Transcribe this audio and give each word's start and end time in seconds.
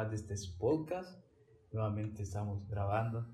más 0.00 0.10
de 0.10 0.16
este 0.16 0.34
podcast. 0.58 1.22
Nuevamente 1.72 2.22
estamos 2.22 2.66
grabando. 2.68 3.26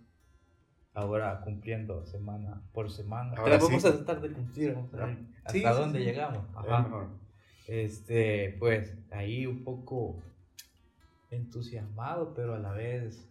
Ahora 0.94 1.40
cumpliendo 1.42 2.04
semana 2.06 2.62
por 2.72 2.90
semana. 2.90 3.32
Ahora 3.36 3.52
Pero 3.58 3.66
vamos 3.66 3.82
sí. 3.82 3.88
a 3.88 3.92
tratar 3.92 4.20
de 4.20 4.32
cumplir. 4.32 4.74
Vamos 4.74 4.92
a 4.94 4.96
ver 5.06 5.18
hasta 5.44 5.52
Sí, 5.52 5.58
sí, 5.60 5.64
dónde 5.64 5.98
sí. 6.00 6.04
llegamos. 6.06 6.44
Ajá. 6.56 7.08
Este, 7.68 8.56
pues 8.58 8.96
ahí 9.12 9.46
un 9.46 9.62
poco 9.62 10.22
entusiasmado, 11.30 12.34
pero 12.34 12.54
a 12.54 12.58
la 12.58 12.72
vez 12.72 13.28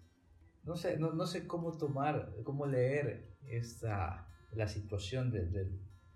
no 0.64 0.76
sé, 0.76 0.98
no, 0.98 1.14
no 1.14 1.26
sé 1.28 1.46
cómo 1.48 1.78
tomar, 1.78 2.34
cómo 2.44 2.66
leer 2.66 3.36
esta 3.48 4.28
la 4.54 4.68
situación 4.68 5.32
de, 5.32 5.46
de- 5.48 5.70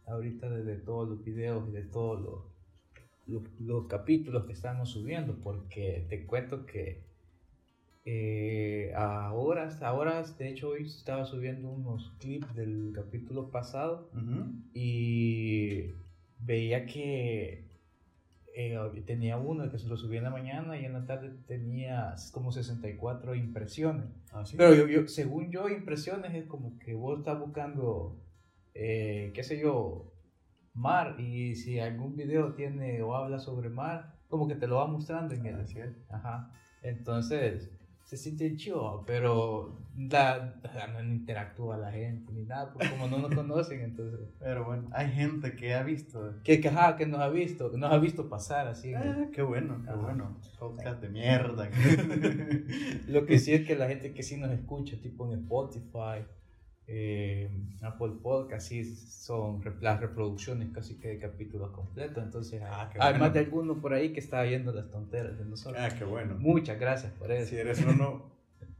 ahorita 0.08 0.50
de, 0.50 0.64
de 0.64 0.76
todos 0.78 1.08
los 1.10 1.24
videos 1.24 1.68
y 1.70 1.72
de 1.72 1.84
todos 1.84 2.20
los, 2.22 2.46
los, 3.28 3.44
los 3.60 3.88
capítulos 3.88 4.46
que 4.46 4.54
estamos 4.54 4.90
subiendo, 4.90 5.40
porque 5.42 6.06
te 6.10 6.26
cuento 6.26 6.66
que 6.66 7.09
eh, 8.06 8.94
ahora, 8.96 9.70
de 10.38 10.50
hecho 10.50 10.70
hoy 10.70 10.84
estaba 10.86 11.26
subiendo 11.26 11.70
unos 11.70 12.12
clips 12.20 12.56
del 12.56 12.92
capítulo 12.94 13.52
pasado 13.52 14.10
y 14.74 15.92
veía 16.40 16.86
que 16.86 17.68
eh, 18.56 19.04
tenía 19.06 19.38
uno 19.38 19.70
que 19.70 19.78
se 19.80 19.88
lo 19.88 19.96
subí 19.96 20.18
en 20.18 20.24
la 20.24 20.30
mañana 20.32 20.80
y 20.80 20.86
en 20.86 20.94
la 20.94 21.06
tarde 21.06 21.32
tenía 21.48 22.16
como 22.34 22.52
64 22.52 23.36
impresiones. 23.36 24.06
Ah, 24.32 24.46
sí. 24.46 24.58
Pero 24.58 24.74
yo, 24.74 24.88
yo- 24.88 25.08
según 25.08 25.52
yo, 25.52 25.70
impresiones 25.70 26.34
es 26.36 26.46
como 26.46 26.78
que 26.80 26.94
vos 26.94 27.20
estás 27.20 27.40
buscando, 27.40 28.18
eh, 28.74 29.32
qué 29.34 29.44
sé 29.44 29.60
yo, 29.60 30.12
mar 30.74 31.20
y 31.20 31.56
si 31.56 31.80
algún 31.80 32.16
video 32.16 32.54
tiene 32.54 33.02
o 33.02 33.16
habla 33.16 33.40
sobre 33.40 33.70
mar, 33.70 34.16
como 34.30 34.48
que 34.48 34.56
te 34.56 34.68
lo 34.68 34.78
va 34.78 34.88
mostrando 34.88 35.34
en 35.36 35.46
el... 35.46 35.60
Es. 35.62 35.78
Ajá. 36.10 36.52
Entonces, 36.82 37.72
se 38.10 38.18
siente 38.18 38.56
chido, 38.56 39.04
pero 39.06 39.78
la, 39.96 40.56
no 40.92 41.04
interactúa 41.04 41.78
la 41.78 41.92
gente 41.92 42.34
ni 42.34 42.42
nada, 42.42 42.74
porque 42.74 42.90
como 42.90 43.08
no 43.08 43.20
nos 43.20 43.36
conocen, 43.36 43.82
entonces... 43.82 44.22
Pero 44.40 44.66
bueno, 44.66 44.90
hay 44.94 45.12
gente 45.12 45.56
que 45.56 45.76
ha 45.76 45.84
visto. 45.84 46.34
Que, 46.44 46.60
que, 46.60 46.70
ajá, 46.70 46.96
que 46.96 47.06
nos 47.06 47.20
ha 47.20 47.30
visto, 47.30 47.70
que 47.70 47.78
nos 47.78 47.92
ha 47.94 48.00
visto 48.00 48.28
pasar 48.28 48.68
así. 48.68 48.96
Ah, 48.96 49.28
qué 49.32 49.44
bueno, 49.44 49.84
qué 49.84 49.92
Ajá. 49.92 50.00
bueno. 50.00 50.40
Podcast 50.58 51.04
de 51.04 51.10
mierda. 51.10 51.70
Lo 53.08 53.28
que 53.28 53.38
sí 53.40 53.54
es 53.54 53.68
que 53.68 53.76
la 53.76 53.88
gente 53.88 54.12
que 54.12 54.24
sí 54.24 54.38
nos 54.38 54.50
escucha, 54.50 54.98
tipo 55.00 55.32
en 55.32 55.42
Spotify, 55.42 56.26
eh, 56.92 57.50
Apple 57.82 58.14
Podcast, 58.24 58.68
sí 58.68 58.84
son 58.84 59.62
las 59.82 60.00
reproducciones 60.00 60.70
casi 60.72 60.96
que 60.98 61.10
de 61.10 61.20
capítulos 61.20 61.70
completos. 61.72 62.24
Entonces, 62.24 62.62
Ah, 62.66 62.90
hay 63.00 63.14
bueno. 63.20 63.30
de 63.34 63.40
alguno 63.42 63.80
por 63.80 63.94
ahí 63.94 64.12
que 64.12 64.20
está 64.20 64.42
viendo 64.42 64.72
las 64.74 64.90
tonteras 64.90 65.38
de 65.38 65.46
nosotros. 65.46 65.80
ah, 65.80 65.96
qué 65.96 66.04
bueno. 66.04 66.36
Muchas 66.40 66.80
gracias 66.80 67.12
por 67.14 67.32
eso. 67.32 67.50
Si 67.52 67.58
eres 67.58 67.84
uno. 67.86 68.32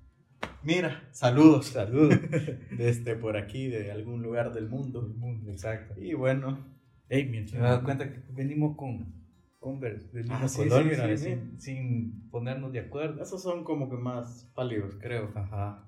Mira, 0.64 1.08
saludos. 1.12 1.68
Saludos. 1.68 2.20
Desde 2.78 3.16
por 3.16 3.38
aquí, 3.38 3.68
de 3.68 3.92
algún 3.92 4.22
lugar 4.24 4.54
del 4.54 4.68
mundo. 4.68 5.08
Exacto. 5.48 5.94
Y 6.02 6.14
bueno, 6.16 6.66
Ey, 7.10 7.26
mira, 7.30 7.46
me 7.54 7.58
he 7.60 7.62
dado 7.62 7.84
cuenta 7.84 8.12
que 8.12 8.22
venimos 8.32 8.76
con 8.76 9.14
Converse 9.60 10.08
del 10.14 10.24
mismo 10.24 10.38
Ah, 10.42 10.48
sí, 10.48 10.58
color, 10.60 10.84
sí, 10.84 10.90
mira, 10.90 11.18
sí, 11.18 11.24
sin, 11.26 11.60
sin 11.60 12.30
ponernos 12.30 12.72
de 12.72 12.80
acuerdo. 12.80 13.22
esos 13.22 13.42
son 13.42 13.64
como 13.64 13.90
que 13.90 13.98
más 13.98 14.50
pálidos, 14.56 14.96
creo. 15.02 15.32
Ajá. 15.36 15.86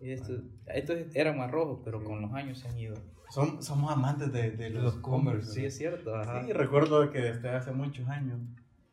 Y 0.00 0.10
estos, 0.12 0.40
estos 0.66 0.96
eran 1.14 1.36
más 1.38 1.50
rojos, 1.50 1.80
pero 1.84 2.02
con 2.02 2.22
los 2.22 2.32
años 2.32 2.58
se 2.58 2.68
han 2.68 2.78
ido. 2.78 2.94
Som- 3.34 3.60
somos 3.60 3.92
amantes 3.92 4.32
de, 4.32 4.50
de 4.52 4.70
los, 4.70 4.94
Converse. 4.96 5.52
sí, 5.52 5.64
es 5.64 5.76
cierto. 5.76 6.14
Ajá. 6.16 6.44
Sí, 6.44 6.52
recuerdo 6.52 7.10
que 7.12 7.18
desde 7.20 7.50
hace 7.50 7.70
muchos 7.72 8.08
años. 8.08 8.40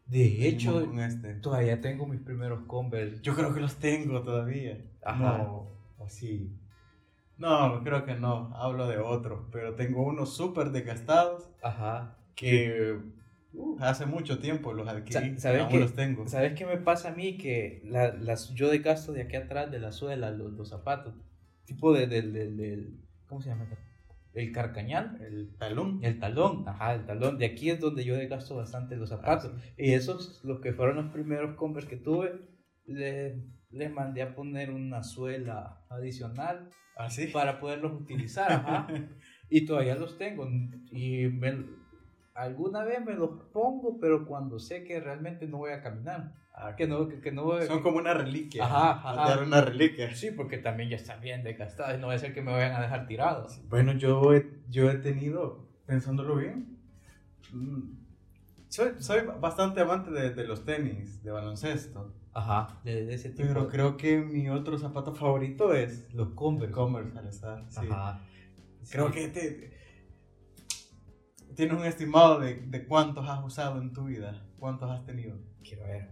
De 0.05 0.47
hecho, 0.47 0.79
este. 1.01 1.33
todavía 1.35 1.81
tengo 1.81 2.05
mis 2.05 2.21
primeros 2.21 2.61
Converse. 2.67 3.21
Yo 3.21 3.35
creo 3.35 3.53
que 3.53 3.59
los 3.61 3.75
tengo 3.77 4.21
todavía. 4.21 4.79
Ajá. 5.03 5.37
No, 5.39 5.69
o 5.97 6.07
sí. 6.09 6.51
No, 7.37 7.81
creo 7.83 8.05
que 8.05 8.15
no. 8.15 8.51
Hablo 8.55 8.87
de 8.87 8.97
otros. 8.99 9.47
Pero 9.51 9.75
tengo 9.75 10.03
unos 10.03 10.35
súper 10.35 10.71
desgastados 10.71 11.49
Ajá. 11.61 12.15
que 12.35 12.99
uh, 13.57 13.77
hace 13.81 14.05
mucho 14.05 14.39
tiempo 14.39 14.73
los 14.73 14.87
adquirí. 14.87 15.35
Sa- 15.35 15.41
¿sabes 15.41 15.61
aún 15.61 15.79
los 15.79 15.93
tengo. 15.93 16.27
¿Sabes 16.27 16.53
qué 16.53 16.65
me 16.65 16.77
pasa 16.77 17.09
a 17.09 17.15
mí? 17.15 17.37
Que 17.37 17.81
la, 17.85 18.13
las, 18.13 18.53
yo 18.53 18.69
de 18.69 18.79
gasto 18.79 19.11
de 19.13 19.23
aquí 19.23 19.35
atrás 19.35 19.69
de 19.71 19.79
la 19.79 19.91
suela, 19.91 20.31
los, 20.31 20.53
los 20.53 20.69
zapatos, 20.69 21.13
tipo 21.65 21.93
de, 21.93 22.07
del, 22.07 22.33
del, 22.33 22.57
del- 22.57 22.99
¿cómo 23.27 23.41
se 23.41 23.49
llama? 23.49 23.67
El 24.33 24.51
carcañal. 24.51 25.17
El 25.21 25.55
talón. 25.57 25.99
El 26.03 26.19
talón, 26.19 26.63
ajá, 26.67 26.93
el 26.93 27.05
talón. 27.05 27.37
De 27.39 27.45
aquí 27.47 27.69
es 27.71 27.79
donde 27.79 28.05
yo 28.05 28.15
desgasto 28.15 28.55
bastante 28.55 28.95
los 28.95 29.09
zapatos. 29.09 29.51
Y 29.77 29.93
esos, 29.93 30.41
los 30.43 30.61
que 30.61 30.73
fueron 30.73 30.97
los 30.97 31.11
primeros 31.11 31.55
Converse 31.55 31.89
que 31.89 31.97
tuve, 31.97 32.39
le- 32.85 33.41
les 33.71 33.91
mandé 33.91 34.21
a 34.21 34.33
poner 34.35 34.69
una 34.71 35.03
suela 35.03 35.83
adicional 35.89 36.69
Así. 36.95 37.27
para 37.27 37.59
poderlos 37.59 37.99
utilizar, 37.99 38.51
ajá. 38.51 38.87
Y 39.49 39.65
todavía 39.65 39.95
los 39.95 40.17
tengo. 40.17 40.47
Y 40.91 41.27
me- 41.27 41.65
alguna 42.37 42.83
vez 42.83 43.03
me 43.03 43.15
los 43.15 43.31
pongo, 43.51 43.99
pero 43.99 44.25
cuando 44.25 44.59
sé 44.59 44.83
que 44.83 44.99
realmente 44.99 45.47
no 45.47 45.57
voy 45.57 45.71
a 45.71 45.81
caminar. 45.81 46.33
Ah, 46.53 46.75
Que 46.75 46.87
no, 46.87 47.07
que, 47.07 47.19
que 47.21 47.31
no 47.31 47.43
voy 47.43 47.65
Son 47.67 47.81
como 47.83 47.97
una 47.97 48.13
reliquia. 48.13 48.65
Ajá, 48.65 48.91
ajá. 48.93 49.29
Dar 49.29 49.43
una 49.43 49.61
reliquia. 49.61 50.13
Sí, 50.15 50.31
porque 50.31 50.57
también 50.57 50.89
ya 50.89 50.95
están 50.95 51.21
bien 51.21 51.43
desgastados 51.43 51.97
y 51.97 52.01
no 52.01 52.07
va 52.07 52.13
a 52.13 52.17
ser 52.19 52.33
que 52.33 52.41
me 52.41 52.51
vayan 52.51 52.73
a 52.73 52.81
dejar 52.81 53.05
tirados. 53.07 53.61
Bueno, 53.69 53.91
yo 53.93 54.33
he, 54.33 54.47
yo 54.69 54.89
he 54.89 54.95
tenido, 54.95 55.67
pensándolo 55.85 56.35
bien, 56.37 56.77
mm, 57.53 57.81
soy, 58.69 58.91
soy 58.99 59.21
bastante 59.39 59.81
amante 59.81 60.11
de, 60.11 60.31
de 60.33 60.47
los 60.47 60.65
tenis, 60.65 61.23
de 61.23 61.31
baloncesto. 61.31 62.13
Ajá, 62.33 62.79
de, 62.83 63.05
de 63.05 63.13
ese 63.15 63.29
tipo. 63.29 63.47
Pero 63.47 63.63
de- 63.65 63.69
creo 63.69 63.97
que 63.97 64.17
mi 64.19 64.49
otro 64.49 64.77
zapato 64.77 65.13
favorito 65.13 65.73
es 65.73 66.11
los 66.13 66.29
Converse. 66.33 66.73
Converse 66.73 67.17
al 67.17 67.27
estar. 67.27 67.65
Sí. 67.69 67.87
Ajá. 67.89 68.21
Creo 68.91 69.07
Sí. 69.07 69.13
que 69.13 69.27
te, 69.29 69.76
tienes 71.57 71.77
un 71.77 71.85
estimado 71.85 72.39
de, 72.39 72.55
de 72.55 72.85
cuántos 72.85 73.27
has 73.27 73.43
usado 73.43 73.81
en 73.81 73.91
tu 73.91 74.05
vida, 74.05 74.41
cuántos 74.59 74.89
has 74.89 75.03
tenido. 75.05 75.35
Quiero 75.63 75.83
ver. 75.83 76.07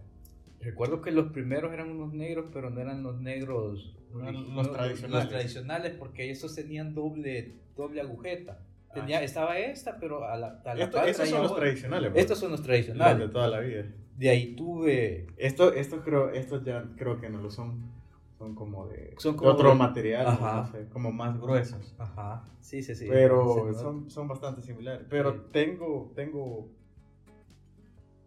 Recuerdo 0.60 1.00
que 1.00 1.12
los 1.12 1.32
primeros 1.32 1.72
eran 1.72 1.90
unos 1.90 2.12
negros, 2.12 2.46
pero 2.52 2.68
no 2.68 2.80
eran 2.80 3.02
los 3.02 3.18
negros. 3.20 3.96
No 4.12 4.30
los 4.32 4.48
no, 4.48 4.62
tradicionales. 4.72 5.24
Los 5.24 5.28
tradicionales, 5.28 5.92
porque 5.94 6.30
esos 6.30 6.54
tenían 6.54 6.94
doble, 6.94 7.54
doble 7.76 8.00
agujeta. 8.00 8.58
Tenía, 8.92 9.22
Estaba 9.22 9.58
esta, 9.58 9.98
pero 10.00 10.24
a 10.24 10.36
la, 10.36 10.60
a 10.64 10.74
la 10.74 10.84
Esto- 10.84 10.96
traía 10.98 11.14
son 11.14 11.42
los 11.42 11.50
otra. 11.52 11.64
tradicionales. 11.64 12.10
bro. 12.10 12.20
Estos 12.20 12.38
son 12.38 12.50
los 12.50 12.60
Los 12.60 12.66
tradicionales. 12.66 13.18
de 13.28 13.32
toda 13.32 13.48
la 13.48 13.60
vida. 13.60 13.84
De 14.16 14.30
ahí 14.30 14.56
tuve. 14.56 15.26
Esto, 15.36 15.72
esto 15.74 16.02
creo, 16.02 16.30
estos 16.30 16.64
ya 16.64 16.84
creo 16.96 17.20
que 17.20 17.28
no 17.28 17.40
lo 17.42 17.50
son. 17.50 17.92
Son 18.38 18.54
como 18.54 18.86
de, 18.86 19.14
Son 19.18 19.32
de 19.32 19.38
como 19.38 19.50
otro 19.50 19.70
de- 19.70 19.74
material, 19.76 20.26
Ajá. 20.26 20.56
no 20.66 20.72
sé, 20.72 20.88
como 20.90 21.10
más 21.10 21.40
gruesos. 21.40 21.94
Ajá. 21.98 22.44
Sí, 22.60 22.82
sí, 22.82 22.94
sí. 22.94 23.06
pero 23.08 23.72
Sí, 23.72 23.78
son, 23.80 24.10
son 24.10 24.28
bastante 24.28 24.60
similares. 24.62 25.06
Pero 25.08 25.32
Sí. 25.32 25.38
tengo, 25.52 26.12
tengo, 26.14 26.68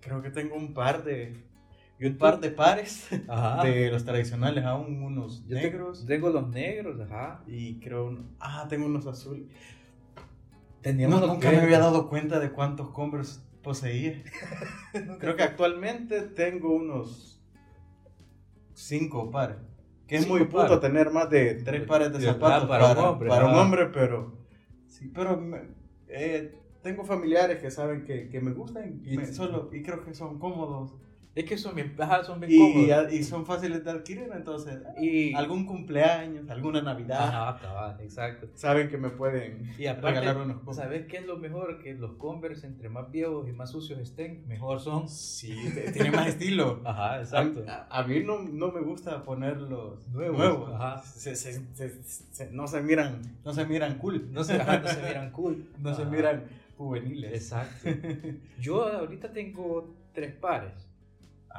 creo 0.02 0.22
que 0.22 0.32
tengo 0.32 0.56
un 0.56 0.74
par 0.74 1.04
de, 1.04 1.36
y 2.00 2.06
un 2.08 2.18
par 2.18 2.40
de 2.40 2.50
pares 2.50 3.08
Ajá. 3.28 3.64
de 3.64 3.92
los 3.92 4.04
tradicionales, 4.04 4.66
aún 4.66 5.04
unos 5.04 5.46
Yo 5.46 5.56
negros 5.56 6.06
tengo 6.08 6.30
los 6.30 6.48
negros, 6.50 7.00
ajá. 7.02 7.44
y 7.46 7.80
creo, 7.80 8.08
un- 8.08 8.36
ah, 8.40 8.66
tengo 8.68 8.88
unos 8.88 9.06
azules. 9.06 9.46
Teníamos 10.82 11.20
No, 11.22 11.28
nunca 11.28 11.52
me 11.52 11.58
había 11.60 11.78
dado 11.80 12.08
cuenta 12.10 12.40
de 12.40 12.52
cuántos 12.52 12.90
Converse 12.90 13.42
poseía. 13.62 14.24
creo 15.20 15.36
que 15.36 15.44
actualmente 15.44 16.22
tengo 16.22 16.74
unos 16.74 17.40
cinco 18.74 19.30
pares. 19.30 19.58
Que 20.10 20.18
es 20.18 20.28
muy 20.28 20.44
puto 20.46 20.58
pares. 20.64 20.80
tener 20.82 21.12
más 21.12 21.30
de 21.30 21.56
tres 21.56 21.84
pares 21.84 22.12
de 22.12 22.20
zapatos 22.22 22.68
para 22.68 22.88
para, 22.90 23.00
un 23.02 23.08
hombre, 23.08 23.30
para 23.30 23.46
un 23.46 23.56
hombre, 23.56 23.86
pero 23.94 24.34
sí, 24.88 25.10
pero 25.14 25.38
me- 25.38 25.62
eh, 26.08 26.56
tengo 26.82 27.04
familiares 27.04 27.60
que 27.60 27.70
saben 27.72 28.04
que, 28.04 28.28
que 28.30 28.42
me 28.42 28.52
gustan 28.52 29.02
y, 29.04 29.14
Y- 29.14 29.18
me- 29.18 29.26
solo, 29.28 29.70
y 29.72 29.84
creo 29.84 30.04
que 30.04 30.14
son 30.14 30.40
cómodos 30.40 30.96
Es 31.36 31.46
que 31.46 31.58
son 31.58 31.76
bien, 31.76 31.96
ajá, 32.00 32.24
son 32.24 32.40
bien 32.40 32.52
y, 32.52 32.58
cómodos. 32.58 33.14
y 33.14 33.24
son 33.24 33.46
fáciles 33.46 33.86
de 33.86 33.92
adquirir, 33.92 34.30
entonces 34.36 34.80
Y, 35.00 35.34
algún 35.36 35.66
cumpleaños, 35.66 36.50
alguna 36.50 36.82
Navidad, 36.82 37.28
Ajá, 37.30 37.60
cabal, 37.62 37.98
exacto. 38.02 38.48
saben 38.56 38.90
que 38.90 38.98
me 38.98 39.10
pueden 39.10 39.72
Y 39.78 39.86
aparte, 39.86 40.20
regalar 40.20 40.38
unos 40.42 40.58
Converse. 40.58 40.82
¿sabes 40.82 41.06
qué 41.06 41.18
es 41.18 41.26
lo 41.28 41.38
mejor? 41.38 41.80
Que 41.82 41.94
los 41.94 42.14
Converse, 42.14 42.66
entre 42.68 42.90
más 42.90 43.10
viejos 43.12 43.48
y 43.48 43.52
más 43.54 43.70
sucios 43.72 44.00
estén, 44.00 44.46
mejor 44.48 44.82
son. 44.82 45.08
Sí, 45.08 45.56
te- 45.74 45.92
tiene 45.92 46.12
más 46.12 46.28
estilo. 46.28 46.82
Ajá, 46.86 47.20
exacto. 47.20 47.64
a- 47.70 47.88
a 47.90 48.04
mí 48.08 48.22
no, 48.24 48.40
no 48.42 48.72
me 48.72 48.82
gusta 48.82 49.24
ponerlos 49.24 50.08
Nuevos, 50.10 50.38
nuevos. 50.38 50.74
ajá. 50.74 51.02
Se- 51.04 51.36
se- 51.36 51.62
se- 51.76 52.04
se- 52.04 52.52
no 52.52 52.68
se 52.68 52.82
miran, 52.82 53.22
no 53.46 53.54
se 53.54 53.66
miran 53.66 53.98
cool. 54.00 54.28
No 54.34 54.44
se, 54.44 54.56
ajá, 54.60 54.80
no 54.80 54.88
se 54.88 55.02
miran 55.04 55.30
cool. 55.32 55.70
No 55.78 55.94
se 55.94 56.02
Ajá. 56.02 56.12
miran 56.12 56.44
juveniles. 56.78 57.32
Exacto. 57.34 57.88
Yo 58.60 58.84
ahorita 58.92 59.32
tengo 59.32 59.94
tres 60.14 60.34
pares. 60.34 60.89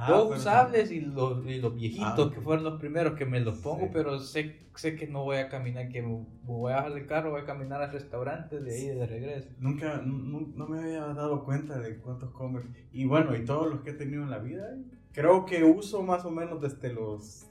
Ah, 0.03 0.07
Dos 0.09 0.29
pero- 0.29 0.39
usables 0.41 0.91
y 0.93 1.01
los, 1.01 1.45
y 1.47 1.61
los 1.61 1.75
viejitos 1.75 2.31
Ah, 2.31 2.35
que 2.35 2.41
fueron 2.41 2.65
los 2.65 2.81
primeros 2.81 3.15
que 3.19 3.27
me 3.27 3.41
los 3.41 3.59
pongo, 3.59 3.87
Sí. 3.87 3.91
pero 3.93 4.19
sé, 4.19 4.57
sé 4.75 4.97
que 4.97 5.07
no 5.07 5.25
voy 5.25 5.37
a 5.37 5.49
caminar, 5.49 5.89
que 5.91 6.01
me 6.03 6.25
voy 6.45 6.73
a 6.73 6.77
bajar 6.77 6.95
del 6.95 7.07
carro, 7.07 7.31
voy 7.33 7.43
a 7.43 7.45
caminar 7.45 7.83
al 7.83 7.93
restaurante 7.93 8.61
de 8.61 8.75
ahí 8.75 8.87
de 8.87 9.07
regreso. 9.07 9.49
Nunca, 9.59 10.01
no, 10.05 10.41
no 10.55 10.67
me 10.69 10.79
había 10.81 11.01
dado 11.13 11.45
cuenta 11.45 11.79
de 11.79 11.99
cuántos 11.99 12.31
Converse. 12.31 12.69
Y 12.93 13.05
bueno, 13.05 13.37
y 13.37 13.45
todos 13.45 13.69
los 13.71 13.81
que 13.83 13.91
he 13.91 13.95
tenido 13.95 14.23
en 14.23 14.31
la 14.31 14.39
vida, 14.39 14.75
creo 15.13 15.45
que 15.45 15.65
uso 15.65 16.03
más 16.03 16.25
o 16.25 16.31
menos 16.31 16.61
desde 16.63 16.93
los 16.95 17.47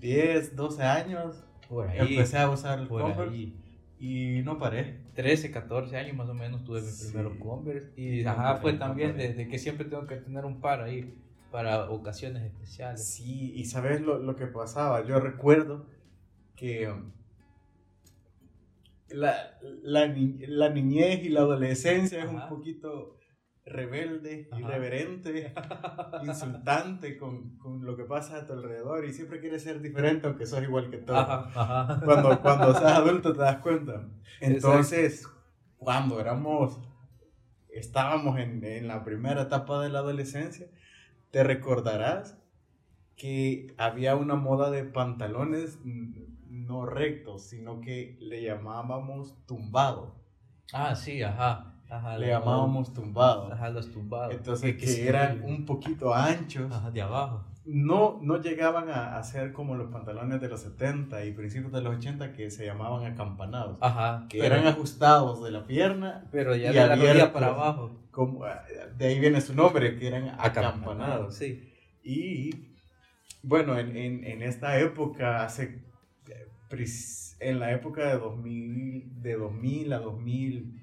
10, 0.00 0.56
12 0.56 0.82
años. 0.82 1.44
Por 1.68 1.88
ahí. 1.88 1.98
Empecé 2.14 2.38
a 2.38 2.50
usar 2.50 2.78
el 2.78 2.88
Converse 2.88 3.22
ahí. 3.34 3.60
y 3.98 4.42
no 4.42 4.58
paré. 4.58 5.00
13, 5.14 5.50
14 5.50 5.96
años 5.96 6.16
más 6.16 6.28
o 6.28 6.34
menos 6.34 6.62
tuve 6.64 6.80
mis 6.82 6.90
Sí. 6.96 7.08
primeros 7.12 7.38
Converse. 7.38 7.92
Y 7.96 8.22
No 8.22 8.30
ajá, 8.30 8.42
paré, 8.42 8.60
fue 8.60 8.72
no 8.74 8.78
también 8.80 9.12
paré. 9.12 9.28
de, 9.28 9.34
de 9.34 9.48
que 9.48 9.58
siempre 9.58 9.86
tengo 9.86 10.06
que 10.06 10.16
tener 10.16 10.44
un 10.44 10.60
par 10.60 10.82
ahí 10.82 11.14
para 11.54 11.88
ocasiones 11.88 12.42
especiales. 12.42 13.06
Sí, 13.06 13.52
y 13.54 13.64
sabes 13.66 14.00
lo, 14.00 14.18
lo 14.18 14.34
que 14.34 14.48
pasaba. 14.48 15.06
Yo 15.06 15.20
recuerdo 15.20 15.86
que 16.56 16.90
um, 16.90 17.12
la, 19.08 19.56
la, 19.84 20.12
la 20.48 20.68
niñez 20.70 21.22
y 21.22 21.28
la 21.28 21.42
adolescencia 21.42 22.24
es 22.24 22.28
un 22.28 22.38
Ajá. 22.38 22.48
poquito 22.48 23.20
rebelde, 23.64 24.48
Ajá. 24.50 24.62
irreverente, 24.62 25.54
insultante 26.24 27.16
con, 27.16 27.56
con 27.58 27.84
lo 27.84 27.96
que 27.96 28.02
pasa 28.02 28.38
a 28.38 28.46
tu 28.46 28.54
alrededor 28.54 29.04
y 29.04 29.12
siempre 29.12 29.38
quieres 29.38 29.62
ser 29.62 29.80
diferente 29.80 30.26
aunque 30.26 30.46
sos 30.46 30.60
igual 30.60 30.90
que 30.90 30.96
todos. 30.96 31.20
Ajá, 31.20 31.52
ajá. 31.54 32.00
Cuando, 32.04 32.40
cuando 32.40 32.74
seas 32.76 32.94
adulto 32.94 33.32
te 33.32 33.38
das 33.38 33.58
cuenta. 33.58 34.08
Entonces, 34.40 35.24
cuando 35.76 36.18
éramos, 36.18 36.80
estábamos 37.68 38.40
en, 38.40 38.64
en 38.64 38.88
la 38.88 39.04
primera 39.04 39.42
etapa 39.42 39.80
de 39.84 39.90
la 39.90 40.00
adolescencia, 40.00 40.66
te 41.34 41.42
recordarás 41.42 42.38
que 43.16 43.74
había 43.76 44.14
una 44.14 44.36
moda 44.36 44.70
de 44.70 44.84
pantalones 44.84 45.80
mm, 45.82 46.12
no 46.46 46.86
rectos, 46.86 47.42
sino 47.42 47.80
que 47.80 48.16
le 48.20 48.40
llamábamos 48.40 49.44
tumbado. 49.44 50.14
Ah, 50.72 50.94
sí, 50.94 51.24
ajá. 51.24 51.74
ajá 51.90 52.18
Le 52.18 52.28
llamábamos 52.28 52.94
tumbado. 52.94 53.52
Ajá, 53.52 53.70
los 53.70 53.90
tumbados. 53.90 54.32
Entonces, 54.32 54.76
que, 54.76 55.08
eran 55.08 55.42
un 55.42 55.66
poquito 55.66 56.14
anchos. 56.14 56.70
Ajá, 56.70 56.92
de 56.92 57.02
abajo. 57.02 57.44
No, 57.66 58.18
no 58.22 58.42
llegaban 58.42 58.90
a, 58.90 59.16
a 59.16 59.22
ser 59.22 59.52
como 59.52 59.74
los 59.74 59.90
pantalones 59.90 60.40
de 60.40 60.48
los 60.48 60.60
70 60.60 61.24
y 61.24 61.32
principios 61.32 61.72
de 61.72 61.80
los 61.80 61.96
80 61.96 62.32
que 62.32 62.50
se 62.50 62.66
llamaban 62.66 63.10
acampanados. 63.10 63.78
Ajá. 63.80 64.26
que 64.28 64.38
pero, 64.38 64.54
eran 64.54 64.66
ajustados 64.66 65.42
de 65.42 65.50
la 65.50 65.66
pierna, 65.66 66.26
pero 66.30 66.54
ya 66.54 66.70
y 66.70 66.74
de 66.74 66.86
la 66.86 66.96
rodilla 66.96 67.32
para 67.32 67.48
abajo. 67.48 67.90
como, 68.10 68.44
de 68.96 69.06
ahí 69.06 69.18
viene 69.18 69.40
su 69.40 69.54
nombre, 69.54 69.96
que 69.96 70.08
eran 70.08 70.36
acampanados. 70.38 71.36
Sí. 71.36 71.72
Y 72.02 72.74
bueno, 73.42 73.78
en, 73.78 73.96
en, 73.96 74.24
en 74.24 74.42
esta 74.42 74.78
época, 74.78 75.44
hace, 75.44 75.82
en 77.40 77.60
la 77.60 77.72
época 77.72 78.08
de 78.08 78.18
2000, 78.18 79.22
de 79.22 79.36
2000 79.36 79.92
a 79.92 79.98
2000, 79.98 80.82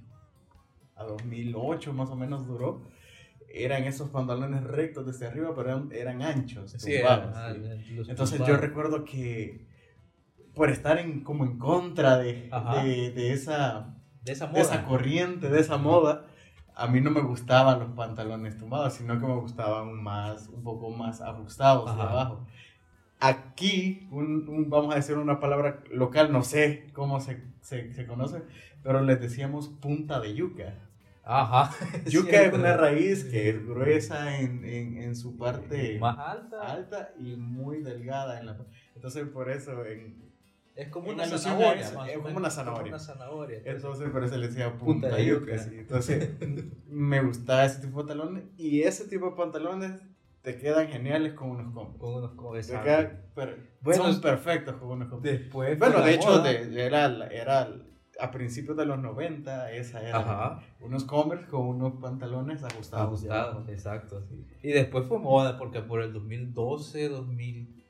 a 0.95 1.03
2008 1.03 1.93
más 1.93 2.09
o 2.09 2.15
menos 2.15 2.47
duró, 2.47 2.83
eran 3.53 3.83
esos 3.83 4.09
pantalones 4.09 4.63
rectos 4.63 5.05
desde 5.05 5.27
arriba, 5.27 5.53
pero 5.55 5.69
eran, 5.69 5.89
eran 5.91 6.21
anchos. 6.21 6.71
Sí, 6.77 6.95
tumbados, 6.97 7.35
sí. 7.35 7.97
Entonces 8.09 8.39
yo 8.39 8.45
tumbados. 8.45 8.61
recuerdo 8.61 9.05
que 9.05 9.65
por 10.53 10.69
estar 10.69 10.99
en, 10.99 11.23
como 11.23 11.45
en 11.45 11.57
contra 11.57 12.17
de, 12.17 12.49
de, 12.83 13.11
de 13.11 13.33
esa 13.33 13.95
De 14.23 14.31
esa 14.33 14.47
de 14.47 14.51
moda. 14.53 14.61
esa 14.61 14.85
corriente, 14.85 15.49
de 15.49 15.59
esa 15.59 15.77
moda, 15.77 16.25
a 16.75 16.87
mí 16.87 17.01
no 17.01 17.11
me 17.11 17.21
gustaban 17.21 17.79
los 17.79 17.89
pantalones 17.91 18.57
tumbados, 18.57 18.93
sino 18.93 19.19
que 19.19 19.25
me 19.27 19.35
gustaban 19.35 20.01
más, 20.03 20.47
un 20.49 20.63
poco 20.63 20.89
más 20.89 21.21
ajustados 21.21 21.95
de 21.95 22.03
Ajá. 22.03 22.11
abajo. 22.11 22.47
Aquí, 23.19 24.07
un, 24.11 24.47
un- 24.49 24.69
vamos 24.69 24.93
a 24.93 24.97
decir 24.97 25.17
una 25.17 25.39
palabra 25.39 25.83
local, 25.91 26.31
no 26.31 26.43
sé 26.43 26.87
cómo 26.93 27.19
se, 27.21 27.43
se, 27.61 27.93
se 27.93 28.07
conoce, 28.07 28.41
pero 28.83 29.01
les 29.01 29.21
decíamos 29.21 29.69
punta 29.69 30.19
de 30.19 30.33
yuca. 30.33 30.73
Ajá. 31.23 31.71
Yuca 32.07 32.41
es 32.43 32.53
una 32.53 32.75
raíz 32.77 33.25
que 33.25 33.49
es 33.49 33.65
gruesa 33.67 34.39
en, 34.39 34.65
en, 34.65 34.97
en 34.97 35.15
su 35.15 35.37
parte 35.37 35.97
más 35.99 36.17
alta. 36.17 36.61
alta 36.61 37.13
y 37.19 37.35
muy 37.35 37.81
delgada 37.81 38.39
en 38.39 38.47
la 38.47 38.57
entonces 38.95 39.27
por 39.29 39.49
eso 39.49 39.85
en, 39.85 40.15
Es 40.75 40.89
como 40.89 41.09
una 41.11 41.23
alusión 41.23 41.53
a 41.53 41.57
zanahoria. 41.57 41.91
más 41.91 42.09
es 42.09 42.17
como 42.17 42.37
una 42.37 42.49
zanahoria. 42.49 42.87
una 42.89 42.99
zanahoria. 42.99 43.61
Entonces, 43.65 44.09
por 44.09 44.23
eso 44.23 44.37
le 44.37 44.47
decía 44.47 44.73
punta, 44.77 45.09
Punta 45.09 45.19
yuca. 45.21 45.55
yuca. 45.57 45.69
Entonces, 45.73 46.29
me 46.87 47.21
gustaba 47.21 47.65
ese 47.65 47.81
tipo 47.81 48.01
de 48.03 48.07
pantalones. 48.07 48.43
Y 48.57 48.81
ese 48.83 49.05
tipo 49.07 49.29
de 49.31 49.35
pantalones 49.35 50.01
te 50.41 50.57
quedan 50.57 50.87
geniales 50.87 51.33
con 51.33 51.51
unos 51.51 51.71
combos. 51.73 51.97
con 51.99 52.13
unos 52.15 52.31
co- 52.31 52.53
Te 52.53 52.59
exacto. 52.59 52.83
quedan 52.85 53.21
per- 53.35 53.71
Bueno, 53.81 54.03
son 54.11 54.21
perfectos 54.21 54.75
con 54.77 54.89
unos 54.89 55.07
combos. 55.09 55.23
Después. 55.23 55.77
Bueno, 55.77 56.01
de 56.01 56.13
hecho, 56.15 56.27
moda. 56.29 56.43
de- 56.51 56.85
era, 56.85 57.27
era 57.31 57.69
a 58.21 58.31
principios 58.31 58.77
de 58.77 58.85
los 58.85 58.99
90, 58.99 59.71
esa 59.73 60.01
era. 60.07 60.17
Ajá. 60.19 60.59
Unos 60.79 61.03
Converse 61.03 61.47
con 61.47 61.61
unos 61.67 61.93
pantalones 62.01 62.63
ajustados. 62.63 63.07
Ajustado, 63.07 63.65
exacto. 63.69 64.23
sí. 64.29 64.45
Y 64.63 64.71
después 64.71 65.05
fue 65.07 65.19
moda 65.19 65.57
porque 65.57 65.81
por 65.81 66.01
el 66.01 66.13
2012, 66.13 67.09
2000. 67.09 67.83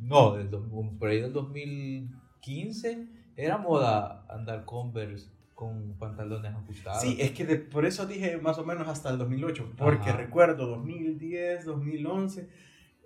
No, 0.00 0.32
del 0.34 0.48
por 0.48 1.08
ahí 1.08 1.20
del 1.20 1.32
2015 1.32 3.08
era 3.36 3.58
moda 3.58 4.24
andar 4.28 4.64
Converse 4.64 5.30
con 5.54 5.94
pantalones 5.98 6.52
ajustados. 6.52 7.00
Sí, 7.02 7.16
es 7.20 7.30
que 7.30 7.44
de- 7.46 7.56
por 7.58 7.86
eso 7.86 8.06
dije 8.06 8.36
más 8.38 8.58
o 8.58 8.64
menos 8.64 8.88
hasta 8.88 9.10
el 9.10 9.18
2008, 9.18 9.72
porque 9.76 10.10
Ajá. 10.10 10.18
recuerdo 10.18 10.66
2010, 10.66 11.64
2011, 11.64 12.48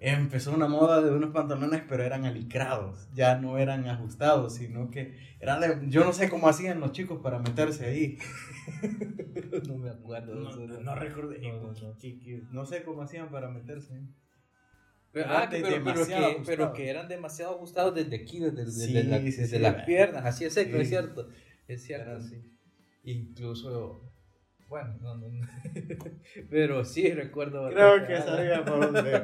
empezó 0.00 0.52
una 0.54 0.68
moda 0.68 1.02
de 1.02 1.10
unos 1.10 1.30
pantalones, 1.32 1.82
pero 1.88 2.02
eran 2.04 2.24
alicrados, 2.24 3.08
ya 3.14 3.36
no 3.38 3.58
eran 3.58 3.86
ajustados, 3.88 4.54
sino 4.54 4.90
que 4.90 5.14
eran 5.40 5.60
de, 5.60 5.88
yo 5.90 6.04
no 6.04 6.12
sé 6.12 6.28
cómo 6.28 6.48
hacían 6.48 6.80
los 6.80 6.92
chicos 6.92 7.20
para 7.22 7.38
meterse 7.40 7.86
ahí. 7.86 8.18
no 9.68 9.76
me 9.78 9.90
acuerdo. 9.90 10.34
No, 10.34 10.50
eso, 10.50 10.66
no, 10.66 10.80
no 10.80 10.94
recuerdo, 10.94 11.32
No, 12.52 12.66
sé 12.66 12.82
cómo 12.82 13.02
hacían 13.02 13.28
para 13.30 13.50
meterse 13.50 13.94
ahí. 13.94 14.08
Pero, 15.10 15.26
ah, 15.30 15.48
que- 15.48 15.60
pero, 15.62 15.82
que, 15.82 15.90
ajustados. 15.90 16.36
pero 16.46 16.72
que 16.74 16.90
eran 16.90 17.08
demasiado 17.08 17.54
ajustados 17.56 17.94
desde 17.94 18.14
aquí, 18.16 18.40
desde, 18.40 18.64
desde 18.66 18.86
Sí, 18.86 18.92
la- 18.92 19.18
sí, 19.18 19.24
desde 19.24 19.46
sí, 19.46 19.58
las 19.58 19.84
piernas, 19.84 20.24
así 20.26 20.44
es 20.44 20.56
es 20.56 20.88
cierto. 20.88 21.28
Es 21.66 21.82
cierto, 21.82 22.10
Eran- 22.10 22.22
sí. 22.28 22.42
Incluso, 23.04 24.07
bueno, 24.68 24.94
no, 25.00 25.16
no, 25.16 25.26
pero 26.50 26.84
sí 26.84 27.10
recuerdo. 27.12 27.68
Creo 27.70 28.06
que 28.06 28.16
sabía 28.18 28.64
por 28.64 28.92
dónde. 28.92 29.22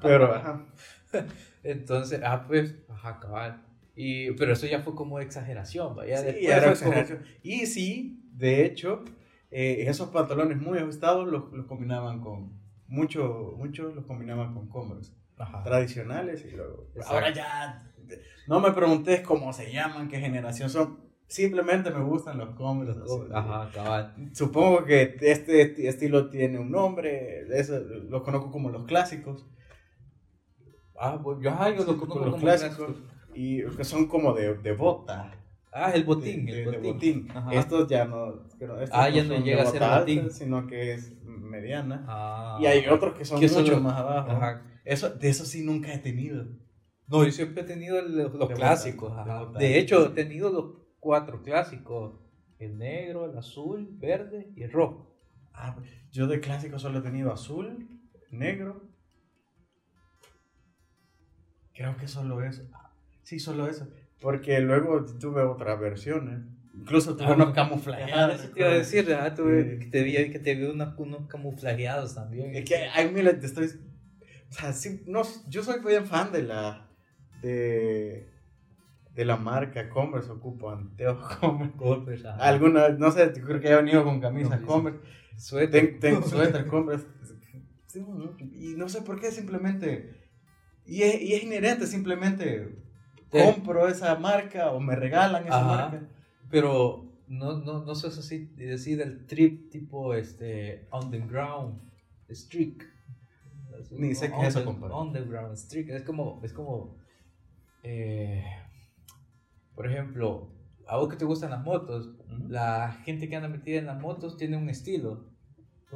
Pero, 0.00 0.34
ajá. 0.34 0.64
Entonces, 1.62 2.20
ah, 2.24 2.44
pues, 2.46 2.74
ajá, 2.88 3.18
cabal. 3.20 3.62
Y, 3.96 4.32
pero 4.32 4.52
eso 4.52 4.66
ya 4.66 4.80
fue 4.80 4.94
como 4.94 5.20
exageración, 5.20 5.94
vaya. 5.94 6.18
Sí, 6.18 6.24
después 6.26 6.44
era 6.48 6.70
exageración. 6.70 7.22
Y 7.42 7.66
sí, 7.66 8.22
de 8.32 8.64
hecho, 8.64 9.04
eh, 9.50 9.84
esos 9.86 10.08
pantalones 10.10 10.58
muy 10.60 10.78
ajustados 10.78 11.28
los, 11.28 11.52
los 11.52 11.66
combinaban 11.66 12.20
con, 12.20 12.52
mucho, 12.88 13.54
muchos 13.56 13.94
los 13.94 14.04
combinaban 14.06 14.52
con 14.54 14.68
Converse. 14.68 15.12
como- 15.12 15.24
ajá. 15.48 15.62
tradicionales 15.64 16.44
y 16.44 16.50
luego. 16.56 16.86
Exacto. 16.94 17.14
Ahora 17.14 17.30
ya. 17.32 17.90
No 18.46 18.60
me 18.60 18.72
preguntes 18.72 19.20
cómo 19.22 19.52
se 19.52 19.72
llaman, 19.72 20.08
qué 20.08 20.18
generación 20.20 20.68
son. 20.70 21.03
Simplemente 21.26 21.90
me 21.90 22.02
gustan 22.04 22.38
los 22.38 22.50
así. 22.98 23.20
Ajá, 23.32 23.70
cabal. 23.72 24.14
Supongo 24.32 24.84
que 24.84 25.16
este 25.20 25.86
estilo 25.88 26.28
tiene 26.30 26.58
un 26.58 26.70
nombre. 26.70 27.44
Eso, 27.58 27.78
los 28.08 28.22
conozco 28.22 28.50
como 28.50 28.70
los 28.70 28.84
clásicos. 28.84 29.46
Ah, 30.98 31.18
pues, 31.22 31.38
yo, 31.42 31.50
ajá, 31.50 31.70
yo 31.70 31.84
lo 31.84 31.92
Sí, 31.94 31.98
conozco 31.98 32.18
los 32.20 32.24
como 32.30 32.38
clásicos. 32.38 32.76
clásicos. 32.76 33.02
Y 33.34 33.64
que 33.76 33.84
son 33.84 34.06
como 34.06 34.32
de, 34.32 34.54
de 34.58 34.72
bota. 34.74 35.32
Ah, 35.72 35.90
el 35.92 36.04
botín, 36.04 36.46
de, 36.46 36.62
el 36.62 36.70
de 36.70 36.78
botín. 36.78 37.26
botín. 37.26 37.52
Estos 37.58 37.88
ya 37.88 38.04
no. 38.04 38.44
estos 38.60 38.88
Ah, 38.92 39.08
ya 39.08 39.24
no 39.24 39.30
son 39.34 39.42
de 39.42 39.50
llega 39.50 39.62
a 39.62 39.66
ser 39.66 39.80
bota 39.80 39.98
botín. 40.00 40.18
alta, 40.20 40.32
sino 40.32 40.66
que 40.68 40.92
es 40.94 41.12
mediana. 41.24 42.04
Ah. 42.06 42.58
y 42.60 42.66
hay 42.66 42.86
otros 42.86 43.14
que 43.14 43.24
son 43.24 43.40
Que 43.40 43.48
mucho 43.48 43.64
solo- 43.64 43.80
más 43.80 43.96
abajo. 43.98 44.30
Ajá. 44.30 44.62
Eso, 44.84 45.10
de 45.10 45.28
eso 45.28 45.44
sí 45.44 45.64
nunca 45.64 45.92
he 45.92 45.98
tenido. 45.98 46.44
No, 47.08 47.24
yo 47.24 47.32
siempre 47.32 47.62
he 47.62 47.66
tenido 47.66 47.98
el- 47.98 48.16
los 48.16 48.32
bota, 48.38 48.54
clásicos. 48.54 49.12
de 49.16 49.20
ajá. 49.20 49.40
bota. 49.44 49.58
De 49.58 49.78
hecho, 49.78 50.06
he 50.06 50.10
tenido 50.10 50.52
los 50.52 50.64
cuatro 51.04 51.42
clásicos. 51.42 52.18
El 52.58 52.78
negro, 52.78 53.30
el 53.30 53.36
azul, 53.36 53.86
verde 53.92 54.48
y 54.56 54.62
el 54.62 54.72
rojo. 54.72 55.14
Ah, 55.52 55.76
yo 56.10 56.26
de 56.26 56.40
clásico 56.40 56.78
solo 56.78 57.00
he 57.00 57.02
tenido 57.02 57.30
azul, 57.30 57.86
negro. 58.30 58.88
Creo 61.74 61.96
que 61.96 62.08
solo 62.08 62.42
eso. 62.42 62.62
Ah, 62.72 62.90
Sí, 63.22 63.38
solo 63.38 63.66
eso. 63.68 63.88
Porque 64.20 64.60
luego 64.60 65.04
tuve 65.18 65.42
otras 65.42 65.78
versiones. 65.80 66.40
Incluso 66.74 67.16
tuve 67.16 67.28
Ah, 67.28 67.34
unos 67.34 67.52
camuflajeados. 67.54 68.40
eso 68.40 68.52
te 68.52 68.60
iba 68.60 68.68
a 68.70 68.74
decir, 68.74 69.12
ajá, 69.12 69.34
tuve- 69.34 69.72
Sí. 69.74 69.78
que 69.80 69.86
te 69.90 70.02
vi, 70.02 70.30
que 70.30 70.38
te 70.38 70.54
vi 70.54 70.64
unos, 70.64 70.98
unos 70.98 71.26
camuflajeados 71.28 72.14
también. 72.14 72.54
Es 72.54 72.64
que 72.64 72.76
hay 72.76 73.10
miles 73.12 73.40
de 73.40 73.46
estoy. 73.46 73.66
O 74.50 74.52
sea, 74.52 74.72
sí, 74.72 75.02
no, 75.06 75.22
yo 75.48 75.62
soy 75.62 75.80
bien 75.84 76.06
fan 76.06 76.32
de 76.32 76.42
la. 76.42 76.90
de. 77.42 78.30
De 79.14 79.24
la 79.24 79.36
marca 79.36 79.88
Converse. 79.88 80.30
Ocupo 80.32 80.70
anteojos 80.70 81.68
Converse. 81.76 82.28
Ajá. 82.28 82.44
Alguna, 82.48 82.88
no 82.90 83.10
sé, 83.10 83.32
creo 83.32 83.60
que 83.60 83.68
he 83.68 83.76
venido 83.76 84.04
con 84.04 84.20
Camisa. 84.20 84.60
Converse. 84.62 85.00
Suéter. 85.36 85.98
Ten- 86.00 86.22
suéter 86.28 86.66
Converse. 86.66 87.06
y 88.52 88.74
no 88.76 88.88
sé 88.88 89.02
por 89.02 89.20
qué 89.20 89.30
simplemente, 89.30 90.20
y 90.84 91.02
es, 91.02 91.20
y 91.22 91.34
es 91.34 91.42
inherente, 91.44 91.86
simplemente 91.86 92.76
compro 93.30 93.88
esa 93.88 94.16
marca 94.16 94.70
o 94.72 94.80
me 94.80 94.96
regalan 94.96 95.46
esa 95.46 95.64
marca. 95.64 96.08
Pero 96.50 97.12
no, 97.26 97.58
no, 97.58 97.84
no 97.84 97.94
sé 97.94 98.10
si 98.10 98.46
decir 98.56 99.00
el 99.00 99.26
trip 99.26 99.70
tipo 99.70 100.14
este, 100.14 100.86
on 100.90 101.10
the 101.10 101.20
ground, 101.20 101.80
streak. 102.30 102.84
Ni 103.90 104.14
sé 104.14 104.30
qué 104.30 104.42
es 104.42 104.48
eso, 104.56 104.64
compadre. 104.64 104.94
On 104.94 105.12
the 105.12 105.22
ground, 105.22 105.56
streak. 105.56 105.88
Es 105.90 106.02
como, 106.02 106.40
es 106.44 106.52
como 106.52 106.96
eh, 107.82 108.44
por 109.74 109.86
ejemplo, 109.86 110.50
a 110.86 110.96
vos 110.96 111.08
que 111.08 111.16
te 111.16 111.24
gustan 111.24 111.50
las 111.50 111.64
motos, 111.64 112.10
la 112.48 112.92
gente 113.04 113.28
que 113.28 113.36
anda 113.36 113.48
metida 113.48 113.78
en 113.78 113.86
las 113.86 114.00
motos 114.00 114.36
tiene 114.36 114.56
un 114.56 114.68
estilo 114.68 115.34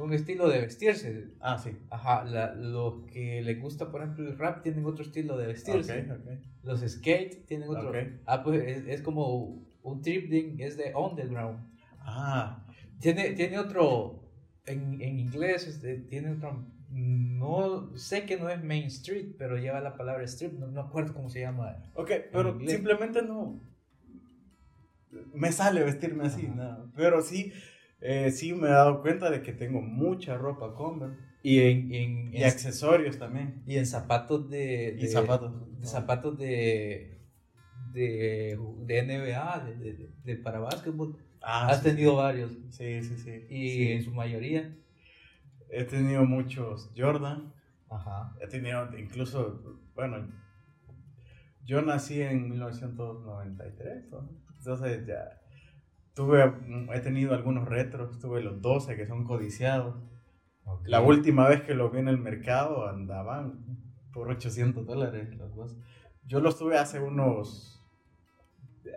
un 0.01 0.13
estilo 0.13 0.49
de 0.49 0.61
vestirse. 0.61 1.27
Ah, 1.39 1.57
sí. 1.57 1.71
Ajá, 1.89 2.23
la, 2.23 2.53
los 2.55 3.05
que 3.11 3.41
les 3.41 3.59
gusta, 3.59 3.91
por 3.91 4.01
ejemplo, 4.01 4.27
el 4.27 4.37
rap 4.37 4.61
tienen 4.61 4.85
otro 4.85 5.03
estilo 5.03 5.37
de 5.37 5.47
vestirse. 5.47 6.01
Okay, 6.01 6.11
okay. 6.11 6.39
Los 6.63 6.81
skate 6.81 7.45
tienen 7.45 7.69
otro. 7.69 7.91
Ah, 8.25 8.43
pues 8.43 8.87
es, 8.87 9.01
como 9.01 9.65
un 9.83 10.01
tripling, 10.01 10.59
es 10.59 10.77
de 10.77 10.93
underground. 10.95 11.59
Ah. 11.99 12.65
Tiene, 12.99 13.31
tiene 13.31 13.59
otro, 13.59 14.29
en, 14.65 15.01
en 15.01 15.19
inglés, 15.19 15.67
este, 15.67 15.99
tiene 15.99 16.31
otro, 16.31 16.65
no 16.89 17.95
sé 17.95 18.25
que 18.25 18.37
no 18.37 18.49
es 18.49 18.61
Main 18.61 18.85
Street, 18.85 19.35
pero 19.37 19.57
lleva 19.57 19.79
la 19.79 19.95
palabra 19.95 20.23
strip, 20.25 20.53
no, 20.53 20.67
no 20.67 20.81
acuerdo 20.81 21.13
cómo 21.13 21.29
se 21.29 21.39
llama. 21.39 21.77
Ok, 21.93 22.11
pero 22.31 22.59
simplemente 22.67 23.21
no 23.21 23.61
me 25.33 25.51
sale 25.51 25.83
vestirme 25.83 26.27
así, 26.27 26.47
nada. 26.47 26.85
Pero 26.95 27.21
sí 27.21 27.51
eh, 28.01 28.31
sí 28.31 28.53
me 28.53 28.67
he 28.67 28.71
dado 28.71 29.01
cuenta 29.01 29.29
de 29.29 29.41
que 29.41 29.51
tengo 29.51 29.81
mucha 29.81 30.37
ropa 30.37 30.73
Converse. 30.73 31.17
Y 31.41 31.59
en, 31.61 32.33
y 32.33 32.43
accesorios 32.43 33.17
también. 33.17 33.63
Y 33.65 33.77
en 33.77 33.85
zapatos 33.85 34.49
de... 34.49 34.97
y 34.99 35.07
zapatos. 35.07 35.79
De 35.79 35.87
zapatos 35.87 36.37
de... 36.37 37.15
De, 37.93 38.59
de 38.85 39.01
NBA, 39.01 39.59
de, 39.79 40.09
de, 40.23 40.35
para 40.35 40.59
básquetbol. 40.59 41.17
Ah, 41.41 41.67
Has 41.69 41.81
tenido 41.81 42.15
varios. 42.17 42.51
Sí, 42.69 43.01
sí, 43.01 43.17
sí. 43.17 43.45
Y 43.49 43.91
en 43.93 44.03
su 44.03 44.11
mayoría. 44.11 44.77
He 45.71 45.85
tenido 45.85 46.23
muchos 46.25 46.91
Jordan. 46.95 47.51
Ajá. 47.89 48.35
He 48.39 48.47
tenido 48.47 48.95
incluso, 48.95 49.81
bueno, 49.95 50.29
yo 51.65 51.81
nací 51.81 52.21
en 52.21 52.49
1993, 52.49 54.05
entonces 54.59 55.05
ya 55.07 55.39
Tuve, 56.19 56.45
mm, 56.45 56.91
he 56.91 56.99
tenido 56.99 57.33
algunos 57.33 57.65
retros, 57.65 58.19
tuve 58.19 58.41
los 58.41 58.61
12 58.61 58.97
que 58.97 59.07
son 59.07 59.23
codiciados. 59.23 59.95
La 60.83 60.99
última 60.99 61.47
vez 61.47 61.61
que 61.61 61.73
los 61.73 61.93
vi 61.93 61.99
en 61.99 62.09
el 62.09 62.17
mercado 62.17 62.89
andaban 62.89 63.63
por 64.11 64.27
800 64.27 64.85
dólares 64.85 65.33
los 65.37 65.55
dos. 65.55 65.77
Yo 66.25 66.41
los 66.41 66.59
tuve 66.59 66.77
hace 66.77 66.99
unos, 66.99 67.81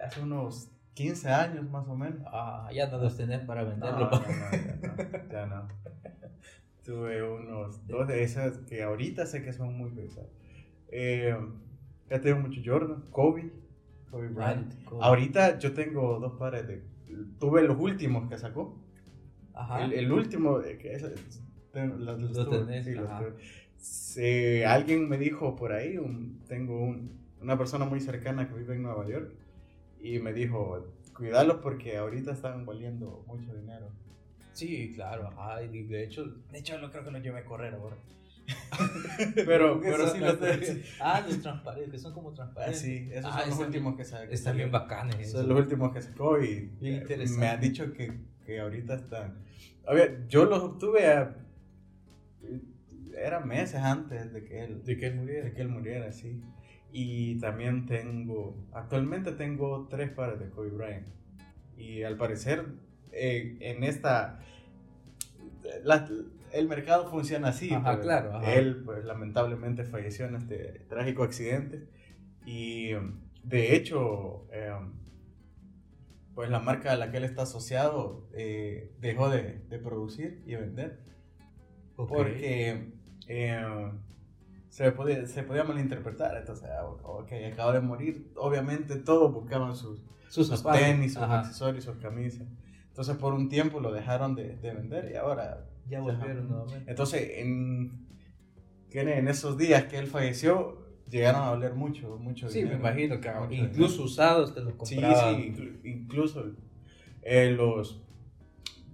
hace 0.05 0.21
unos 0.21 0.73
15 0.95 1.31
años 1.31 1.71
más 1.71 1.87
o 1.87 1.95
menos. 1.95 2.23
Ah, 2.27 2.69
ya 2.75 2.89
no 2.89 2.99
los 2.99 3.17
tenés 3.17 3.43
para 3.45 3.63
venderlo. 3.63 4.11
No, 4.83 5.31
ya 5.31 5.47
no, 5.47 5.69
Tuve 6.85 7.23
unos 7.23 7.87
dos 7.87 8.09
de 8.09 8.25
esas 8.25 8.59
que 8.69 8.83
ahorita 8.83 9.27
sé 9.27 9.45
que 9.45 9.53
son 9.53 9.79
muy 9.79 9.91
pesadas. 9.93 10.29
Eh, 10.89 11.39
he 12.11 12.19
tenido 12.19 12.41
mucho 12.41 12.61
Jordan, 12.65 13.05
Kobe, 13.13 13.53
Kobe 14.13 14.29
Bryant. 14.29 14.75
Ahorita 15.01 15.59
yo 15.59 15.73
tengo 15.73 16.21
dos 16.21 16.35
pares 16.35 16.69
de 16.69 16.83
tuve 17.41 17.63
los 17.63 17.79
últimos 17.79 18.29
que 18.29 18.39
sacó. 18.39 18.79
Ajá. 19.55 19.85
El, 19.85 19.95
el 19.95 20.13
último, 20.13 20.61
que 20.61 20.93
es, 20.93 21.03
los, 21.03 22.21
los 22.21 22.51
tenés, 22.51 22.87
sí, 23.77 24.63
alguien 24.63 25.09
me 25.09 25.17
dijo 25.19 25.57
por 25.57 25.73
ahí, 25.73 25.97
un, 25.99 26.41
tengo 26.47 26.79
un, 26.79 27.19
una 27.41 27.57
persona 27.57 27.85
muy 27.85 28.01
cercana 28.01 28.49
que 28.49 28.55
vive 28.55 28.75
en 28.75 28.83
Nueva 28.83 29.07
York 29.09 29.33
y 30.01 30.19
me 30.19 30.33
dijo, 30.33 30.87
cuídalos 31.15 31.57
porque 31.63 31.97
ahorita 31.97 32.33
están 32.33 32.67
valiendo 32.67 33.25
mucho 33.27 33.55
dinero. 33.55 33.89
Sí, 34.53 34.93
claro, 34.95 35.29
ajá, 35.29 35.63
y 35.63 35.85
de 35.85 36.05
hecho, 36.05 36.27
de 36.27 36.59
hecho 36.59 36.79
no 36.79 36.91
creo 36.91 37.05
que 37.05 37.11
los 37.11 37.23
lleve 37.23 37.41
a 37.41 37.45
correr 37.45 37.75
ahora. 37.75 37.97
Pero, 39.35 39.81
pero 39.83 40.09
sí 40.09 40.19
los 40.19 40.39
Ah, 41.01 41.25
los 41.27 41.41
transparentes, 41.41 41.91
que 41.91 41.99
son 41.99 42.13
como 42.13 42.33
transparentes. 42.33 42.79
Ah, 42.79 42.83
sí, 42.83 43.09
esos 43.13 43.31
ah, 43.33 43.41
son 43.41 43.51
los 43.51 43.59
últimos 43.61 43.97
que 43.97 44.05
sacó. 44.05 44.33
Están 44.33 44.57
bien 44.57 44.71
bacanes. 44.71 45.31
Son 45.31 45.49
los 45.49 45.59
últimos 45.59 45.93
que 45.93 46.03
sacó 46.03 46.43
y 46.43 46.71
me 46.81 47.49
han 47.49 47.61
dicho 47.61 47.93
que, 47.93 48.13
que 48.45 48.61
ahorita 48.61 48.95
están. 48.95 49.43
A 49.87 49.95
ver, 49.95 50.27
yo 50.29 50.45
los 50.45 50.63
obtuve 50.63 51.07
a. 51.07 51.37
Era 53.17 53.41
meses 53.41 53.81
antes 53.81 54.33
de 54.33 54.45
que 54.45 54.65
él, 54.65 54.83
de 54.85 54.97
que 54.97 55.07
él 55.07 55.17
muriera. 55.17 55.45
De 55.45 55.53
que 55.53 55.61
él 55.63 55.69
muriera, 55.69 56.13
sí. 56.13 56.41
Y 56.93 57.39
también 57.39 57.87
tengo. 57.87 58.57
Actualmente 58.73 59.33
tengo 59.33 59.89
tres 59.89 60.11
pares 60.11 60.39
de 60.39 60.51
Kobe 60.51 60.71
Bryant. 60.71 61.07
Y 61.77 62.03
al 62.03 62.17
parecer, 62.17 62.67
eh, 63.13 63.57
en 63.61 63.85
esta. 63.85 64.41
La, 65.85 66.09
el 66.53 66.69
mercado 66.69 67.09
funciona 67.09 67.49
así. 67.49 67.73
Ajá, 67.73 67.93
pues, 67.93 68.05
claro. 68.05 68.41
Él, 68.43 68.83
pues, 68.85 69.05
lamentablemente 69.05 69.85
falleció 69.85 70.27
en 70.27 70.37
este 70.37 70.87
trágico 70.89 71.23
accidente. 71.23 71.89
Y 72.45 72.91
de 73.43 73.75
hecho, 73.75 74.47
em, 74.53 74.93
pues 76.35 76.51
la 76.51 76.61
marca 76.61 76.93
a 76.93 76.97
la 76.97 77.11
que 77.11 77.19
él 77.19 77.25
está 77.25 77.43
asociado 77.43 78.29
eh, 78.33 78.93
dejó 79.01 79.29
de, 79.29 79.63
de, 79.69 79.79
producir 79.79 80.43
y 80.47 80.55
vender. 80.55 81.01
Porque 81.97 82.93
em, 83.29 83.99
se, 84.69 84.93
podía, 84.93 85.27
se 85.27 85.43
podía 85.43 85.65
malinterpretar. 85.65 86.37
Entonces, 86.37 86.69
ah, 86.71 86.87
ok, 86.87 87.33
acaba 87.53 87.73
de 87.73 87.81
morir. 87.81 88.33
Obviamente 88.37 88.97
todos 88.97 89.33
buscaban 89.33 89.75
sus, 89.77 90.05
sus, 90.29 90.63
tenis, 90.63 91.15
sus 91.15 91.23
accesorios, 91.23 91.85
sus 91.85 91.97
camisas. 91.97 92.47
Entonces 92.89 93.17
por 93.17 93.33
un 93.33 93.49
tiempo 93.49 93.81
lo 93.81 93.91
dejaron 93.91 94.35
de, 94.35 94.57
de 94.57 94.75
vender 94.75 95.11
y 95.11 95.17
ahora 95.17 95.65
ya 95.89 96.01
volvieron 96.01 96.49
nuevamente. 96.49 96.91
Entonces, 96.91 97.39
en, 97.39 98.07
en 98.91 99.29
esos 99.29 99.57
días 99.59 99.85
que 99.85 99.99
él 99.99 100.07
falleció, 100.07 100.83
llegaron 101.13 101.43
a 101.43 101.51
valer 101.51 101.75
mucho, 101.75 102.17
mucho 102.19 102.49
sí, 102.49 102.65
me 102.65 102.75
imagino 102.75 103.21
que 103.21 103.31
incluso 103.51 104.05
usados 104.05 104.55
te 104.55 104.61
los 104.61 104.75
compraban. 104.75 105.37
Sí, 105.37 105.55
sí, 105.55 105.81
incluso 105.85 106.53
eh, 107.23 107.51
los, 107.51 108.03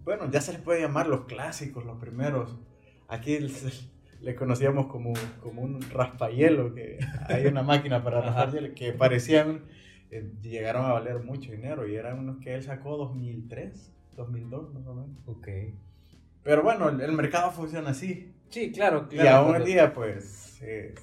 bueno, 0.05 0.31
ya 0.31 0.41
se 0.41 0.53
les 0.53 0.61
puede 0.61 0.81
llamar 0.81 1.07
los 1.07 1.27
clásicos, 1.27 1.85
los 1.85 1.99
primeros. 1.99 2.57
Aquí 3.07 3.39
le 4.21 4.35
conocíamos 4.35 4.87
como, 4.87 5.13
como 5.41 5.63
un 5.63 5.81
raspahielo, 5.81 6.75
que 6.75 6.99
hay 7.29 7.47
una 7.47 7.63
máquina 7.63 8.03
para 8.03 8.21
raspar 8.21 8.53
hielo, 8.53 8.75
que 8.75 8.93
parecían, 8.93 9.63
eh, 10.11 10.33
llegaron 10.43 10.87
a 10.87 10.93
valer 10.93 11.21
mucho 11.21 11.53
dinero 11.53 11.87
y 11.87 11.95
eran 11.95 12.19
unos 12.19 12.39
que 12.39 12.55
él 12.55 12.63
sacó 12.63 12.97
2003, 12.97 13.95
2002 14.17 14.75
más 14.75 14.87
o 14.87 14.95
menos. 14.95 15.17
Ok. 15.27 15.49
Pero 16.49 16.63
bueno, 16.63 16.89
el, 16.89 17.13
mercado 17.13 17.51
funciona 17.51 17.91
así. 17.91 18.33
Sí, 18.49 18.73
claro, 18.73 19.07
claro. 19.07 19.29
Y 19.29 19.31
aún 19.31 19.57
en 19.57 19.65
día, 19.65 19.93
pues, 19.93 20.59
eh, 20.63 20.95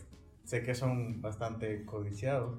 sé 0.44 0.64
que 0.64 0.74
son 0.74 1.22
bastante 1.22 1.86
codiciados. 1.86 2.58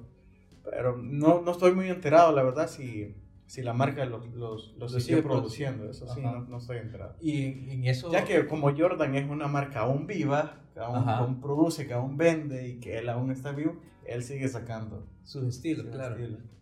Pero 0.63 0.95
no, 0.95 1.41
no 1.41 1.51
estoy 1.51 1.73
muy 1.73 1.89
enterado, 1.89 2.31
la 2.31 2.43
verdad, 2.43 2.69
si, 2.69 3.13
si 3.45 3.61
la 3.61 3.73
marca 3.73 4.05
los, 4.05 4.33
los, 4.33 4.73
los 4.77 5.03
sigue 5.03 5.21
produciendo. 5.21 5.89
Eso 5.89 6.07
sí, 6.07 6.21
no, 6.21 6.45
no, 6.45 6.59
estoy 6.59 6.77
enterado. 6.77 7.17
Y 7.19 7.71
en 7.73 7.83
eso... 7.83 8.09
Ya 8.09 8.23
que 8.23 8.47
como 8.47 8.73
Jordan 8.73 9.15
es 9.15 9.29
una 9.29 9.49
marca 9.49 9.81
aún 9.81 10.07
viva, 10.07 10.61
que 10.73 10.79
aún, 10.79 11.41
produce, 11.41 11.87
que 11.87 11.93
aún 11.93 12.15
vende 12.15 12.69
y 12.69 12.79
que 12.79 12.99
él 12.99 13.09
aún 13.09 13.31
está 13.31 13.51
vivo, 13.51 13.75
él 14.05 14.23
sigue 14.23 14.47
sacando. 14.47 15.05
Sus 15.25 15.43
estilos, 15.43 15.87
claro. 15.87 16.15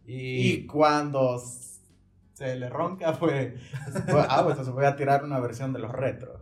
Y... 0.08 0.54
y 0.54 0.66
cuando 0.66 1.38
se 2.36 2.56
le 2.58 2.70
ronca, 2.70 3.14
fue, 3.20 3.58
ah, 4.30 4.42
pues 4.44 4.58
se 4.58 4.72
voy 4.72 4.86
a 4.86 4.96
tirar 4.96 5.24
una 5.24 5.40
versión 5.40 5.72
de 5.72 5.80
los 5.80 5.92
retros. 5.92 6.42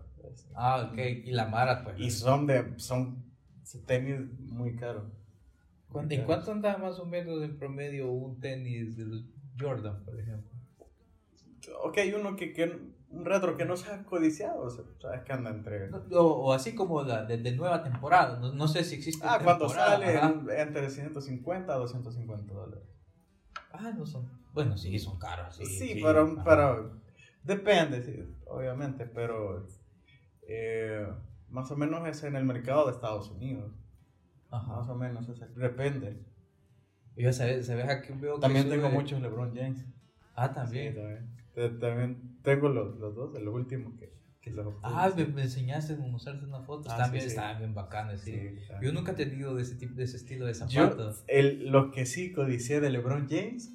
Ah, 0.56 0.90
ok, 0.92 0.98
y 0.98 1.32
la 1.32 1.46
Mara, 1.46 1.84
pues. 1.84 2.00
Y 2.00 2.10
son 2.10 2.48
de, 2.48 2.74
son 2.78 3.24
tenis 3.86 4.20
muy 4.40 4.76
caros. 4.76 5.06
¿En 6.10 6.24
cuánto 6.24 6.52
anda 6.52 6.78
más 6.78 7.00
o 7.00 7.06
menos 7.06 7.44
en 7.44 7.58
promedio 7.60 8.12
un 8.12 8.40
tenis 8.40 8.98
de 8.98 9.06
los 9.06 9.24
Jordan, 9.60 10.04
por 10.04 10.20
ejemplo? 10.20 10.52
Ok, 11.84 12.00
uno 12.18 12.36
que, 12.36 12.52
que 12.52 12.64
un 13.12 13.26
retro 13.26 13.56
que 13.56 13.66
no 13.66 13.78
sea 13.78 14.04
codiciado, 14.04 14.62
o 14.62 14.70
sea, 14.72 14.84
sabes 15.00 15.22
que 15.22 15.34
anda 15.34 15.52
entre... 15.52 15.92
o, 16.12 16.52
así 16.52 16.74
como 16.74 17.04
la 17.04 17.26
de, 17.26 17.56
nueva 17.56 17.84
temporada, 17.84 18.40
no, 18.40 18.52
no, 18.52 18.68
sé 18.68 18.84
si 18.84 18.96
existe 18.96 19.24
Ah, 19.30 19.40
cuando 19.44 19.70
sale 19.70 20.20
entre 20.60 20.90
150 20.90 21.72
a 21.72 21.78
250 21.78 22.52
dólares. 22.52 22.84
Ah, 23.72 23.92
no 23.96 24.08
son 24.08 24.43
bueno, 24.54 24.78
sí, 24.78 24.98
son 25.00 25.18
caros. 25.20 25.56
Sí, 25.56 25.66
sí, 25.66 26.00
pero, 26.02 26.36
pero, 26.44 27.02
depende, 27.44 28.04
sí, 28.04 28.24
obviamente, 28.46 29.06
pero 29.06 29.66
eh, 30.48 31.08
más 31.50 31.70
o 31.72 31.76
menos 31.76 32.08
es 32.08 32.24
en 32.24 32.36
el 32.36 32.46
mercado 32.46 32.86
de 32.86 32.92
Estados 32.92 33.30
Unidos. 33.32 33.72
Ajá. 34.50 34.78
Más 34.78 34.90
o 34.90 34.96
menos, 34.96 35.28
es, 35.30 35.56
depende. 35.56 36.24
Yo 37.16 37.34
sabes, 37.34 37.68
sabes 37.68 37.90
aquí 37.90 38.14
veo 38.14 38.40
También 38.40 38.70
tengo 38.70 38.90
muchos 38.90 39.22
LeBron 39.22 39.56
James. 39.56 39.86
Ah, 40.36 40.52
también. 40.54 40.94
Sí, 40.94 41.00
también. 41.00 41.80
también. 41.80 42.40
tengo 42.44 42.70
los, 42.70 42.98
los 42.98 43.16
dos, 43.16 43.40
los 43.40 43.54
últimos 43.54 43.94
que, 44.00 44.14
ah, 44.82 45.12
me, 45.16 45.26
me, 45.26 45.42
enseñaste 45.44 45.94
a 45.94 45.98
mostrarte 45.98 46.46
una 46.46 46.62
foto. 46.62 46.90
Ah, 46.92 46.98
también 46.98 47.30
sí, 47.30 47.38
bien 47.60 47.74
bacanas, 47.74 48.22
sí. 48.22 48.56
Yo 48.82 48.92
nunca 48.92 49.14
he 49.14 49.16
tenido 49.16 49.56
de 49.56 49.62
ese, 49.62 49.76
tipo, 49.76 49.96
de 49.96 50.04
ese 50.04 50.18
estilo 50.18 50.46
de 50.46 50.54
zapatos. 50.54 51.20
Yo, 51.20 51.24
el, 51.28 51.70
lo 51.70 51.92
que 51.92 52.06
sí 52.06 52.32
codicié 52.32 52.82
de 52.82 52.90
LeBron 52.90 53.28
James, 53.30 53.74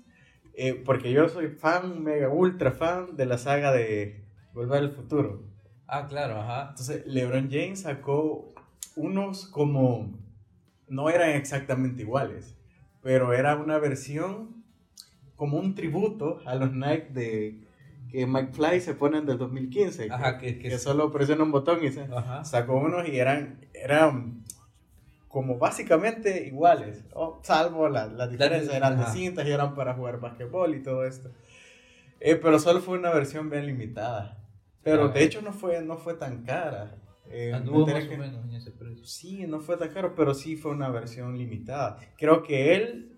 eh, 0.61 0.75
porque 0.75 1.13
yo 1.13 1.29
soy 1.29 1.47
fan, 1.47 2.03
mega 2.03 2.29
ultra 2.31 2.73
fan 2.73 3.17
de 3.17 3.27
la 3.27 3.39
saga 3.39 3.71
de 3.71 4.25
Volver 4.53 4.79
al 4.79 4.91
Futuro. 4.91 5.45
Ah, 5.87 6.09
claro, 6.09 6.41
ajá. 6.41 6.71
Entonces, 6.71 7.07
LeBron 7.07 7.49
James 7.49 7.83
sacó 7.83 8.53
unos 8.97 9.47
como. 9.47 10.19
No 10.89 11.11
eran 11.11 11.31
exactamente 11.31 12.03
iguales, 12.03 12.57
pero 13.03 13.33
era 13.33 13.55
una 13.55 13.79
versión 13.79 14.65
como 15.37 15.59
un 15.59 15.77
tributo 15.77 16.41
a 16.45 16.57
los 16.57 16.73
Nike 16.73 17.09
de 17.11 17.61
que 18.11 18.27
McFly 18.27 18.81
se 18.81 18.95
ponen 18.95 19.27
del 19.27 19.39
2015. 19.39 20.09
Ajá, 20.11 20.39
que, 20.39 20.59
que, 20.59 20.77
solo 20.79 21.13
presiona 21.13 21.45
un 21.45 21.53
botón 21.53 21.85
y 21.85 21.93
se 21.93 22.09
sacó 22.43 22.79
unos 22.79 23.09
y 23.09 23.17
eran, 23.17 23.61
eran 23.75 24.43
como 25.39 25.57
básicamente 25.57 26.49
iguales, 26.49 27.05
salvo 27.43 27.89
las 27.89 28.13
la 28.13 28.27
diferencias 28.27 28.75
eran 28.75 28.99
de 28.99 29.07
cintas 29.07 29.47
y 29.47 29.53
eran 29.53 29.73
para 29.77 29.95
jugar 29.95 30.19
basquetbol 30.19 30.75
y 30.75 30.83
todo 30.83 31.05
esto. 31.05 31.31
Eh, 32.19 32.35
pero 32.35 32.59
solo 32.59 32.81
fue 32.81 32.99
una 32.99 33.11
versión 33.11 33.49
bien 33.49 33.65
limitada. 33.65 34.45
Pero 34.83 35.11
de 35.11 35.23
hecho 35.23 35.41
no 35.41 35.53
fue, 35.53 35.81
no 35.81 35.97
fue 35.97 36.15
tan 36.15 36.43
cara. 36.43 36.97
Eh, 37.31 37.53
Anduvo 37.55 37.87
más 37.87 38.05
o 38.05 38.17
menos 38.17 38.45
en 38.47 38.53
ese 38.53 38.73
precio. 38.73 39.05
Sí, 39.05 39.47
no 39.47 39.61
fue 39.61 39.77
tan 39.77 39.91
caro, 39.91 40.17
pero 40.17 40.35
sí 40.35 40.57
fue 40.57 40.73
una 40.73 40.91
versión 40.91 41.39
limitada. 41.39 42.01
Creo 42.17 42.43
que 42.43 42.75
él, 42.75 43.13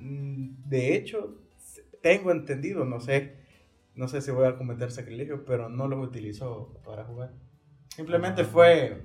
mm, 0.00 0.70
de 0.70 0.96
hecho, 0.96 1.36
tengo 2.00 2.30
entendido, 2.30 2.86
no 2.86 2.98
sé, 2.98 3.36
no 3.94 4.08
sé 4.08 4.22
si 4.22 4.30
voy 4.30 4.46
a 4.46 4.56
cometer 4.56 4.90
sacrilegio, 4.90 5.44
pero 5.44 5.68
no 5.68 5.86
los 5.86 6.02
utilizó 6.02 6.80
para 6.82 7.04
jugar. 7.04 7.30
Simplemente 7.88 8.40
ah. 8.40 8.46
fue... 8.46 9.02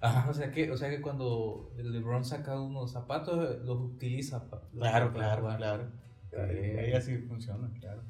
Ajá, 0.00 0.30
o 0.30 0.34
sea 0.34 0.52
que, 0.52 0.70
o 0.70 0.76
sea 0.76 0.90
que 0.90 1.00
cuando 1.00 1.72
LeBron 1.76 2.24
saca 2.24 2.60
unos 2.60 2.92
zapatos, 2.92 3.64
los 3.64 3.80
utiliza. 3.80 4.48
Claro, 4.72 5.12
claro, 5.12 5.56
claro. 5.56 5.90
Ahí 6.32 6.92
así 6.92 7.18
funciona, 7.18 7.70
claro. 7.80 8.02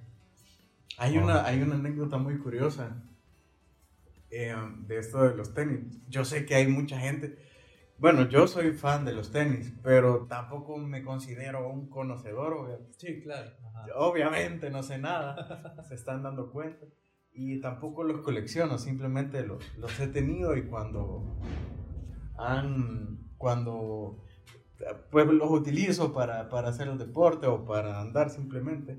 Hay, 0.98 1.16
una, 1.16 1.44
hay 1.46 1.62
una 1.62 1.76
anécdota 1.76 2.18
muy 2.18 2.38
curiosa 2.38 3.02
eh, 4.30 4.54
de 4.86 4.98
esto 4.98 5.22
de 5.22 5.34
los 5.34 5.54
tenis. 5.54 5.98
Yo 6.08 6.24
sé 6.24 6.44
que 6.44 6.56
hay 6.56 6.66
mucha 6.66 6.98
gente, 6.98 7.38
bueno, 7.98 8.28
yo 8.28 8.46
soy 8.46 8.72
fan 8.72 9.04
de 9.04 9.12
los 9.12 9.30
tenis, 9.30 9.72
pero 9.82 10.26
tampoco 10.28 10.76
me 10.76 11.02
considero 11.02 11.68
un 11.70 11.88
conocedor. 11.88 12.86
Sí, 12.96 13.22
claro. 13.22 13.52
Obviamente 13.94 14.70
no 14.70 14.82
sé 14.82 14.98
nada, 14.98 15.84
se 15.88 15.94
están 15.94 16.22
dando 16.22 16.50
cuenta. 16.50 16.84
Y 17.40 17.60
tampoco 17.60 18.02
los 18.02 18.20
colecciono, 18.22 18.78
simplemente 18.78 19.46
los, 19.46 19.62
los 19.78 20.00
he 20.00 20.08
tenido 20.08 20.56
y 20.56 20.62
cuando 20.62 21.22
han, 22.36 23.20
cuando 23.38 24.24
pues 25.12 25.24
los 25.28 25.48
utilizo 25.48 26.12
para, 26.12 26.48
para 26.48 26.70
hacer 26.70 26.88
el 26.88 26.98
deporte 26.98 27.46
o 27.46 27.64
para 27.64 28.00
andar 28.00 28.30
simplemente. 28.30 28.98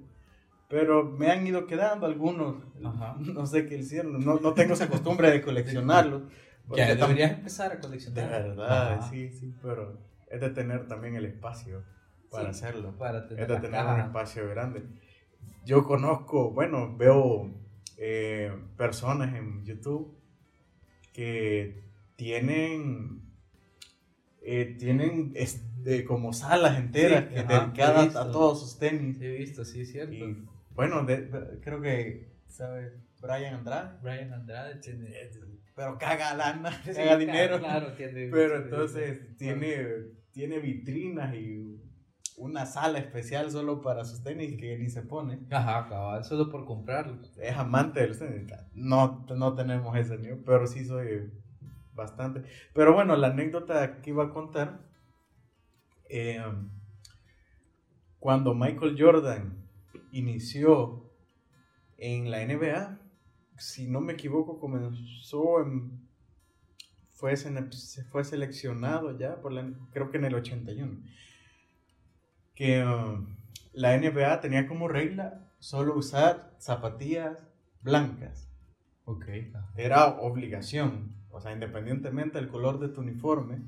Pero 0.69 1.03
me 1.03 1.29
han 1.29 1.46
ido 1.46 1.67
quedando 1.67 2.05
algunos, 2.05 2.63
no 2.79 3.46
sé 3.46 3.65
qué 3.65 3.75
hicieron, 3.75 4.24
no, 4.24 4.39
no 4.39 4.53
tengo 4.53 4.74
esa 4.74 4.88
costumbre 4.88 5.29
de 5.31 5.41
coleccionarlos. 5.41 6.24
Ya 6.77 6.93
deberías 6.93 7.31
empezar 7.31 7.72
a 7.72 7.79
coleccionar. 7.79 8.29
De 8.29 8.50
verdad, 8.50 9.10
sí, 9.10 9.31
sí, 9.31 9.55
pero 9.60 9.98
es 10.29 10.39
de 10.39 10.51
tener 10.51 10.88
también 10.88 11.15
el 11.15 11.25
espacio 11.25 11.84
para 12.29 12.51
hacerlo. 12.51 12.96
Para 12.96 13.27
tener 13.27 13.41
es 13.41 13.50
de 13.50 13.60
tener 13.60 13.84
un 13.84 14.00
espacio 14.00 14.48
grande. 14.48 14.86
Yo 15.65 15.84
conozco, 15.84 16.51
bueno, 16.51 16.96
veo 16.96 17.59
eh, 18.01 18.51
personas 18.77 19.35
en 19.35 19.65
YouTube 19.65 20.17
que 21.12 21.83
tienen 22.15 23.29
eh, 24.41 24.77
tienen 24.79 25.33
este, 25.35 26.05
como 26.05 26.31
salas 26.31 26.79
enteras 26.79 27.29
dedicadas 27.29 28.15
a 28.15 28.31
todos 28.31 28.62
sus 28.62 28.79
tenis. 28.79 29.21
he 29.21 29.31
visto, 29.31 29.65
sí, 29.65 29.81
es 29.81 29.91
cierto. 29.91 30.13
Y, 30.13 30.47
bueno, 30.73 31.05
creo 31.62 31.81
que, 31.81 32.31
¿sabes? 32.47 32.93
Brian 33.21 33.55
Andrade. 33.55 33.97
Brian 34.01 34.33
Andrade 34.33 34.75
tiene... 34.75 35.09
Eh, 35.09 35.31
pero 35.75 35.97
caga 35.97 36.33
lana, 36.33 36.81
caga 36.85 37.17
dinero. 37.17 37.59
Claro, 37.59 37.93
tiene, 37.93 38.29
pero 38.31 38.63
entonces 38.63 39.35
tiene, 39.38 39.85
tiene 40.31 40.59
vitrinas 40.59 41.35
y 41.35 41.81
una 42.39 42.65
sala 42.65 42.99
especial 42.99 43.52
solo 43.52 43.82
para 43.82 44.06
sus 44.06 44.23
tenis 44.23 44.58
que 44.58 44.78
ni 44.78 44.89
se 44.89 45.02
pone. 45.02 45.39
Ajá, 45.52 45.88
cabal, 45.89 46.23
solo 46.23 46.49
por 46.49 46.65
comprarlos. 46.65 47.38
Es 47.38 47.56
amante 47.56 47.99
de 47.99 48.08
los 48.08 48.19
tenis. 48.19 48.52
No, 48.73 49.25
no 49.36 49.56
tenemos 49.56 49.95
ese 49.97 50.17
nivel, 50.17 50.41
pero 50.45 50.65
sí 50.65 50.86
soy 50.86 51.32
bastante. 51.93 52.43
Pero 52.73 52.93
bueno, 52.93 53.15
la 53.17 53.28
anécdota 53.28 54.02
que 54.02 54.12
iba 54.12 54.25
a 54.25 54.30
contar, 54.30 54.80
eh, 56.10 56.41
cuando 58.19 58.56
Michael 58.56 58.95
Jordan 58.97 59.67
inició 60.12 61.12
en 61.97 62.32
la 62.32 62.45
NBA, 62.45 62.99
si 63.58 63.88
no 63.88 63.99
me 64.02 64.13
equivoco, 64.13 64.60
comenzó 64.60 65.62
en... 65.62 66.08
Fue, 67.12 67.34
fue 67.36 68.23
seleccionado 68.23 69.17
ya, 69.19 69.41
por 69.41 69.52
la, 69.52 69.69
creo 69.91 70.10
que 70.10 70.15
en 70.15 70.23
el 70.23 70.36
81, 70.36 71.04
que 72.60 72.84
uh, 72.84 73.26
la 73.72 73.98
NBA 73.98 74.41
tenía 74.41 74.67
como 74.67 74.89
regla 74.89 75.48
solo 75.60 75.95
usar 75.95 76.52
zapatillas 76.60 77.38
blancas. 77.82 78.50
Ok. 79.06 79.28
Era 79.78 80.08
obligación. 80.08 81.15
O 81.32 81.39
sea, 81.39 81.54
independientemente 81.54 82.38
del 82.38 82.50
color 82.50 82.82
de 82.82 82.89
tu 82.89 83.00
uniforme, 83.00 83.62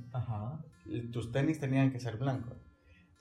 tus 1.13 1.31
tenis 1.31 1.57
tenían 1.57 1.93
que 1.93 2.01
ser 2.01 2.17
blancos. 2.17 2.57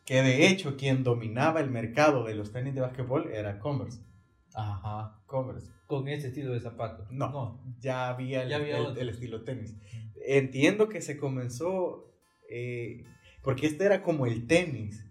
Que 0.04 0.22
de 0.22 0.48
hecho, 0.48 0.76
quien 0.76 1.04
dominaba 1.04 1.60
el 1.60 1.70
mercado 1.70 2.24
de 2.24 2.34
los 2.34 2.50
tenis 2.50 2.74
de 2.74 2.80
básquetbol 2.80 3.30
era 3.30 3.60
Converse. 3.60 4.00
Ajá. 4.54 5.22
Converse. 5.26 5.70
Con 5.86 6.08
ese 6.08 6.28
estilo 6.28 6.52
de 6.52 6.58
zapato. 6.58 7.06
No, 7.12 7.62
ya 7.78 8.08
había, 8.08 8.42
el, 8.42 9.08
estilo 9.08 9.44
tenis. 9.44 9.76
Entiendo 10.26 10.88
que 10.88 11.00
se 11.00 11.16
comenzó, 11.16 12.12
eh, 12.50 13.04
porque 13.44 13.68
este 13.68 13.84
era 13.84 14.02
como 14.02 14.26
el 14.26 14.48
tenis 14.48 15.06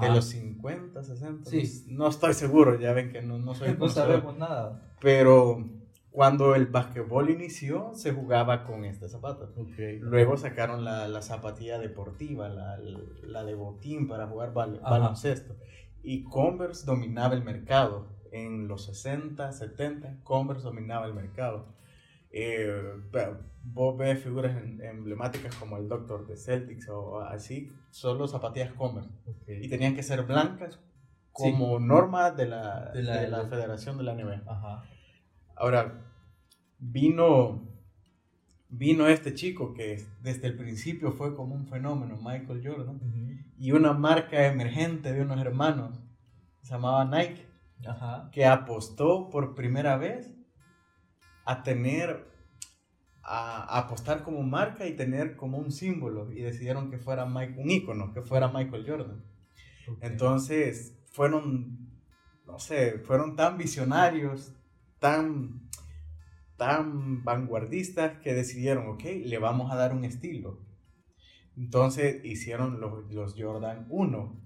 de 0.00 0.08
los 0.10 0.26
50, 0.26 1.02
60. 1.02 1.50
Sí. 1.50 1.84
No, 1.88 2.08
estoy 2.08 2.34
seguro, 2.34 2.78
ya 2.78 2.92
ven 2.92 3.10
que 3.12 3.22
no, 3.22 3.38
no 3.38 3.54
soy... 3.54 3.74
no 3.78 3.88
sabemos 3.88 4.36
nada. 4.36 4.82
Pero 5.00 5.64
cuando 6.10 6.54
el 6.54 6.66
básquetbol 6.66 7.30
inició, 7.30 7.92
se 7.94 8.12
jugaba 8.12 8.64
con 8.64 8.84
este 8.84 9.08
zapato. 9.08 9.52
Luego 10.00 10.36
sacaron 10.36 10.84
la, 10.84 11.06
la 11.06 11.22
zapatilla 11.22 11.78
deportiva, 11.78 12.48
la, 12.48 12.78
la, 13.22 13.44
de 13.44 13.54
botín 13.54 14.08
para 14.08 14.26
jugar 14.26 14.52
baloncesto. 14.52 15.54
Y 16.02 16.24
Converse 16.24 16.86
dominaba 16.86 17.34
el 17.34 17.44
mercado. 17.44 18.08
En 18.32 18.68
los 18.68 18.84
60, 18.86 19.52
70, 19.52 20.16
Converse 20.24 20.64
dominaba 20.64 21.06
el 21.06 21.14
mercado. 21.14 21.66
Eh, 22.30 22.94
vos 23.62 23.96
ves 23.96 24.22
figuras 24.22 24.56
emblemáticas 24.56 25.54
como 25.56 25.76
el 25.76 25.88
Doctor 25.88 26.26
de 26.26 26.36
Celtics 26.36 26.88
o 26.88 27.20
así, 27.20 27.70
solo 27.90 28.26
zapatillas 28.26 28.72
Converse. 28.72 29.10
Y 29.46 29.68
tenían 29.68 29.94
que 29.94 30.02
ser 30.02 30.22
blancas 30.24 30.78
como 31.32 31.78
norma 31.78 32.30
de 32.30 32.46
la, 32.46 32.90
de 32.92 33.02
la, 33.02 33.20
de 33.20 33.28
la 33.28 33.46
Federación 33.46 33.96
de 33.96 34.04
la 34.04 34.14
NBA. 34.14 34.42
Ahora, 35.56 36.04
vino, 36.78 37.62
vino 38.68 39.06
este 39.06 39.34
chico 39.34 39.74
que 39.74 40.04
desde 40.22 40.48
el 40.48 40.56
principio 40.56 41.12
fue 41.12 41.34
como 41.34 41.54
un 41.54 41.66
fenómeno, 41.66 42.16
Michael 42.16 42.62
Jordan, 42.64 43.00
y 43.58 43.72
una 43.72 43.92
marca 43.92 44.46
emergente 44.46 45.12
de 45.12 45.22
unos 45.22 45.40
hermanos, 45.40 46.00
se 46.62 46.74
llamaba 46.74 47.04
Nike, 47.04 47.46
que 48.32 48.46
apostó 48.46 49.30
por 49.30 49.54
primera 49.54 49.96
vez 49.96 50.37
a 51.48 51.62
tener, 51.62 52.28
a, 53.22 53.78
apostar 53.78 54.22
como 54.22 54.42
marca 54.42 54.86
y 54.86 54.96
tener 54.96 55.36
como 55.36 55.58
un 55.58 55.72
símbolo, 55.72 56.30
y 56.30 56.42
decidieron 56.42 56.90
que 56.90 56.98
fuera 56.98 57.26
Mike, 57.26 57.58
un 57.58 57.70
ícono, 57.70 58.12
que 58.12 58.22
fuera 58.22 58.48
Michael 58.48 58.84
Jordan. 58.86 59.24
Entonces, 60.02 60.98
fueron, 61.10 61.90
no 62.46 62.58
sé, 62.58 62.98
fueron 62.98 63.34
tan 63.36 63.56
visionarios, 63.56 64.54
tan 64.98 65.68
tan 66.58 67.22
vanguardistas 67.24 68.18
que 68.18 68.34
decidieron, 68.34 68.88
ok, 68.88 69.04
le 69.24 69.38
vamos 69.38 69.72
a 69.72 69.76
dar 69.76 69.94
un 69.94 70.04
estilo. 70.04 70.58
Entonces 71.56 72.22
hicieron 72.24 72.80
los, 72.80 73.10
los 73.12 73.34
Jordan 73.38 73.86
1. 73.88 74.42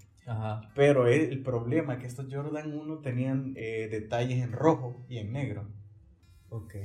Pero 0.75 1.07
el, 1.07 1.41
problema 1.43 1.95
es 1.95 1.99
que 1.99 2.07
estos 2.07 2.27
Jordan 2.31 2.71
1 2.71 2.99
tenían 2.99 3.53
eh, 3.57 3.89
detalles 3.91 4.41
en 4.41 4.53
rojo 4.53 5.05
y 5.09 5.17
en 5.17 5.33
negro. 5.33 5.67
Ok. 6.53 6.75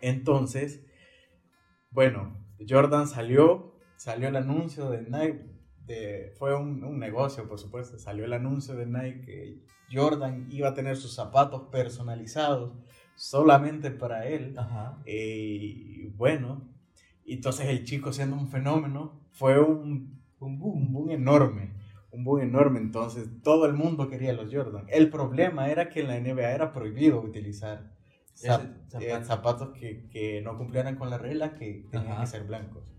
Entonces, 0.00 0.86
bueno, 1.90 2.38
Jordan 2.68 3.08
salió, 3.08 3.80
salió 3.96 4.28
el 4.28 4.36
anuncio 4.36 4.90
de 4.90 5.02
Nike, 5.02 5.50
de, 5.84 6.32
fue 6.38 6.54
un, 6.54 6.84
un, 6.84 7.00
negocio, 7.00 7.48
por 7.48 7.58
supuesto, 7.58 7.98
salió 7.98 8.24
el 8.24 8.32
anuncio 8.32 8.76
de 8.76 8.86
Nike 8.86 9.20
que 9.22 9.64
Jordan 9.92 10.46
iba 10.50 10.68
a 10.68 10.74
tener 10.74 10.96
sus 10.96 11.16
zapatos 11.16 11.62
personalizados 11.72 12.78
solamente 13.16 13.90
para 13.90 14.28
él. 14.28 14.54
Ajá. 14.56 15.02
Y 15.04 16.06
bueno, 16.10 16.72
entonces 17.26 17.66
el 17.66 17.82
chico 17.82 18.12
siendo 18.12 18.36
un 18.36 18.48
fenómeno 18.48 19.20
fue 19.32 19.60
un, 19.60 20.22
un, 20.38 20.58
boom, 20.60 20.76
un 20.76 20.92
boom 20.92 21.10
enorme. 21.10 21.74
Un 22.12 22.22
boom 22.22 22.42
enorme. 22.42 22.78
Entonces 22.78 23.28
todo 23.42 23.66
el 23.66 23.72
mundo 23.72 24.08
quería 24.08 24.32
los 24.32 24.54
Jordan. 24.54 24.86
El 24.90 25.10
problema 25.10 25.70
era 25.70 25.88
que 25.88 26.02
en 26.02 26.06
la 26.06 26.20
NBA 26.20 26.52
era 26.52 26.72
prohibido 26.72 27.20
utilizar 27.20 27.92
zap- 28.36 28.76
eh, 29.00 29.10
zapato. 29.10 29.24
zapatos 29.24 29.68
que, 29.78 30.08
que 30.10 30.40
no 30.42 30.56
cumplieran 30.56 30.96
con 30.96 31.10
la 31.10 31.18
regla 31.18 31.54
que 31.54 31.86
tenían 31.90 32.12
Ajá. 32.12 32.20
que 32.22 32.26
ser 32.28 32.44
blancos. 32.44 32.94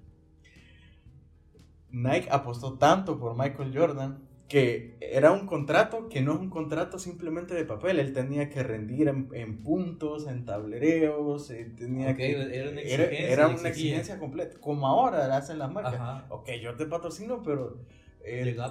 Nike 1.89 2.27
apostó 2.29 2.77
tanto 2.77 3.19
por 3.19 3.37
Michael 3.37 3.77
Jordan 3.77 4.25
que 4.47 4.97
era 5.01 5.31
un 5.31 5.47
contrato 5.47 6.07
que 6.07 6.21
no 6.21 6.33
es 6.33 6.39
un 6.39 6.49
contrato 6.49 6.99
simplemente 6.99 7.55
de 7.55 7.65
papel. 7.65 7.99
Él 7.99 8.13
tenía 8.13 8.49
que 8.49 8.61
rendir 8.61 9.07
en, 9.07 9.29
en 9.33 9.63
puntos, 9.63 10.27
en 10.27 10.45
tablereos, 10.45 11.49
eh, 11.49 11.71
tenía 11.75 12.15
que, 12.15 12.31
era 12.31 12.69
una 12.69 12.81
exigencia, 12.81 13.29
era 13.31 13.47
una 13.47 13.69
exigencia 13.69 14.19
completa. 14.19 14.59
Como 14.59 14.87
ahora 14.87 15.35
hacen 15.35 15.57
las 15.57 15.71
marcas. 15.71 15.95
Ajá. 15.95 16.25
Ok, 16.29 16.49
yo 16.61 16.75
te 16.75 16.85
patrocino, 16.85 17.41
pero... 17.41 17.79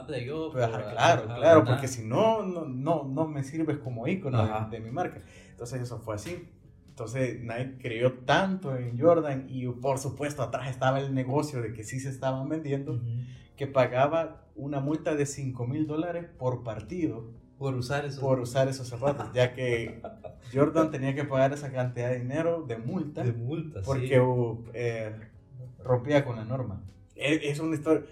playoff. 0.07 0.53
pues, 0.53 0.66
claro, 0.66 1.24
ajá, 1.29 1.37
claro, 1.37 1.64
porque 1.64 1.88
si 1.88 2.05
no, 2.05 2.42
no, 2.42 2.64
no, 2.66 3.05
no 3.05 3.27
me 3.27 3.42
sirves 3.42 3.79
como 3.79 4.07
ícono 4.07 4.68
de, 4.68 4.81
mi 4.81 4.90
marca. 4.90 5.22
Entonces 5.50 5.83
eso 5.83 5.98
fue 5.98 6.14
así. 6.14 6.48
Entonces 6.94 7.40
Nike 7.40 7.78
creyó 7.83 8.12
tanto 8.20 8.76
en 8.76 8.96
Jordan 8.96 9.46
y 9.48 9.66
por 9.66 9.98
supuesto 9.98 10.44
atrás 10.44 10.70
estaba 10.70 11.00
el 11.00 11.12
negocio 11.12 11.61
de 11.61 11.72
que 11.72 11.83
sí 11.83 11.98
se 11.98 12.09
estaban 12.09 12.48
vendiendo, 12.48 12.92
Ujú. 12.94 13.02
que 13.57 13.66
pagaba 13.66 14.44
una 14.54 14.78
multa 14.78 15.16
de 15.16 15.26
5 15.26 15.66
mil 15.66 15.88
dólares 15.88 16.26
por 16.38 16.62
partido 16.62 17.33
Por 17.59 17.74
usar 17.74 18.04
esos. 18.04 18.20
por 18.20 18.38
usar 18.38 18.68
esos 18.68 18.87
zapatos, 18.87 19.26
ya 19.35 19.54
que 19.54 20.00
Jordan 20.52 20.92
tenía 20.92 21.16
que 21.16 21.24
pagar 21.24 21.52
esa 21.52 21.72
cantidad 21.72 22.11
de 22.11 22.20
dinero 22.20 22.62
de 22.62 22.78
multa 22.78 23.24
de 23.24 23.33
multas. 23.33 23.85
porque 23.85 24.20
uh, 24.20 24.64
eh, 24.72 25.16
rompía 25.83 26.24
con 26.24 26.37
la 26.37 26.44
norma. 26.44 26.80
Es, 27.16 27.40
es 27.42 27.59
una 27.59 27.74
historia. 27.74 28.04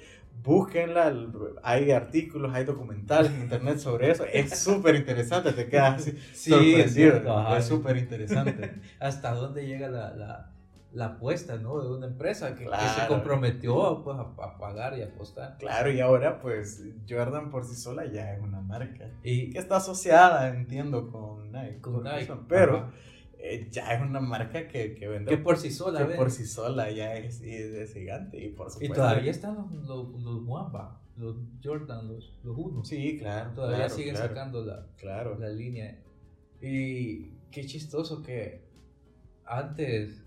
Búsquenla, 0.42 1.14
hay 1.62 1.92
artículos, 1.92 2.52
hay 2.54 2.64
documentales 2.64 3.30
en 3.32 3.42
internet 3.42 3.78
sobre 3.78 4.10
eso. 4.10 4.24
Es 4.24 4.58
súper 4.58 4.96
interesante, 4.96 5.52
te 5.52 5.68
quedas 5.68 6.00
así 6.02 6.12
Sí, 6.32 6.50
sorprendido. 6.50 7.56
es 7.56 7.64
súper 7.66 7.96
interesante. 7.96 8.74
hasta 9.00 9.34
dónde 9.34 9.66
llega 9.66 9.88
la, 9.88 10.12
la, 10.14 10.50
la 10.92 11.04
apuesta 11.06 11.56
¿no? 11.58 11.80
de 11.80 11.94
una 11.96 12.06
empresa 12.06 12.54
que, 12.56 12.64
que 12.64 12.64
se 12.64 12.68
Claro. 12.70 13.08
comprometió 13.08 14.02
pues, 14.02 14.16
a, 14.18 14.22
a 14.44 14.58
pagar 14.58 14.98
y 14.98 15.02
apostar. 15.02 15.56
claro, 15.58 15.92
y 15.92 16.00
ahora 16.00 16.40
pues 16.40 16.82
Jordan 17.08 17.50
por 17.50 17.64
sí 17.64 17.76
sola 17.76 18.04
ya 18.06 18.34
es 18.34 18.40
una 18.42 18.60
marca 18.60 19.06
Y 19.22 19.50
que 19.50 19.58
está 19.58 19.76
asociada, 19.76 20.48
entiendo, 20.48 21.08
con 21.10 21.52
Nike. 21.52 21.80
con 21.80 22.02
Nike, 22.02 22.32
pero 22.48 22.78
ajá, 22.78 22.90
eh, 23.44 23.68
ya 23.70 23.92
es 23.94 24.00
una 24.02 24.20
marca 24.20 24.68
que, 24.68 24.94
que 24.94 25.08
vende 25.08 25.28
que 25.30 25.36
por 25.38 25.56
sí 25.56 25.70
sola, 25.70 25.98
que 25.98 26.04
¿ves? 26.04 26.16
por 26.16 26.30
sí 26.30 26.46
sola 26.46 26.90
ya 26.92 27.14
es, 27.16 27.40
es, 27.40 27.74
es 27.74 27.92
gigante 27.92 28.42
y 28.44 28.50
por 28.50 28.68
y 28.68 28.70
supuesto. 28.70 28.94
todavía 28.94 29.30
están 29.32 29.56
los, 29.56 29.72
los, 29.72 30.22
los 30.22 30.44
Wamba, 30.46 31.00
los 31.16 31.36
Jordan, 31.62 32.06
los, 32.08 32.38
los 32.44 32.56
unos. 32.56 32.86
Sí, 32.88 33.18
claro. 33.18 33.50
todavía 33.52 33.78
claro, 33.78 33.94
siguen 33.94 34.14
claro, 34.14 34.28
sacando 34.28 34.64
la, 34.64 34.86
Claro. 34.96 35.38
la 35.38 35.48
línea. 35.48 35.98
Y 36.60 37.32
qué 37.50 37.66
chistoso 37.66 38.22
que 38.22 38.62
antes 39.44 40.24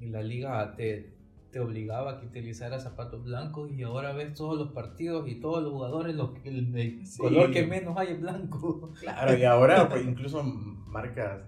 la 0.00 0.22
liga 0.22 0.74
te, 0.76 1.14
te 1.52 1.60
obligaba 1.60 2.12
a 2.12 2.20
que 2.20 2.26
utilizaras 2.26 2.82
zapatos 2.82 3.24
blancos 3.24 3.70
y 3.70 3.82
ahora 3.82 4.12
ves 4.12 4.34
todos 4.34 4.58
los 4.58 4.72
partidos 4.72 5.28
y 5.28 5.36
todos 5.40 5.62
los 5.62 5.72
jugadores, 5.72 6.14
los, 6.16 6.30
el, 6.44 6.74
el 6.76 7.06
Sí. 7.06 7.18
color 7.18 7.50
que 7.50 7.66
menos 7.66 7.96
hay 7.98 8.08
es 8.08 8.20
blanco. 8.20 8.92
Claro, 9.00 9.36
y 9.36 9.44
ahora 9.44 9.88
pues, 9.88 10.04
incluso 10.06 10.42
marcas 10.42 11.42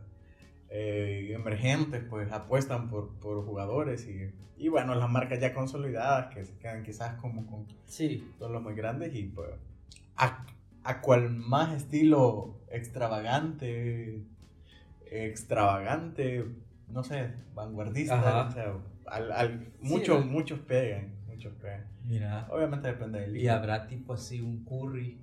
eh, 0.70 1.30
emergentes 1.34 2.02
pues 2.08 2.30
apuestan 2.32 2.88
por, 2.88 3.10
por 3.20 3.44
jugadores 3.44 4.06
y, 4.06 4.30
y 4.62 4.68
bueno, 4.68 4.94
las 4.94 5.08
marcas 5.10 5.40
ya 5.40 5.54
consolidadas 5.54 6.34
que 6.34 6.44
se 6.44 6.56
quedan 6.58 6.82
quizás 6.82 7.14
como 7.20 7.46
con 7.46 7.66
Sí, 7.86 8.30
todos 8.38 8.52
los 8.52 8.62
muy 8.62 8.74
grandes 8.74 9.14
y 9.14 9.24
pues 9.24 9.50
a, 10.16 10.44
a 10.84 11.00
cual 11.00 11.30
más 11.30 11.74
estilo 11.74 12.60
extravagante, 12.70 14.22
extravagante, 15.10 16.44
no 16.88 17.02
sé, 17.02 17.30
vanguardista, 17.54 18.18
Ajá. 18.18 18.48
o 18.48 18.50
sea, 18.52 18.74
al, 19.06 19.32
al- 19.32 19.72
muchos, 19.80 20.24
muchos 20.26 20.58
pegan, 20.60 21.14
muchos 21.26 21.52
pegan. 21.54 21.86
mira. 22.04 22.46
Obviamente 22.50 22.88
depende 22.88 23.20
del 23.20 23.36
Y 23.36 23.48
habrá 23.48 23.86
tipo 23.86 24.12
así 24.12 24.40
un 24.40 24.64
Curry 24.64 25.18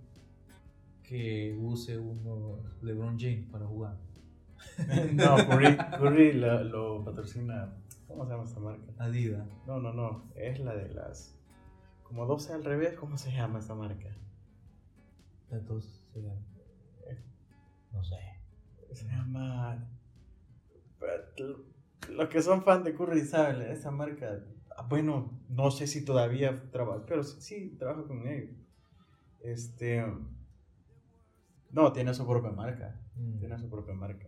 que 1.04 1.56
use 1.60 1.98
uno 2.00 2.58
LeBron 2.82 3.20
James 3.20 3.46
para 3.52 3.66
jugar. 3.66 3.96
No, 5.14 5.36
Curry, 5.48 5.78
Curry 5.98 6.34
lo, 6.34 6.64
lo 6.64 7.04
patrocina. 7.06 7.74
¿Cómo 8.08 8.26
se 8.26 8.32
llama 8.32 8.44
esta 8.44 8.60
marca? 8.60 8.84
Adidas. 9.00 9.48
No, 9.66 9.80
no, 9.80 9.94
no. 9.94 10.32
Es 10.36 10.60
la 10.60 10.76
de 10.76 10.90
las. 10.94 11.38
Como 12.04 12.26
12 12.26 12.54
al 12.54 12.64
revés, 12.64 12.94
¿cómo 12.96 13.18
se 13.18 13.32
llama 13.32 13.60
esta 13.60 13.74
marca? 13.76 14.10
Entonces, 15.52 16.02
será- 16.14 16.36
no 17.92 18.04
sé. 18.04 18.18
Se 18.94 19.06
llama. 19.08 19.88
Los 22.10 22.30
que 22.30 22.42
son 22.42 22.64
fan 22.64 22.84
de 22.84 22.94
Curry 22.94 23.22
saben, 23.22 23.62
esa 23.72 23.92
marca. 23.92 24.44
ah, 24.78 24.86
Bueno, 24.88 25.40
no 25.50 25.72
sé 25.72 25.88
si 25.88 26.04
todavía 26.06 26.70
trabaja, 26.72 27.06
pero 27.08 27.24
sí, 27.24 27.42
sí 27.42 27.76
trabaja 27.78 28.04
con 28.08 28.28
ellos. 28.28 28.56
Este. 29.42 30.06
No, 31.72 31.92
tiene 31.92 32.14
su 32.14 32.26
propia 32.28 32.52
marca. 32.52 33.00
Mm. 33.16 33.40
tiene 33.40 33.58
su 33.58 33.70
propia 33.70 33.94
marca. 33.94 34.28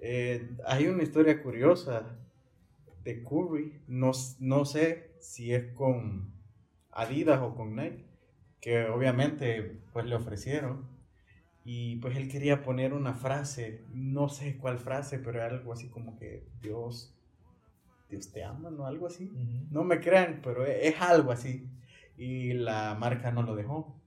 Eh, 0.00 0.50
hay 0.66 0.86
una 0.86 1.02
historia 1.02 1.42
curiosa 1.42 2.18
de 3.04 3.22
Curry, 3.22 3.82
no, 3.88 4.12
no 4.40 4.64
sé 4.64 5.12
si 5.20 5.54
es 5.54 5.72
con 5.74 6.32
Adidas 6.92 7.40
o 7.42 7.54
con 7.54 7.76
Nike, 7.76 8.04
que 8.60 8.86
obviamente 8.86 9.80
pues 9.92 10.06
le 10.06 10.16
ofrecieron 10.16 10.86
y 11.64 11.96
pues 11.96 12.16
él 12.16 12.28
quería 12.30 12.62
poner 12.62 12.94
una 12.94 13.14
frase, 13.14 13.84
no 13.92 14.28
sé 14.28 14.56
cuál 14.58 14.78
frase, 14.78 15.18
pero 15.18 15.42
algo 15.42 15.72
así 15.72 15.88
como 15.88 16.18
que 16.18 16.46
Dios, 16.62 17.14
Dios 18.10 18.32
te 18.32 18.44
ama, 18.44 18.70
¿no? 18.70 18.86
Algo 18.86 19.06
así. 19.06 19.30
No 19.70 19.84
me 19.84 20.00
crean, 20.00 20.40
pero 20.42 20.66
e- 20.66 20.88
es 20.88 21.00
algo 21.00 21.32
así. 21.32 21.68
Y 22.16 22.54
la 22.54 22.96
marca 22.98 23.30
no 23.32 23.42
lo 23.42 23.54
dejó. 23.56 24.00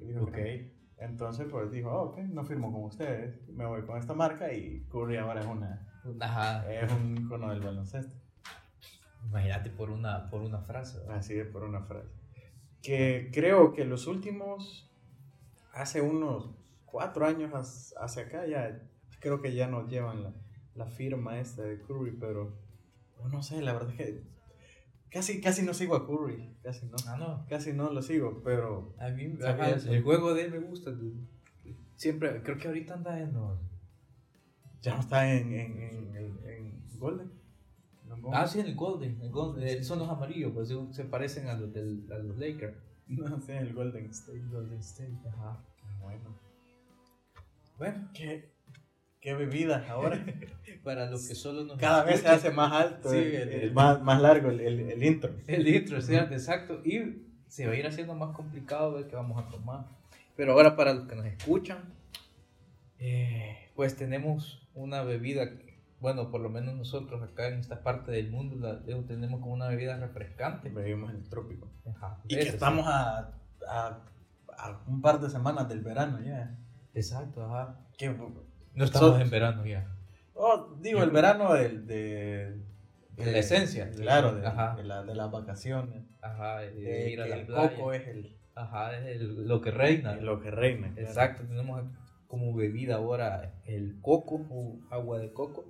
Y 0.00 0.06
dijo, 0.06 0.22
Ok. 0.22 0.28
ok. 0.28 0.75
Entonces, 0.98 1.46
pues 1.50 1.70
dijo, 1.70 1.90
"Ah, 1.90 2.02
ok, 2.02 2.18
no 2.18 2.44
firmo 2.44 2.72
con 2.72 2.84
ustedes, 2.84 3.46
me 3.48 3.66
voy 3.66 3.82
con 3.82 3.98
esta 3.98 4.14
marca 4.14 4.52
y 4.52 4.80
Curry 4.90 5.18
ahora 5.18 5.40
es, 5.40 5.46
una, 5.46 5.86
Ajá. 6.20 6.72
es 6.72 6.90
un 6.90 7.18
icono 7.18 7.50
del 7.50 7.60
baloncesto. 7.60 8.14
Imagínate 9.28 9.70
por 9.70 9.90
una, 9.90 10.30
por 10.30 10.40
una 10.40 10.60
frase. 10.60 10.98
¿verdad? 11.00 11.16
Así 11.16 11.38
es 11.38 11.46
por 11.48 11.64
una 11.64 11.82
frase. 11.82 12.08
Que 12.82 13.30
creo 13.32 13.72
que 13.72 13.84
los 13.84 14.06
últimos, 14.06 14.90
hace 15.74 16.00
unos 16.00 16.50
cuatro 16.84 17.26
años 17.26 17.92
hacia 17.98 18.22
acá, 18.22 18.46
ya 18.46 18.80
creo 19.20 19.42
que 19.42 19.54
ya 19.54 19.66
nos 19.66 19.88
llevan 19.90 20.22
la, 20.22 20.32
la 20.74 20.86
firma 20.86 21.38
esta 21.38 21.62
de 21.62 21.80
Curry, 21.80 22.12
pero 22.12 22.56
no 23.30 23.42
sé, 23.42 23.60
la 23.60 23.72
verdad 23.72 23.90
es 23.90 23.96
que 23.96 24.22
casi, 25.10 25.40
casi 25.40 25.62
no 25.62 25.74
sigo 25.74 25.94
a 25.96 26.06
Curry, 26.06 26.56
casi 26.62 26.86
no. 26.86 26.96
Ah, 27.06 27.16
no. 27.18 27.46
Casi 27.48 27.72
no 27.72 27.90
lo 27.92 28.02
sigo, 28.02 28.42
pero 28.44 28.94
A 28.98 29.08
mí, 29.10 29.36
ajá, 29.44 29.70
eso. 29.70 29.92
el 29.92 30.02
juego 30.02 30.34
de 30.34 30.44
él 30.44 30.50
me 30.52 30.58
gusta. 30.60 30.92
Siempre, 31.96 32.42
creo 32.42 32.58
que 32.58 32.68
ahorita 32.68 32.94
anda 32.94 33.18
en 33.20 33.32
los... 33.32 33.58
ya 34.82 34.94
no 34.94 35.00
está 35.00 35.32
en, 35.32 35.52
en, 35.52 35.78
en, 35.80 36.16
en- 36.16 36.38
en 36.48 36.98
Golden. 36.98 37.30
No, 38.04 38.16
Ah, 38.32 38.46
sí, 38.46 38.60
en 38.60 38.66
el 38.66 38.74
Golden. 38.76 39.20
El 39.20 39.30
Golden 39.30 39.66
eh, 39.66 39.82
son 39.82 39.98
los 39.98 40.08
amarillos, 40.08 40.52
pues 40.52 40.72
se- 40.90 41.04
parecen 41.04 41.48
a 41.48 41.54
los, 41.54 41.72
del, 41.72 42.06
a 42.12 42.18
los 42.18 42.36
Lakers. 42.38 42.76
No 43.08 43.40
sé, 43.40 43.56
el 43.58 43.72
Golden 43.72 44.06
State. 44.10 44.42
Golden 44.50 44.78
State, 44.80 45.16
ajá. 45.28 45.64
Bueno, 46.00 46.36
Bueno, 47.78 48.08
¿qué, 48.14 48.50
qué 49.20 49.34
bebidas 49.34 49.88
ahora? 49.88 50.24
para 50.84 51.10
los 51.10 51.26
que 51.26 51.34
solo 51.34 51.64
nos 51.64 51.78
Cada 51.78 52.04
vez 52.04 52.20
se 52.20 52.28
hace 52.28 52.50
más 52.50 52.72
alto, 52.72 53.10
Sí, 53.10 53.16
el- 53.18 53.34
el- 53.34 53.50
el 53.62 53.72
más, 53.72 54.00
más 54.02 54.20
largo 54.22 54.50
el, 54.50 54.60
el, 54.60 54.80
el 54.90 55.02
intro. 55.02 55.34
El 55.46 55.66
intro, 55.66 56.00
¿cierto? 56.00 56.32
Exacto. 56.34 56.80
Y 56.84 57.22
se 57.48 57.66
va 57.66 57.72
a 57.72 57.76
ir 57.76 57.86
haciendo 57.86 58.14
más 58.14 58.34
complicado 58.36 58.92
ver 58.94 59.06
qué 59.08 59.16
vamos 59.16 59.42
a 59.42 59.48
tomar. 59.48 59.86
Pero 60.36 60.52
ahora 60.52 60.76
para 60.76 60.92
los 60.94 61.08
que 61.08 61.16
nos 61.16 61.26
escuchan, 61.26 61.78
eh, 62.98 63.70
pues 63.74 63.96
tenemos 63.96 64.68
una 64.74 65.02
bebida, 65.02 65.50
que, 65.50 65.78
bueno, 66.00 66.30
por 66.30 66.40
lo 66.40 66.48
menos 66.50 66.74
nosotros 66.74 67.22
acá 67.22 67.48
en 67.48 67.58
esta 67.60 67.82
parte 67.82 68.12
del 68.12 68.30
mundo 68.30 68.56
la 68.56 68.80
tenemos 69.06 69.40
como 69.40 69.54
una 69.54 69.68
bebida 69.68 69.96
refrescante. 69.98 70.68
Vivimos 70.68 71.10
en 71.10 71.16
el 71.16 71.28
trópico. 71.28 71.68
Ajá, 71.96 72.18
Y 72.28 72.34
que 72.34 72.40
eso 72.42 72.50
sí. 72.50 72.54
estamos 72.54 72.86
a, 72.86 73.32
a, 73.68 74.00
a 74.58 74.80
un 74.86 75.00
par 75.00 75.20
de 75.20 75.30
semanas 75.30 75.68
del 75.68 75.80
verano 75.80 76.20
ya. 76.22 76.56
Exacto, 76.94 77.44
ajá. 77.44 77.80
Que- 77.98 78.14
No 78.76 78.84
estamos 78.84 79.16
So- 79.16 79.20
en 79.20 79.30
verano 79.30 79.66
ya. 79.66 79.90
oh, 80.34 80.76
digo, 80.80 81.02
el 81.02 81.10
verano 81.10 81.54
del, 81.54 81.86
de, 81.86 82.60
De 83.16 83.32
la 83.32 83.38
esencia. 83.38 83.90
Claro, 83.90 84.34
de, 84.34 84.42
de 84.42 84.84
la- 84.84 85.02
de 85.02 85.14
las 85.14 85.30
vacaciones. 85.30 86.04
Ajá, 86.22 86.60
de, 86.60 86.72
De 86.72 87.10
ir 87.10 87.20
a 87.22 87.26
la 87.26 87.36
el 87.36 87.46
playa. 87.46 87.74
coco 87.76 87.92
es 87.92 88.06
el, 88.06 88.36
Ajá, 88.54 88.96
es 88.98 89.06
el- 89.20 89.46
lo 89.48 89.60
que 89.60 89.70
reina. 89.70 90.14
es 90.14 90.22
lo 90.22 90.40
que 90.40 90.50
reina. 90.50 90.92
claro. 90.92 91.08
Exacto, 91.08 91.42
tenemos 91.46 91.82
como 92.28 92.54
bebida 92.54 92.96
ahora 92.96 93.54
el 93.64 93.98
coco 94.02 94.46
o 94.50 94.78
agua 94.90 95.18
de 95.18 95.32
coco. 95.32 95.64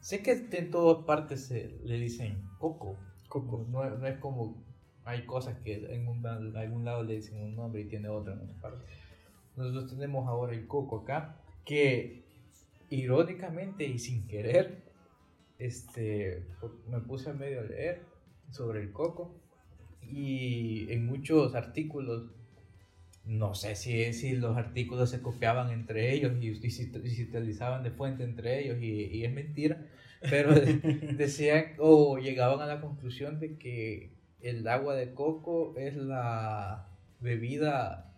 Sé 0.00 0.22
que 0.22 0.48
en 0.52 0.70
todas 0.70 1.04
partes 1.04 1.46
se 1.46 1.78
le 1.84 1.96
dicen 1.96 2.42
coco. 2.58 2.96
Coco. 3.28 3.66
No, 3.68 3.84
no 3.88 4.06
es 4.06 4.18
como 4.18 4.64
hay 5.04 5.24
cosas 5.26 5.56
que 5.62 5.74
en, 5.94 6.08
un, 6.08 6.26
algún 6.26 6.84
lado 6.84 7.02
le 7.04 7.14
dicen 7.16 7.40
un 7.42 7.54
nombre 7.56 7.82
y 7.82 7.88
tiene 7.88 8.08
otro 8.08 8.32
en 8.32 8.40
otra 8.40 8.56
parte. 8.60 8.84
Nosotros 9.56 9.90
tenemos 9.90 10.26
ahora 10.28 10.54
el 10.54 10.66
coco 10.66 11.00
acá, 11.02 11.39
que 11.64 12.22
irónicamente 12.90 13.84
y 13.86 13.98
sin 13.98 14.26
querer, 14.26 14.82
este, 15.58 16.42
me 16.88 17.00
puse 17.00 17.30
a 17.30 17.34
medio 17.34 17.60
a 17.60 17.64
leer 17.64 18.02
sobre 18.50 18.80
el 18.80 18.92
coco 18.92 19.34
y 20.02 20.90
en 20.92 21.06
muchos 21.06 21.54
artículos, 21.54 22.30
no 23.24 23.54
sé 23.54 23.76
si, 23.76 24.12
si 24.12 24.36
los 24.36 24.56
artículos 24.56 25.10
se 25.10 25.22
copiaban 25.22 25.70
entre 25.70 26.12
ellos 26.12 26.32
y, 26.40 26.48
y, 26.48 26.70
se 26.70 26.84
utilizaban 27.22 27.82
de 27.82 27.90
fuente 27.90 28.24
entre 28.24 28.60
ellos 28.60 28.78
y, 28.80 29.04
y 29.04 29.24
es 29.24 29.32
mentira, 29.32 29.86
pero 30.28 30.52
decían 31.16 31.74
o 31.78 32.18
llegaban 32.18 32.60
a 32.60 32.66
la 32.66 32.80
conclusión 32.80 33.38
de 33.38 33.56
que 33.56 34.10
el 34.40 34.66
agua 34.66 34.94
de 34.94 35.14
coco 35.14 35.74
es 35.76 35.94
la 35.96 36.88
bebida, 37.20 38.09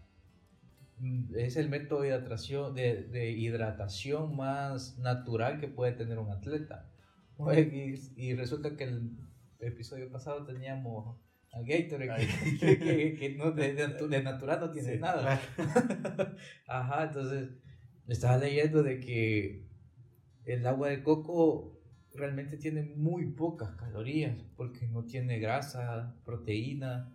es 1.37 1.57
el 1.57 1.69
método 1.69 2.03
de 2.03 2.09
hidratación, 2.09 2.75
de, 2.75 3.05
de 3.05 3.31
hidratación 3.31 4.37
más 4.37 4.99
natural 4.99 5.61
que 5.61 5.69
puede 5.69 5.93
tener 5.93 6.19
un 6.19 6.31
atleta. 6.31 6.89
Y, 7.57 7.95
y 8.17 8.35
resulta 8.35 8.77
que 8.77 8.85
el 8.85 9.17
episodio 9.59 10.11
pasado 10.11 10.45
teníamos 10.45 11.17
a 11.53 11.61
Gatorade, 11.61 12.27
que, 12.59 12.79
que, 12.79 13.17
que, 13.17 13.35
no, 13.37 13.51
de, 13.53 13.75
de, 13.75 14.23
natural 14.23 14.61
no 14.61 14.71
tiene 14.71 14.97
nada. 14.99 15.41
Ajá, 16.67 17.05
entonces 17.05 17.51
estaba 18.09 18.39
leyendo 18.39 18.83
de 18.83 19.01
que 19.01 19.67
el 20.45 20.67
agua 20.67 20.89
de 20.89 21.03
coco 21.03 21.79
realmente 22.15 22.57
tiene 22.57 22.83
muy 22.83 23.27
pocas 23.33 23.73
calorías 23.73 24.37
porque 24.57 24.87
no 24.87 25.05
tiene 25.05 25.39
grasa, 25.41 26.15
proteína. 26.25 27.13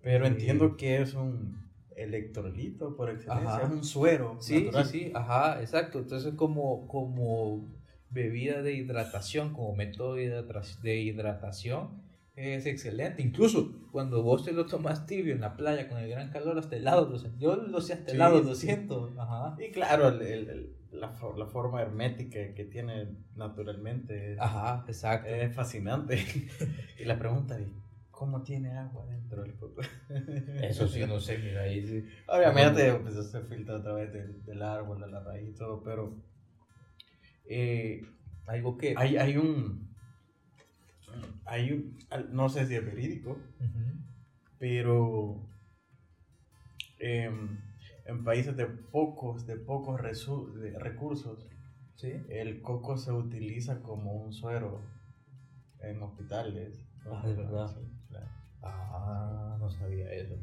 Pero 0.00 0.24
eh, 0.24 0.28
entiendo 0.28 0.76
que 0.76 1.02
es 1.02 1.14
un 1.14 1.65
electrolito 1.96 2.96
por 2.96 3.10
excelencia, 3.10 3.62
es 3.64 3.70
un 3.70 3.84
suero. 3.84 4.36
Sí, 4.40 4.64
natural. 4.64 4.86
sí, 4.86 4.98
sí, 4.98 5.12
ajá, 5.14 5.60
exacto. 5.60 5.98
Entonces 5.98 6.34
como, 6.34 6.86
como 6.86 7.66
bebida 8.10 8.62
de 8.62 8.74
hidratación, 8.74 9.52
como 9.52 9.74
método 9.74 10.14
de 10.14 11.00
hidratación, 11.00 12.06
es 12.36 12.66
excelente. 12.66 13.22
Incluso 13.22 13.72
cuando 13.90 14.22
vos 14.22 14.44
te 14.44 14.52
lo 14.52 14.66
tomas 14.66 15.06
tibio 15.06 15.34
en 15.34 15.40
la 15.40 15.56
playa 15.56 15.88
con 15.88 15.98
el 15.98 16.08
gran 16.10 16.30
calor, 16.30 16.58
hasta 16.58 16.76
helado, 16.76 17.08
lo 17.08 17.38
yo 17.38 17.56
lo 17.56 17.80
sé 17.80 17.94
hasta 17.94 18.12
helado, 18.12 18.42
lo 18.42 18.54
siento. 18.54 19.10
Ajá. 19.18 19.56
Y 19.58 19.72
claro, 19.72 20.08
el, 20.08 20.22
el, 20.22 20.76
la, 20.92 21.14
la, 21.36 21.46
forma 21.46 21.80
hermética 21.80 22.54
que 22.54 22.64
tiene 22.64 23.08
naturalmente 23.34 24.36
Ajá, 24.38 24.84
exacto. 24.86 25.28
es 25.30 25.54
fascinante. 25.54 26.22
y 27.00 27.04
la 27.06 27.18
pregunta 27.18 27.58
es, 27.58 27.68
¿cómo 28.16 28.42
tiene 28.42 28.70
agua 28.70 29.04
dentro 29.06 29.42
del 29.42 29.54
coco? 29.56 29.82
Eso 30.62 30.88
sí, 30.88 31.04
no 31.06 31.20
sé, 31.20 31.36
mira 31.36 31.62
ahí 31.62 31.86
sí. 31.86 32.02
Obviamente, 32.26 32.94
pues 32.94 33.30
se 33.30 33.42
filtra 33.42 33.76
a 33.76 33.82
través 33.82 34.10
del, 34.10 34.42
del 34.42 34.62
árbol, 34.62 35.00
de 35.00 35.08
la 35.08 35.20
raíz 35.20 35.50
y 35.50 35.52
todo, 35.52 35.82
pero 35.82 36.16
eh, 37.44 38.02
algo 38.46 38.78
que... 38.78 38.94
Hay, 38.96 39.18
hay 39.18 39.36
un... 39.36 39.94
Hay 41.44 41.72
un... 41.72 41.98
No 42.32 42.48
sé 42.48 42.66
si 42.66 42.74
es 42.74 42.84
verídico, 42.84 43.32
uh 43.32 43.64
-huh. 43.64 44.04
pero... 44.58 45.46
Eh, 46.98 47.30
en 48.06 48.24
países 48.24 48.56
de 48.56 48.64
pocos, 48.66 49.46
de 49.46 49.56
pocos 49.56 50.00
de 50.54 50.78
recursos, 50.78 51.46
¿Sí? 51.96 52.12
el 52.30 52.62
coco 52.62 52.96
se 52.96 53.12
utiliza 53.12 53.82
como 53.82 54.12
un 54.14 54.32
suero 54.32 54.80
en 55.80 56.02
hospitales. 56.02 56.86
Ah, 57.04 57.22
de 57.26 57.34
verdad. 57.34 57.68
Sí. 57.74 57.95
Ah, 58.68 59.56
no 59.58 59.70
sabía 59.70 60.12
eso. 60.12 60.34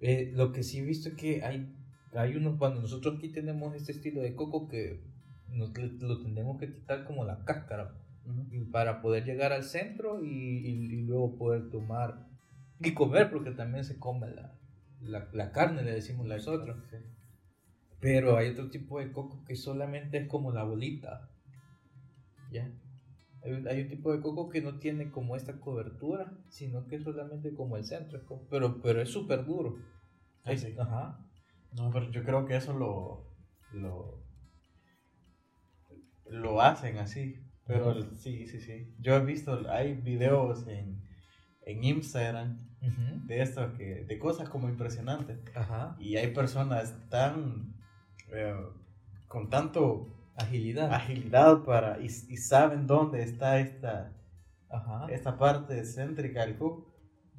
Eh, 0.00 0.32
lo 0.34 0.52
que 0.52 0.62
sí 0.62 0.78
he 0.78 0.82
visto 0.82 1.10
es 1.10 1.14
que 1.14 1.44
hay, 1.44 1.72
hay 2.14 2.36
unos, 2.36 2.58
cuando 2.58 2.80
nosotros 2.80 3.16
aquí 3.16 3.28
tenemos 3.28 3.74
este 3.74 3.92
estilo 3.92 4.20
de 4.20 4.34
coco 4.34 4.68
que 4.68 5.00
nos, 5.48 5.76
lo 5.76 6.20
tenemos 6.22 6.58
que 6.58 6.72
quitar 6.72 7.04
como 7.04 7.24
la 7.24 7.44
cáscara 7.44 7.94
uh 8.24 8.30
-huh. 8.30 8.70
para 8.70 9.00
poder 9.00 9.24
llegar 9.24 9.52
al 9.52 9.64
centro 9.64 10.24
y, 10.24 10.28
y, 10.28 10.70
y, 10.70 11.02
luego 11.02 11.36
poder 11.36 11.70
tomar 11.70 12.26
y 12.80 12.94
comer, 12.94 13.30
porque 13.30 13.52
también 13.52 13.84
se 13.84 13.98
come 13.98 14.28
la, 14.30 14.58
la, 15.00 15.28
la 15.32 15.52
carne, 15.52 15.82
le 15.82 15.92
decimos 15.92 16.26
nosotros. 16.26 16.76
Sí. 16.90 16.96
Pero 18.00 18.36
hay 18.36 18.50
otro 18.50 18.68
tipo 18.68 18.98
de 18.98 19.12
coco 19.12 19.44
que 19.44 19.54
solamente 19.54 20.18
es 20.18 20.28
como 20.28 20.50
la 20.50 20.64
bolita. 20.64 21.30
¿Ya? 22.50 22.68
Hay, 23.44 23.82
un 23.82 23.88
tipo 23.88 24.12
de 24.12 24.20
coco 24.20 24.48
que 24.48 24.60
no 24.60 24.78
tiene 24.78 25.10
como 25.10 25.34
esta 25.34 25.58
cobertura, 25.58 26.32
sino 26.48 26.86
que 26.86 26.96
es 26.96 27.02
solamente 27.02 27.54
como 27.54 27.76
el 27.76 27.84
centro. 27.84 28.20
Pero, 28.48 28.80
pero 28.80 29.02
es 29.02 29.08
súper 29.08 29.44
duro. 29.44 29.76
Sí, 30.46 30.58
sí. 30.58 30.76
Ajá. 30.78 31.18
No, 31.72 31.90
pero 31.90 32.10
yo 32.10 32.22
creo 32.22 32.46
que 32.46 32.56
eso 32.56 32.72
lo, 32.72 33.26
lo, 33.72 34.22
lo 36.26 36.60
hacen 36.60 36.98
así. 36.98 37.42
Pero 37.66 37.90
uh 37.90 37.94
-huh. 37.94 38.16
sí, 38.16 38.46
sí, 38.46 38.60
sí. 38.60 38.94
Yo 39.00 39.14
he 39.14 39.24
visto, 39.24 39.68
hay 39.70 39.94
videos 39.94 40.66
en, 40.68 41.02
en 41.64 41.84
Instagram 41.84 42.68
uh 42.80 42.86
-huh. 42.86 43.26
de 43.26 43.42
esto, 43.42 43.72
que, 43.74 44.04
de 44.04 44.18
cosas 44.18 44.48
como 44.48 44.68
impresionantes. 44.68 45.40
Ajá. 45.54 45.96
Y 45.98 46.16
hay 46.16 46.32
personas 46.32 46.94
tan, 47.08 47.74
eh, 48.32 48.54
con 49.26 49.48
tanto 49.48 50.21
agilidad, 50.36 50.92
agilidad 50.92 51.62
para, 51.64 52.00
y, 52.00 52.06
y 52.06 52.36
saben 52.36 52.86
dónde 52.86 53.22
está 53.22 53.58
esta, 53.58 54.12
Ajá. 54.68 55.06
esta 55.10 55.38
parte 55.38 55.84
céntrica 55.84 56.44
del 56.46 56.56
coco. 56.56 56.88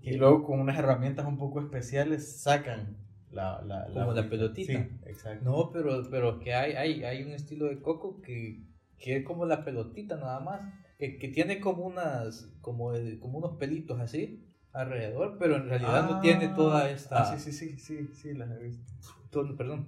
Y 0.02 0.18
luego 0.18 0.44
con 0.44 0.60
unas 0.60 0.78
herramientas 0.78 1.26
un 1.26 1.38
poco 1.38 1.62
especiales 1.62 2.42
sacan 2.42 2.98
la, 3.32 3.62
la, 3.62 3.88
la, 3.88 4.02
Como 4.02 4.14
la 4.14 4.30
pelotita. 4.30 4.74
Sí, 4.74 4.90
exacto. 5.06 5.46
No, 5.46 5.72
pero, 5.72 6.02
pero 6.12 6.40
que 6.40 6.54
hay, 6.54 6.74
hay, 6.74 7.04
hay 7.06 7.24
un 7.24 7.32
estilo 7.32 7.68
de 7.68 7.82
coco 7.82 8.22
que, 8.22 8.68
que 9.00 9.18
es 9.18 9.26
como 9.26 9.46
la 9.46 9.64
pelotita 9.64 10.18
nada 10.18 10.40
más. 10.42 10.62
Que, 11.00 11.18
que 11.18 11.30
tiene 11.30 11.60
como 11.60 11.86
unas 11.86 12.54
como, 12.62 12.92
como 13.20 13.38
unos 13.40 13.58
pelitos 13.58 14.00
así 14.00 14.46
alrededor, 14.74 15.38
pero 15.40 15.56
en 15.56 15.68
realidad 15.70 16.06
ah, 16.06 16.12
no 16.12 16.20
tiene 16.20 16.50
toda 16.50 16.90
esta. 16.90 17.22
Ah, 17.22 17.38
sí, 17.38 17.40
sí, 17.40 17.52
sí, 17.52 17.80
sí, 17.80 18.08
sí, 18.14 18.34
las 18.34 18.52
he 18.52 18.64
visto. 18.64 18.92
Todo, 19.30 19.56
perdón. 19.56 19.88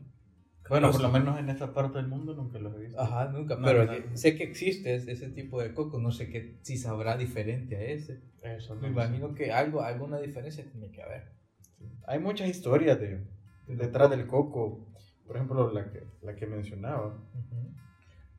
Bueno, 0.67 0.91
por 0.91 1.01
lo 1.01 1.09
menos 1.11 1.37
en 1.39 1.49
esta 1.49 1.73
parte 1.73 1.97
del 1.99 2.07
mundo 2.07 2.33
nunca 2.33 2.57
los 2.57 2.75
he 2.75 2.79
visto. 2.79 2.99
Ajá, 2.99 3.29
nunca. 3.29 3.55
No, 3.55 3.65
pero 3.65 3.85
no, 3.85 3.93
no. 3.93 4.17
sé 4.17 4.35
que 4.35 4.43
existe 4.43 4.95
ese 4.95 5.29
tipo 5.29 5.61
de 5.61 5.73
coco, 5.73 5.99
no 5.99 6.11
sé 6.11 6.29
que, 6.29 6.57
si 6.61 6.77
sabrá 6.77 7.17
diferente 7.17 7.75
a 7.75 7.81
ese. 7.81 8.21
Eso, 8.41 8.75
Me 8.75 8.87
imagino 8.87 9.33
que 9.33 9.51
algo, 9.51 9.81
alguna 9.81 10.19
diferencia 10.19 10.63
tiene 10.71 10.91
que 10.91 11.01
haber. 11.01 11.31
Sí. 11.77 11.85
Hay 12.07 12.19
muchas 12.19 12.49
historias 12.49 12.99
de, 12.99 13.25
de 13.67 13.75
detrás 13.75 14.09
del 14.09 14.27
coco. 14.27 14.87
Por 15.25 15.35
ejemplo, 15.35 15.71
la 15.71 15.91
que, 15.91 16.03
la 16.21 16.35
que 16.35 16.47
mencionaba. 16.47 17.07
Uh 17.07 17.37
-huh. 17.37 17.73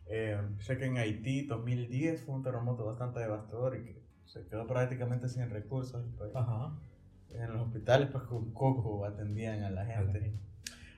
eh, 0.06 0.40
sé 0.60 0.78
que 0.78 0.86
en 0.86 0.98
Haití 0.98 1.46
2010 1.46 2.22
fue 2.22 2.34
un 2.34 2.42
terremoto 2.42 2.84
bastante 2.84 3.20
devastador 3.20 3.76
y 3.76 3.84
que 3.84 4.02
se 4.24 4.46
quedó 4.46 4.66
prácticamente 4.66 5.28
sin 5.28 5.48
recursos. 5.50 6.04
Pues. 6.16 6.34
Ajá. 6.34 6.76
En 7.30 7.52
los 7.52 7.66
hospitales, 7.66 8.08
pues 8.10 8.24
con 8.24 8.52
coco 8.52 9.04
atendían 9.04 9.62
a 9.62 9.70
la 9.70 9.84
gente. 9.84 10.34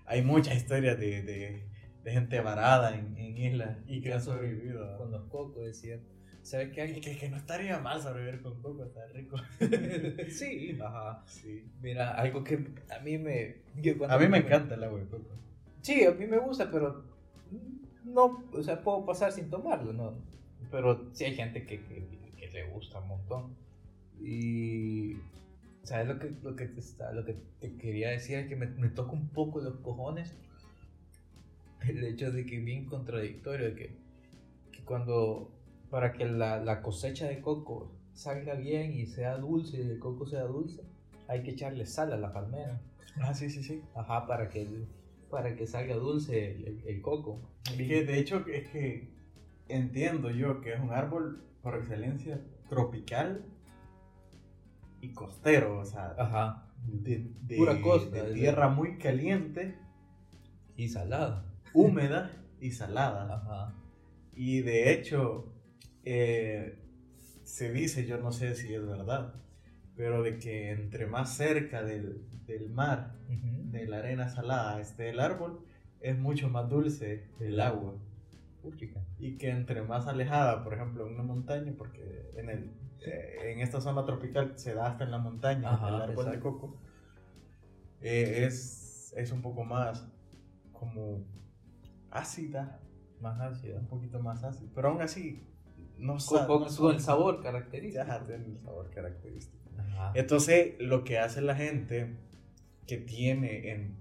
Hay 0.08 0.22
muchas 0.22 0.56
historias 0.56 0.98
de, 0.98 1.22
de, 1.22 1.62
de 2.02 2.12
gente 2.12 2.40
varada 2.40 2.96
en, 2.96 3.16
en 3.16 3.36
islas 3.36 3.76
y 3.86 4.00
que 4.00 4.12
han 4.12 4.22
sobrevivido. 4.22 4.96
Con 4.98 5.10
los 5.10 5.24
cocos, 5.28 5.66
es 5.66 5.80
cierto. 5.80 6.18
¿Sabes 6.42 6.70
qué? 6.70 6.94
Que, 6.94 7.00
que, 7.02 7.18
que, 7.18 7.28
no 7.28 7.36
estaría 7.36 7.78
mal 7.78 8.00
sobrevivir 8.00 8.40
con 8.40 8.62
coco, 8.62 8.84
está 8.84 9.06
rico. 9.08 9.36
sí, 10.30 10.78
ajá. 10.82 11.22
Sí. 11.26 11.62
Mira, 11.82 12.14
algo 12.14 12.42
que 12.42 12.54
a 12.88 13.00
mí 13.00 13.18
me. 13.18 13.56
a 14.08 14.18
mí 14.18 14.28
me 14.28 14.38
encanta 14.38 14.74
el 14.74 14.84
agua 14.84 14.98
de 14.98 15.06
coco. 15.06 15.30
Sí, 15.82 16.04
a 16.04 16.12
mí 16.12 16.26
me 16.26 16.38
gusta, 16.38 16.70
pero. 16.70 17.04
No, 18.04 18.44
o 18.52 18.62
sea, 18.62 18.82
puedo 18.82 19.04
pasar 19.04 19.32
sin 19.32 19.50
tomarlo, 19.50 19.92
¿no? 19.92 20.14
Pero 20.70 21.10
sí 21.12 21.24
hay 21.24 21.34
gente 21.34 21.66
que, 21.66 21.84
que, 21.84 22.06
que 22.38 22.50
le 22.50 22.64
gusta 22.70 23.00
un 23.00 23.08
montón. 23.08 23.56
Y. 24.18 25.16
¿Sabes 25.88 26.06
lo 26.06 26.18
que, 26.18 26.30
lo 26.42 26.54
que, 26.54 26.66
te, 26.66 26.80
está, 26.80 27.12
lo 27.12 27.24
que 27.24 27.34
te 27.60 27.74
quería 27.78 28.10
decir? 28.10 28.36
Es 28.36 28.46
que 28.46 28.56
me, 28.56 28.66
me 28.66 28.90
toca 28.90 29.12
un 29.12 29.30
poco 29.30 29.62
los 29.62 29.76
cojones 29.76 30.36
el 31.88 32.04
hecho 32.04 32.30
de 32.30 32.44
que 32.44 32.58
es 32.58 32.64
bien 32.64 32.84
contradictorio, 32.84 33.70
de 33.70 33.74
que, 33.74 33.96
que 34.70 34.84
cuando 34.84 35.50
para 35.88 36.12
que 36.12 36.26
la, 36.26 36.62
la, 36.62 36.82
cosecha 36.82 37.26
de 37.26 37.40
coco 37.40 37.90
salga 38.12 38.52
bien 38.52 38.92
y 38.92 39.06
sea 39.06 39.38
dulce 39.38 39.78
y 39.78 39.80
el 39.80 39.98
coco 39.98 40.26
sea 40.26 40.42
dulce, 40.42 40.82
hay 41.26 41.42
que 41.42 41.52
echarle 41.52 41.86
sal 41.86 42.12
a 42.12 42.18
la 42.18 42.34
palmera. 42.34 42.82
Ah, 43.22 43.32
sí, 43.32 43.48
sí, 43.48 43.62
sí. 43.62 43.82
Ajá, 43.94 44.26
para 44.26 44.50
que, 44.50 44.68
para 45.30 45.56
que 45.56 45.66
salga 45.66 45.94
dulce 45.94 46.50
el, 46.50 46.66
el, 46.66 46.82
el 46.86 47.00
coco. 47.00 47.40
Que 47.64 48.04
de 48.04 48.18
hecho 48.18 48.44
es 48.46 48.68
que 48.68 49.08
entiendo 49.68 50.30
yo 50.30 50.60
que 50.60 50.74
es 50.74 50.80
un 50.80 50.90
árbol 50.90 51.40
por 51.62 51.76
excelencia 51.76 52.42
tropical 52.68 53.42
y 55.00 55.12
costero, 55.12 55.78
o 55.78 55.84
sea, 55.84 56.14
Ajá. 56.18 56.64
De, 56.86 57.30
de, 57.42 57.56
pura 57.56 57.80
costa, 57.80 58.22
de 58.22 58.34
tierra 58.34 58.68
muy 58.68 58.98
caliente 58.98 59.76
y 60.76 60.88
salada, 60.88 61.44
húmeda 61.74 62.30
y 62.60 62.70
salada. 62.70 63.34
Ajá. 63.34 63.74
Y 64.32 64.60
de 64.60 64.92
hecho, 64.92 65.52
eh, 66.04 66.78
se 67.42 67.72
dice, 67.72 68.06
yo 68.06 68.18
no 68.18 68.30
sé 68.30 68.54
si 68.54 68.72
es 68.72 68.86
verdad, 68.86 69.34
pero 69.96 70.22
de 70.22 70.38
que 70.38 70.70
entre 70.70 71.06
más 71.06 71.36
cerca 71.36 71.82
del, 71.82 72.22
del 72.46 72.70
mar, 72.70 73.16
de 73.28 73.86
la 73.86 73.98
arena 73.98 74.28
salada, 74.28 74.80
esté 74.80 75.10
el 75.10 75.20
árbol, 75.20 75.64
es 76.00 76.16
mucho 76.16 76.48
más 76.48 76.68
dulce 76.68 77.26
el 77.40 77.60
agua. 77.60 77.94
Y 79.18 79.36
que 79.38 79.50
entre 79.50 79.82
más 79.82 80.06
alejada, 80.06 80.62
por 80.62 80.74
ejemplo, 80.74 81.06
en 81.06 81.14
una 81.14 81.22
montaña, 81.22 81.72
porque 81.76 82.30
en, 82.36 82.50
el, 82.50 82.70
eh, 83.06 83.52
en 83.52 83.60
esta 83.60 83.80
zona 83.80 84.04
tropical 84.04 84.58
se 84.58 84.74
da 84.74 84.88
hasta 84.88 85.04
en 85.04 85.10
la 85.10 85.18
montaña 85.18 85.78
el 85.88 85.94
árbol 85.94 86.30
de 86.30 86.40
coco, 86.40 86.76
eh, 88.00 88.44
es, 88.46 89.12
es 89.16 89.32
un 89.32 89.42
poco 89.42 89.64
más 89.64 90.06
como 90.72 91.24
ácida. 92.10 92.80
Más 93.20 93.40
ácida. 93.40 93.78
Un 93.78 93.86
poquito 93.86 94.20
más 94.20 94.44
ácida. 94.44 94.70
Pero 94.74 94.88
aún 94.88 95.02
así, 95.02 95.44
no 95.96 96.20
sabe. 96.20 96.46
Con, 96.46 96.92
el 96.92 97.00
sabor 97.00 97.42
característico. 97.42 98.02
Ajá, 98.02 98.24
tiene 98.24 98.44
el 98.44 98.58
sabor 98.60 98.90
característico. 98.90 99.58
Entonces, 100.14 100.74
lo 100.78 101.02
que 101.02 101.18
hace 101.18 101.40
la 101.40 101.56
gente 101.56 102.16
que 102.86 102.98
tiene 102.98 103.72
en, 103.72 103.98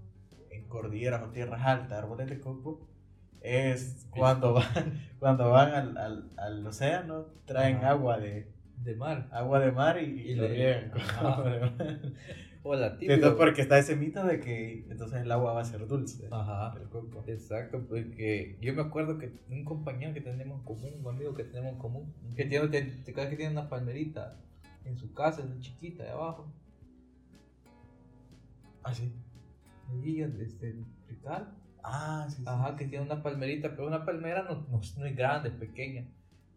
en 0.51 0.67
cordilleras 0.67 1.23
o 1.23 1.29
tierras 1.29 1.62
altas 1.65 1.97
árboles 1.97 2.29
de 2.29 2.39
coco 2.39 2.88
es 3.41 4.07
cuando 4.10 4.53
van, 4.53 5.01
cuando 5.19 5.49
van 5.49 5.73
al, 5.73 5.97
al, 5.97 6.29
al 6.38 6.67
océano, 6.67 7.25
traen 7.45 7.83
agua 7.83 8.19
de, 8.19 8.51
de 8.88 8.95
mar. 8.95 9.28
Agua 9.32 9.60
de 9.60 9.71
mar 9.71 10.02
y, 10.02 10.34
lo 10.36 10.47
riegan 10.47 10.91
Hola, 12.63 12.97
tío. 12.97 13.12
Entonces, 13.12 13.38
porque 13.38 13.62
está 13.62 13.78
ese 13.78 13.95
mito 13.95 14.26
de 14.26 14.39
que 14.39 14.86
entonces 14.89 15.21
el 15.21 15.32
agua 15.32 15.54
va 15.54 15.62
a 15.62 15.65
ser 15.65 15.88
dulce. 15.88 16.28
Ajá. 16.32 16.73
Exacto, 17.28 17.86
porque 17.88 18.58
yo 18.62 18.73
me 18.73 18.82
acuerdo 18.82 19.17
que 19.17 19.32
un 19.50 19.63
compañero 19.63 20.13
que 20.13 20.21
tenemos 20.21 20.60
en 20.60 20.65
común, 20.65 20.93
un 21.02 21.15
amigo 21.15 21.34
que 21.34 21.43
tenemos 21.43 21.73
en 21.73 21.78
común, 21.78 22.13
que 22.36 22.45
tiene, 22.45 22.69
que, 22.69 23.13
que 23.13 23.36
tiene 23.36 23.52
una 23.52 23.69
palmerita 23.69 24.38
en 24.84 24.97
su 24.97 25.13
casa, 25.13 25.43
es 25.43 25.60
chiquita 25.62 26.04
de 26.04 26.10
abajo. 26.10 26.52
Ah, 28.84 28.93
sí. 28.93 29.13
Ahí, 29.89 30.21
este, 30.21 30.76
Rical. 31.08 31.54
Ah, 31.84 32.28
sí, 32.30 32.43
Ajá, 32.45 32.76
que 32.76 32.86
tiene 32.86 33.06
una 33.06 33.21
palmerita, 33.21 33.69
pero 33.69 33.88
una 33.88 34.04
palmera 34.04 34.43
no, 34.43 34.65
no, 34.69 35.06
es 35.06 35.15
grande, 35.15 35.50
es 35.50 35.56
pequeña. 35.56 36.06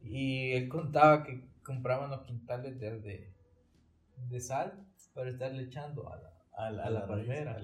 Y 0.03 0.53
él 0.53 0.69
contaba 0.69 1.23
que 1.23 1.50
compraban 1.63 2.11
los 2.11 2.23
quintales 2.23 2.79
de, 2.79 3.33
de, 4.29 4.41
sal 4.41 4.87
para 5.15 5.31
estarle 5.31 5.65
echando 5.65 6.13
a 6.13 6.17
la, 6.17 6.33
a 6.57 6.71
la, 6.71 6.85
a 6.85 6.91
la 6.91 7.07
palmera. 7.07 7.59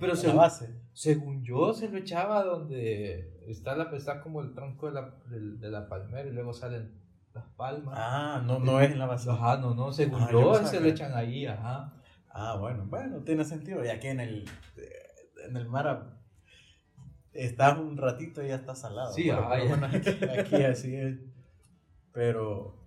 pero 0.00 0.16
según, 0.16 0.36
base. 0.36 0.74
según 0.92 1.44
yo, 1.44 1.72
se 1.72 1.88
lo 1.88 1.98
echaba 1.98 2.44
donde 2.44 3.42
está, 3.46 3.76
la, 3.76 3.84
está 3.96 4.20
como 4.20 4.40
el 4.40 4.54
tronco 4.54 4.86
de 4.86 4.92
la, 4.92 5.14
de, 5.28 5.70
la 5.70 5.88
palmera 5.88 6.28
y 6.28 6.32
luego 6.32 6.52
salen 6.52 7.00
las 7.32 7.46
palmas. 7.56 7.94
Ah, 7.98 8.42
no, 8.44 8.58
no 8.58 8.80
es 8.80 8.92
en 8.92 8.98
la 8.98 9.06
base. 9.06 9.30
Ajá, 9.30 9.56
no, 9.58 9.74
no, 9.74 9.92
según 9.92 10.22
ah, 10.22 10.28
yo, 10.30 10.54
se 10.66 10.80
lo 10.80 10.86
echan 10.86 11.14
ahí, 11.14 11.46
ajá. 11.46 11.92
Ah, 12.30 12.56
bueno, 12.58 12.86
bueno, 12.86 13.20
tiene 13.22 13.44
sentido. 13.44 13.84
Y 13.84 13.88
aquí 13.88 14.08
en 14.08 14.20
el, 14.20 14.44
en 15.46 15.56
el 15.56 15.68
mar 15.68 16.14
estás 17.34 17.78
un 17.78 17.96
ratito 17.96 18.42
y 18.42 18.48
ya 18.48 18.56
está 18.56 18.74
salado. 18.74 19.12
Sí, 19.12 19.30
aquí, 19.30 20.62
así 20.62 20.94
es. 20.96 21.18
Pero, 22.12 22.83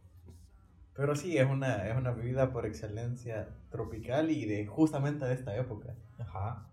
pero 0.98 1.16
sí, 1.16 1.38
es 1.38 1.48
una, 1.48 1.88
es 1.88 1.96
una 1.96 2.12
bebida 2.12 2.52
por 2.52 2.66
excelencia 2.66 3.48
tropical 3.70 4.32
y 4.32 4.46
de 4.46 4.66
justamente 4.66 5.26
de 5.26 5.36
esta 5.36 5.56
época. 5.56 5.94
Ajá. 6.18 6.68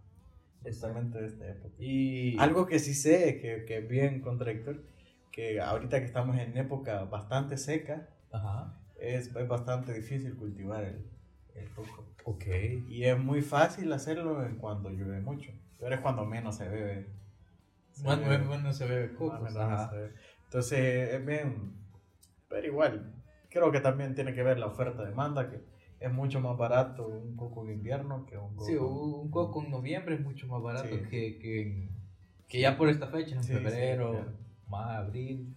Justamente 0.62 1.20
de 1.20 1.26
esta 1.26 1.46
época. 1.46 1.74
Y 1.78 2.36
algo 2.38 2.66
que 2.66 2.78
sí 2.78 2.94
sé, 2.94 3.38
que, 3.40 3.64
que 3.66 3.78
es 3.78 3.88
bien 3.88 4.22
contradictorio, 4.22 4.82
que 5.30 5.60
ahorita 5.60 6.00
que 6.00 6.06
estamos 6.06 6.38
en 6.38 6.56
época 6.56 7.04
bastante 7.04 7.56
seca, 7.58 8.08
Es, 8.98 9.34
es 9.36 9.48
bastante 9.48 9.92
difícil 9.92 10.34
cultivar 10.36 10.84
el, 10.84 11.04
el 11.54 11.68
coco. 11.74 12.06
Ok. 12.24 12.46
Y 12.88 13.04
es 13.04 13.18
muy 13.18 13.42
fácil 13.42 13.92
hacerlo 13.92 14.46
en 14.46 14.56
cuando 14.56 14.88
llueve 14.90 15.20
mucho, 15.20 15.52
pero 15.78 15.94
es 15.94 16.00
cuando 16.00 16.24
menos 16.24 16.56
se 16.56 16.68
bebe 16.68 17.06
bueno, 18.02 18.72
se 18.72 18.86
ve 18.86 19.12
coco. 19.14 19.46
Entonces, 20.44 21.12
es 21.12 21.26
bien. 21.26 21.74
Pero 22.48 22.66
igual, 22.66 23.12
creo 23.54 23.70
que 23.70 23.80
también 23.80 24.14
tiene 24.14 24.34
que 24.34 24.42
ver 24.42 24.58
la 24.58 24.66
oferta-demanda, 24.66 25.48
que 25.48 25.62
es 26.00 26.12
mucho 26.12 26.40
más 26.40 26.58
barato 26.58 27.06
un 27.06 27.36
coco 27.36 27.64
en 27.64 27.72
invierno 27.72 28.26
que 28.26 28.36
un 28.36 28.56
coco. 28.56 28.66
Sí, 28.66 28.76
un 28.76 29.30
coco 29.30 29.62
en 29.62 29.70
noviembre 29.70 30.16
es 30.16 30.20
mucho 30.20 30.46
más 30.48 30.60
barato 30.60 30.88
que, 31.08 31.38
que, 31.38 31.88
que, 32.48 32.60
ya 32.60 32.76
por 32.76 32.88
esta 32.88 33.06
fecha, 33.06 33.36
en 33.36 33.44
febrero, 33.44 34.26
más 34.68 34.90
abril. 34.98 35.54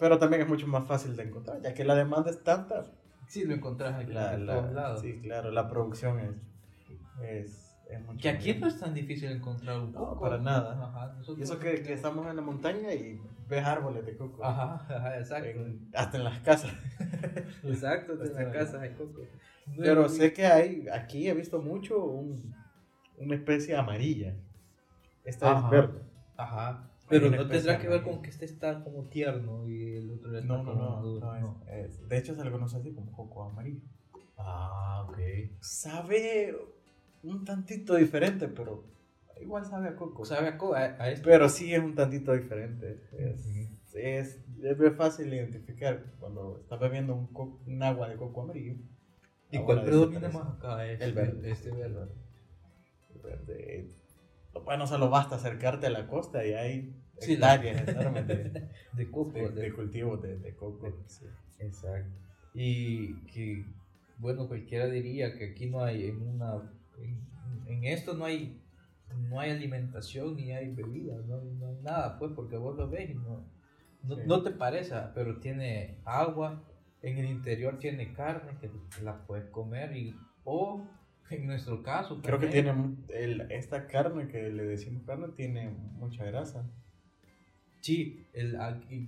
Pero 0.00 0.18
también 0.18 0.42
es 0.42 0.48
mucho 0.48 0.66
más 0.66 0.88
fácil 0.88 1.14
de 1.14 1.24
encontrar, 1.24 1.60
ya 1.62 1.74
que 1.74 1.84
la 1.84 1.94
demanda 1.94 2.30
es 2.30 2.42
tanta. 2.42 2.86
Sí, 3.28 3.44
lo 3.44 3.54
encontrás 3.54 3.94
aquí 3.94 4.16
en 4.16 4.46
todos 4.46 4.72
lados. 4.72 5.00
Sí, 5.02 5.20
claro, 5.20 5.50
la 5.52 5.68
producción 5.68 6.18
es, 6.18 6.34
es 7.22 7.63
que 8.20 8.28
aquí 8.28 8.54
no 8.54 8.66
es 8.66 8.78
tan 8.78 8.94
difícil 8.94 9.30
encontrar 9.30 9.78
un 9.78 9.92
coco. 9.92 10.14
No, 10.14 10.20
para 10.20 10.38
nada. 10.38 11.16
y 11.36 11.42
eso 11.42 11.58
que, 11.58 11.82
que, 11.82 11.92
estamos 11.92 12.26
en 12.26 12.36
la 12.36 12.42
montaña 12.42 12.92
y 12.92 13.20
ves 13.48 13.64
árboles 13.64 14.04
de 14.06 14.16
coco. 14.16 14.44
Ajá, 14.44 15.18
exacto. 15.18 15.60
hasta 15.94 16.16
en 16.16 16.24
las 16.24 16.40
casas. 16.40 16.72
exacto, 17.62 18.14
hasta 18.14 18.26
en 18.26 18.34
las 18.34 18.56
casas 18.56 18.80
hay 18.82 18.90
coco. 18.90 19.22
Pero 19.76 20.08
sé 20.08 20.32
que 20.32 20.46
hay, 20.46 20.86
aquí 20.92 21.28
he 21.28 21.34
visto 21.34 21.60
mucho 21.60 22.04
un, 22.04 22.54
una 23.18 23.34
especie 23.34 23.76
amarilla. 23.76 24.34
Esta 25.24 25.58
es 25.58 25.70
verde. 25.70 26.00
Ajá. 26.36 26.90
Pero 27.08 27.30
no 27.30 27.46
tendrá 27.46 27.78
que 27.78 27.88
ver 27.88 28.02
con 28.02 28.22
que 28.22 28.30
este 28.30 28.46
está 28.46 28.82
como 28.82 29.04
tierno 29.04 29.68
y 29.68 29.96
el 29.96 30.10
otro 30.10 30.36
está 30.36 30.46
no, 30.46 30.64
como 30.64 30.74
no, 30.74 30.90
maduro. 30.90 31.40
No, 31.40 31.60
de 32.08 32.18
hecho 32.18 32.34
se 32.34 32.44
le 32.44 32.50
conoce 32.50 32.78
así 32.78 32.92
como 32.92 33.12
coco 33.12 33.44
amarillo. 33.44 33.82
Ah, 34.38 35.06
ok. 35.06 35.18
Sabe 35.60 36.56
un 37.24 37.44
tantito 37.44 37.96
diferente, 37.96 38.48
pero 38.48 38.84
igual 39.40 39.64
sabe 39.64 39.88
a 39.88 39.96
coco. 39.96 40.24
Sabe 40.24 40.48
a 40.48 40.58
coco, 40.58 40.76
Pero 41.22 41.48
sí 41.48 41.74
es 41.74 41.82
un 41.82 41.94
tantito 41.94 42.32
diferente. 42.32 43.00
Es, 43.12 43.46
es, 43.94 44.40
es, 44.62 44.96
fácil 44.96 45.32
identificar 45.32 46.04
cuando 46.18 46.58
estás 46.60 46.80
bebiendo 46.80 47.14
un, 47.14 47.60
un 47.66 47.82
agua 47.82 48.08
de 48.08 48.16
coco 48.16 48.42
amarillo. 48.42 48.74
¿Y 49.50 49.58
cuál 49.58 49.84
predomina 49.84 50.28
más 50.28 50.56
acá? 50.56 50.84
el 50.86 51.12
verde. 51.12 51.50
Este 51.50 51.70
verde. 51.70 52.08
El 53.14 53.20
verde. 53.20 53.90
Bueno, 54.64 54.86
solo 54.86 55.10
basta 55.10 55.36
acercarte 55.36 55.86
a 55.86 55.90
la 55.90 56.06
costa 56.06 56.44
y 56.44 56.54
hay 56.54 57.02
sí, 57.18 57.34
hectáreas 57.34 57.86
enormes 57.88 58.26
de, 58.28 58.68
de 58.92 59.10
coco. 59.10 59.32
De, 59.32 59.50
de 59.50 59.72
cultivos 59.72 60.22
de, 60.22 60.38
de 60.38 60.54
coco. 60.56 61.04
Sí. 61.06 61.26
Exacto. 61.58 62.10
Y 62.54 63.14
que, 63.26 63.64
bueno, 64.18 64.46
cualquiera 64.48 64.86
diría 64.86 65.36
que 65.36 65.50
aquí 65.50 65.66
no 65.66 65.82
hay 65.82 66.06
en 66.06 66.22
una 66.22 66.62
en, 67.00 67.84
esto 67.84 68.14
no 68.14 68.24
hay, 68.24 68.60
no 69.28 69.40
hay 69.40 69.50
alimentación 69.50 70.36
ni 70.36 70.52
hay 70.52 70.72
bebida, 70.72 71.16
no, 71.26 71.40
hay 71.68 71.76
nada, 71.82 72.18
pues, 72.18 72.32
porque 72.34 72.56
vos 72.56 72.76
lo 72.76 72.88
ves 72.88 73.10
y 73.10 73.14
no, 73.14 73.44
no, 74.26 74.42
te 74.42 74.50
parece, 74.50 74.94
pero 75.14 75.40
tiene 75.40 75.98
agua, 76.04 76.62
en 77.02 77.18
el 77.18 77.26
interior 77.26 77.78
tiene 77.78 78.12
carne 78.12 78.56
que 78.60 78.70
la 79.02 79.26
puedes 79.26 79.46
comer 79.46 79.96
y, 79.96 80.16
o 80.44 80.86
en 81.30 81.46
nuestro 81.46 81.82
caso. 81.82 82.20
Creo 82.22 82.38
que 82.38 82.48
tiene 82.48 82.72
esta 83.50 83.86
carne 83.86 84.28
que 84.28 84.50
le 84.50 84.64
decimos 84.64 85.02
carne 85.04 85.28
tiene 85.36 85.70
mucha 85.70 86.24
grasa. 86.24 86.66
Sí, 87.80 88.26
el, 88.32 88.56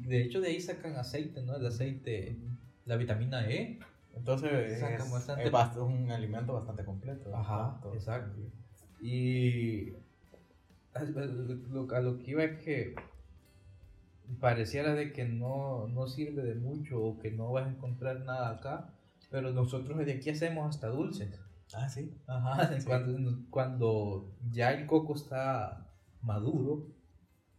de 0.07 0.23
hecho 0.23 0.41
de 0.41 0.49
ahí 0.49 0.61
sacan 0.61 0.97
aceite, 0.97 1.43
¿no? 1.43 1.57
El 1.57 1.67
aceite, 1.67 2.37
la 2.85 2.97
vitamina 2.97 3.49
E 3.49 3.79
entonces 4.17 4.83
es, 4.83 5.77
un 5.77 6.11
alimento 6.11 6.55
bastante 6.55 6.85
completo. 6.85 7.35
Ajá, 7.37 7.81
exacto. 7.93 8.41
Y 9.01 9.93
a 10.95 12.01
lo, 12.01 12.19
que 12.19 12.31
iba 12.31 12.45
es 12.45 12.65
que 12.65 12.95
pareciera 14.41 14.95
de 14.95 15.13
que 15.13 15.27
no, 15.27 15.87
no 15.89 16.09
sirve 16.09 16.43
de 16.43 16.55
mucho 16.55 17.03
o 17.03 17.19
que 17.19 17.31
no 17.31 17.53
vas 17.53 17.67
a 17.67 17.71
encontrar 17.71 18.21
nada 18.21 18.51
acá, 18.51 18.95
pero 19.31 19.53
nosotros 19.53 19.99
de 20.05 20.13
aquí 20.15 20.31
hacemos 20.31 20.75
hasta 20.75 20.89
dulces. 20.89 21.39
Ah, 21.75 21.89
sí. 21.89 22.17
Ajá, 22.27 22.71
Cuando, 22.87 23.39
cuando 23.51 24.35
ya 24.51 24.73
el 24.73 24.87
coco 24.87 25.15
está 25.15 25.91
maduro, 26.23 26.87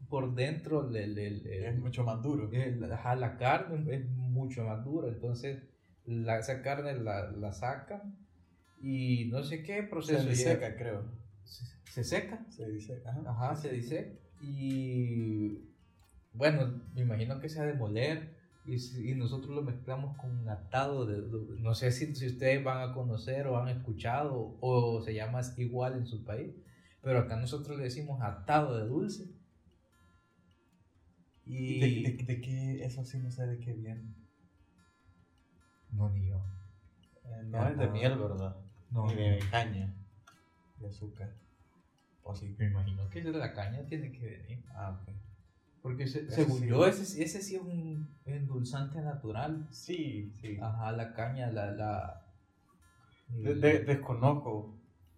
por 0.09 0.34
dentro 0.34 0.89
es 0.95 1.79
mucho 1.79 2.03
más 2.03 2.21
duro. 2.23 2.49
ajá, 2.93 3.15
la 3.15 3.38
carne 3.38 3.95
es 3.95 4.09
mucho 4.09 4.63
más 4.63 4.84
dura, 4.84 5.09
entonces 5.09 5.61
la, 6.07 6.39
esa 6.39 6.61
carne 6.61 6.95
la, 6.95 7.31
la 7.31 7.51
sacan 7.51 8.17
y 8.81 9.25
no 9.25 9.43
sé 9.43 9.63
qué 9.63 9.83
proceso. 9.83 10.23
Se 10.23 10.35
seca, 10.35 10.75
creo. 10.75 11.05
¿Se, 11.43 12.03
seca? 12.03 12.45
Se 12.49 12.69
dice, 12.69 13.03
ajá. 13.25 13.55
se 13.55 13.71
dice. 13.71 14.19
Y 14.41 15.59
bueno, 16.33 16.81
me 16.93 17.01
imagino 17.01 17.39
que 17.39 17.49
sea 17.49 17.65
de 17.65 17.73
moler 17.73 18.37
y, 18.65 18.75
y 19.09 19.15
nosotros 19.15 19.55
lo 19.55 19.63
mezclamos 19.63 20.15
con 20.17 20.37
un 20.37 20.49
atado 20.49 21.05
de, 21.05 21.23
no 21.59 21.73
sé 21.73 21.91
si, 21.91 22.13
si, 22.15 22.27
ustedes 22.27 22.63
van 22.63 22.87
a 22.89 22.93
conocer 22.93 23.47
o 23.47 23.57
han 23.57 23.69
escuchado 23.69 24.57
o 24.61 25.01
se 25.01 25.13
llama 25.13 25.41
igual 25.57 25.95
en 25.95 26.05
su 26.05 26.23
país, 26.23 26.53
pero 27.01 27.19
acá 27.19 27.35
nosotros 27.35 27.77
le 27.77 27.85
decimos 27.85 28.21
atado 28.21 28.77
de 28.77 28.85
dulce. 28.85 29.25
Y... 31.45 31.79
¿De, 31.79 32.11
de, 32.11 32.23
de 32.23 32.41
qué? 32.41 32.85
Eso 32.85 33.03
sí 33.05 33.17
no 33.17 33.31
sé 33.31 33.47
de 33.47 33.59
qué 33.59 33.73
viene. 33.73 34.16
No, 35.97 36.09
ni 36.09 36.27
yo. 36.27 36.37
Eh, 37.25 37.43
no 37.45 37.67
es 37.67 37.77
de 37.77 37.87
miel, 37.89 38.17
¿verdad? 38.17 38.55
No, 38.91 39.07
Ni 39.07 39.15
de 39.15 39.39
caña. 39.51 39.93
De 40.79 40.87
azúcar. 40.87 41.33
O 42.23 42.35
sí. 42.35 42.55
Me 42.57 42.65
imagino 42.67 43.09
que 43.09 43.19
es 43.19 43.25
de 43.25 43.31
la 43.31 43.53
caña 43.53 43.83
tiene 43.85 44.11
que 44.11 44.25
venir. 44.25 44.63
Ah, 44.75 44.99
ok. 45.01 45.13
Porque 45.81 46.07
se- 46.07 46.29
según 46.29 46.59
sí. 46.59 46.67
yo, 46.67 46.85
ese, 46.85 47.23
ese 47.23 47.41
sí 47.41 47.55
es 47.55 47.61
un 47.61 48.07
endulzante 48.25 49.01
natural. 49.01 49.67
Sí, 49.71 50.31
sí. 50.41 50.57
Ajá, 50.61 50.91
la 50.91 51.13
caña, 51.13 51.47
la... 51.51 51.71
la 51.71 52.25
De- 53.29 53.55
de- 53.55 53.79
desconozco. 53.83 54.75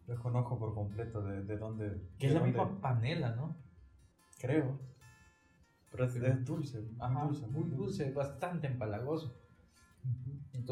Desconozco 0.08 0.58
por 0.58 0.74
completo 0.74 1.22
de, 1.22 1.44
de 1.44 1.58
dónde. 1.58 2.02
que 2.18 2.28
es 2.28 2.34
la 2.34 2.40
dónde- 2.40 2.58
misma 2.58 2.82
panela, 2.82 3.36
¿no? 3.36 3.56
Creo. 4.40 4.80
Pero 5.92 6.06
es, 6.06 6.16
es 6.16 6.46
dulce. 6.46 6.84
Ajá, 7.00 7.26
dulce. 7.26 7.48
muy 7.48 7.70
dulce, 7.70 8.12
bastante 8.12 8.68
empalagoso. 8.68 9.36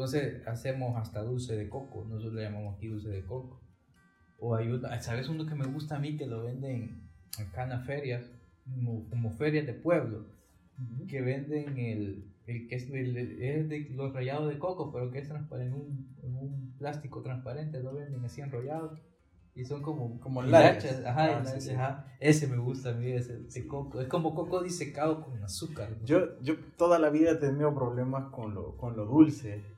Entonces 0.02 0.46
hacemos 0.46 0.96
hasta 0.96 1.22
dulce 1.24 1.56
de 1.56 1.68
coco, 1.68 2.04
nosotros 2.08 2.34
le 2.34 2.42
llamamos 2.44 2.76
aquí 2.76 2.86
dulce 2.86 3.08
de 3.08 3.24
coco. 3.24 3.60
O 4.38 4.54
hay 4.54 4.68
una, 4.70 5.00
¿sabes 5.00 5.28
uno 5.28 5.44
que 5.44 5.56
me 5.56 5.66
gusta 5.66 5.96
a 5.96 5.98
mí 5.98 6.16
que 6.16 6.24
lo 6.24 6.44
venden 6.44 7.10
acá 7.36 7.64
en 7.64 7.70
las 7.70 7.84
ferias? 7.84 8.30
Como, 8.62 9.08
como 9.10 9.32
ferias 9.32 9.66
de 9.66 9.72
pueblo, 9.74 10.24
Ujú. 10.80 11.08
que 11.08 11.20
venden 11.20 11.76
el, 11.78 12.32
el 12.46 12.68
que 12.68 12.76
es, 12.76 12.88
el- 12.90 13.42
es 13.42 13.68
de 13.68 13.88
los 13.90 14.12
rallados 14.14 14.48
de 14.48 14.60
coco, 14.60 14.92
pero 14.92 15.10
que 15.10 15.18
es 15.18 15.26
transparente, 15.26 15.74
en 16.22 16.32
un, 16.32 16.36
un 16.36 16.74
plástico 16.78 17.20
transparente, 17.22 17.82
lo 17.82 17.92
venden 17.92 18.24
así 18.24 18.40
enrollados. 18.40 19.00
Y 19.56 19.64
son 19.64 19.82
como, 19.82 20.20
Como 20.20 20.42
largas. 20.42 21.02
Ajá, 21.04 21.38
Ah, 21.40 21.44
sí, 21.44 21.60
sí. 21.60 21.70
ajá. 21.72 22.06
Ese 22.20 22.46
me 22.46 22.58
gusta 22.58 22.90
a 22.90 22.92
mí, 22.92 23.10
ese 23.10 23.36
de 23.40 23.50
Sí. 23.50 23.66
coco. 23.66 24.00
Es 24.00 24.06
como 24.06 24.32
coco 24.32 24.62
disecado 24.62 25.24
con 25.24 25.42
azúcar. 25.42 25.90
¿no? 25.90 26.06
Yo, 26.06 26.40
yo 26.40 26.54
toda 26.76 27.00
la 27.00 27.10
vida 27.10 27.32
he 27.32 27.36
tenido 27.36 27.74
problemas 27.74 28.30
con 28.30 28.54
lo, 28.54 28.76
con 28.76 28.96
lo 28.96 29.04
dulce. 29.04 29.76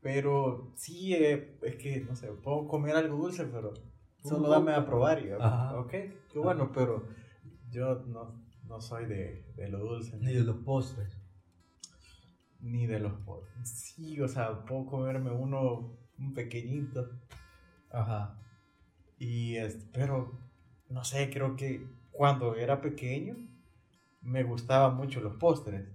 Pero 0.00 0.72
sí, 0.76 1.14
eh, 1.14 1.58
es 1.62 1.76
que, 1.76 2.00
no 2.02 2.14
sé, 2.14 2.28
puedo 2.28 2.66
comer 2.68 2.94
algo 2.96 3.16
dulce, 3.16 3.44
pero 3.46 3.72
solo 4.22 4.48
dame 4.50 4.72
a 4.74 4.84
probar 4.84 5.24
y, 5.24 5.30
Ajá. 5.30 5.78
ok, 5.78 5.90
qué 5.90 6.38
bueno, 6.38 6.70
pero 6.72 7.06
yo 7.70 8.02
no, 8.06 8.44
no 8.66 8.80
soy 8.80 9.06
de, 9.06 9.46
de 9.56 9.68
lo 9.68 9.78
dulce. 9.78 10.18
Ni 10.18 10.32
de 10.34 10.44
los 10.44 10.56
postres. 10.58 11.16
ni 12.60 12.86
de 12.86 12.98
los 13.00 13.12
po- 13.24 13.44
Sí, 13.62 14.20
o 14.20 14.28
sea, 14.28 14.64
puedo 14.64 14.86
comerme 14.86 15.30
uno, 15.30 15.96
un 16.18 16.34
pequeñito, 16.34 17.08
Ajá. 17.90 18.38
y 19.18 19.56
este, 19.56 19.86
pero, 19.92 20.38
no 20.90 21.02
sé, 21.04 21.30
creo 21.30 21.56
que 21.56 21.86
cuando 22.10 22.56
era 22.56 22.80
pequeño 22.80 23.36
me 24.22 24.42
gustaban 24.42 24.96
mucho 24.96 25.20
los 25.20 25.36
postres. 25.36 25.86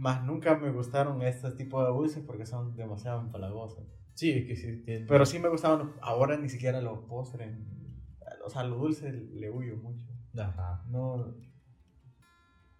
Más 0.00 0.24
nunca 0.24 0.56
me 0.56 0.70
gustaron 0.70 1.20
este 1.22 1.50
tipo 1.52 1.82
de 1.84 1.90
dulces 1.90 2.22
porque 2.26 2.46
son 2.46 2.74
demasiado 2.74 3.20
empalagosos. 3.20 3.84
Sí, 4.14 4.30
es 4.32 4.46
que 4.46 4.56
sí 4.56 4.82
tiene. 4.82 5.04
Pero 5.06 5.26
sí 5.26 5.38
me 5.38 5.48
gustaban, 5.50 5.78
los- 5.80 5.96
ahora 6.00 6.36
ni 6.38 6.48
siquiera 6.48 6.80
los 6.80 7.00
postres. 7.00 7.54
O 8.44 8.48
sea, 8.48 8.64
lo 8.64 8.76
dulce 8.76 9.12
le 9.12 9.50
huyo 9.50 9.76
mucho. 9.76 10.06
Ajá. 10.38 10.82
No. 10.88 11.34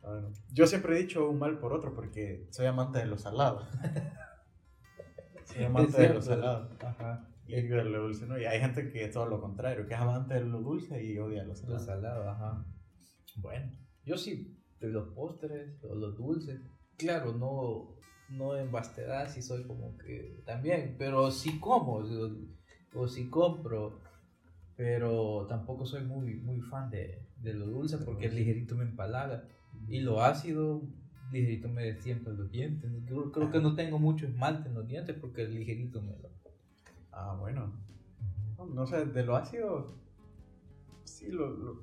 bueno, 0.03 0.31
yo 0.51 0.67
siempre 0.67 0.97
he 0.97 1.03
dicho 1.03 1.29
un 1.29 1.39
mal 1.39 1.59
por 1.59 1.73
otro 1.75 1.95
porque 1.95 2.49
soy 2.51 2.65
amante 2.67 2.99
de 3.01 3.07
los 3.07 3.21
salados. 3.21 3.69
soy 5.45 5.65
amante 5.65 6.01
de 6.01 6.15
los 6.15 6.25
salados. 6.25 6.71
Ajá. 6.83 7.27
Y 7.47 7.61
de 7.61 7.85
lo 7.85 8.03
dulce, 8.05 8.27
¿no? 8.27 8.39
Y 8.39 8.45
hay 8.47 8.61
gente 8.61 8.91
que 8.91 9.05
es 9.05 9.13
todo 9.13 9.27
lo 9.27 9.41
contrario, 9.41 9.85
que 9.87 9.93
es 9.95 10.01
amante 10.01 10.35
de 10.35 10.45
lo 10.45 10.61
dulce 10.61 11.03
y 11.05 11.19
odia 11.19 11.43
los 11.45 11.63
Los 11.69 11.85
salados. 11.85 11.87
salados, 11.87 12.27
ajá. 12.29 12.65
Bueno, 13.37 13.73
yo 14.05 14.17
sí, 14.17 14.57
de 14.79 14.89
los 14.89 15.09
postres 15.15 15.83
o 15.85 15.95
los 15.95 16.17
dulces. 16.17 16.61
Claro, 17.01 17.33
no, 17.33 17.97
no 18.29 18.57
en 18.57 18.71
vastedad, 18.71 19.29
sí 19.33 19.43
soy 19.43 19.65
como 19.65 19.97
que 19.97 20.43
también, 20.45 20.97
pero 20.99 21.31
sí 21.31 21.59
como 21.59 21.95
o, 21.95 22.31
o 22.95 23.09
sí 23.09 23.29
compro. 23.29 24.01
Pero 24.77 25.47
tampoco 25.49 25.85
soy 25.85 26.05
muy, 26.05 26.35
muy 26.37 26.61
fan 26.61 26.91
de, 26.91 27.23
de 27.43 27.55
lo 27.55 27.67
dulce 27.67 27.99
porque 27.99 28.27
el 28.27 28.35
ligerito 28.37 28.75
me 28.77 28.85
empalaga. 28.85 29.45
Y 29.89 30.01
lo 30.01 30.23
ácido, 30.23 30.83
ligerito 31.33 31.69
me 31.69 31.85
destiempa 31.85 32.31
los 32.31 32.51
dientes. 32.51 32.91
Creo, 33.07 33.33
creo 33.33 33.51
que 33.51 33.61
no 33.61 33.75
tengo 33.75 33.99
mucho 33.99 34.27
esmalte 34.27 34.69
en 34.69 34.75
los 34.75 34.87
dientes 34.87 35.17
porque 35.21 35.43
el 35.43 35.55
ligerito 35.55 36.03
me 36.03 36.13
lo. 36.19 36.29
Ah, 37.13 37.37
bueno. 37.39 37.73
No, 38.57 38.67
no 38.67 38.87
sé, 38.87 39.07
de 39.07 39.25
lo 39.25 39.37
ácido, 39.37 39.95
sí 41.05 41.31
lo, 41.31 41.49
lo, 41.51 41.83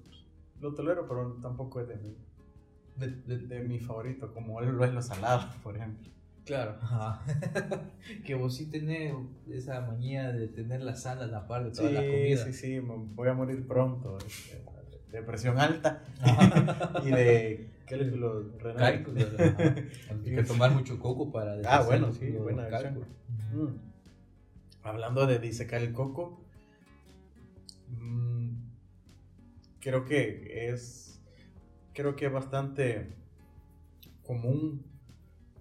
lo 0.59 0.73
tolero, 0.73 1.07
pero 1.07 1.33
tampoco 1.41 1.81
es 1.81 1.87
de 1.87 1.95
mi, 1.97 2.15
De, 2.97 3.07
de- 3.11 3.47
de 3.47 3.59
mi 3.63 3.79
favorito, 3.79 4.33
como 4.33 4.59
lo 4.61 4.83
es 4.85 4.93
lo 4.93 5.01
salado, 5.01 5.47
por 5.63 5.75
ejemplo. 5.77 6.09
Claro. 6.45 6.77
que 8.25 8.35
vos 8.35 8.55
sí 8.55 8.67
tenés 8.67 9.13
esa 9.51 9.81
manía 9.81 10.31
de 10.31 10.47
tener 10.47 10.81
la 10.81 10.95
sal 10.95 11.21
a 11.21 11.27
la 11.27 11.45
par 11.47 11.65
de 11.65 11.71
toda 11.71 11.91
la 11.91 11.99
comida. 12.01 12.45
sí, 12.45 12.53
sí, 12.53 12.79
voy 12.79 13.27
a 13.27 13.33
morir 13.33 13.67
pronto. 13.67 14.17
este, 14.25 14.61
De 15.11 15.21
presión 15.23 15.59
alta 15.59 16.03
Ajá. 16.21 17.01
y 17.05 17.09
de 17.11 17.69
cálculo 17.85 18.49
renal. 18.59 19.03
Cálculo. 19.03 19.25
Hay 20.25 20.35
que 20.35 20.43
tomar 20.43 20.71
mucho 20.71 20.97
coco 20.99 21.31
para 21.31 21.57
Ah, 21.65 21.83
bueno, 21.83 22.07
los- 22.07 22.17
sí, 22.17 22.29
los 22.31 22.43
buena 22.43 22.69
cálculos. 22.69 23.07
Mm. 23.53 23.67
Hablando 24.83 25.27
de 25.27 25.39
disecar 25.39 25.81
el 25.81 25.91
coco, 25.91 26.39
mm, 27.89 28.49
creo 29.81 30.05
que 30.05 30.69
es 30.71 31.16
creo 31.97 32.15
que 32.15 32.27
es 32.27 32.31
bastante 32.31 33.11
común 34.23 34.85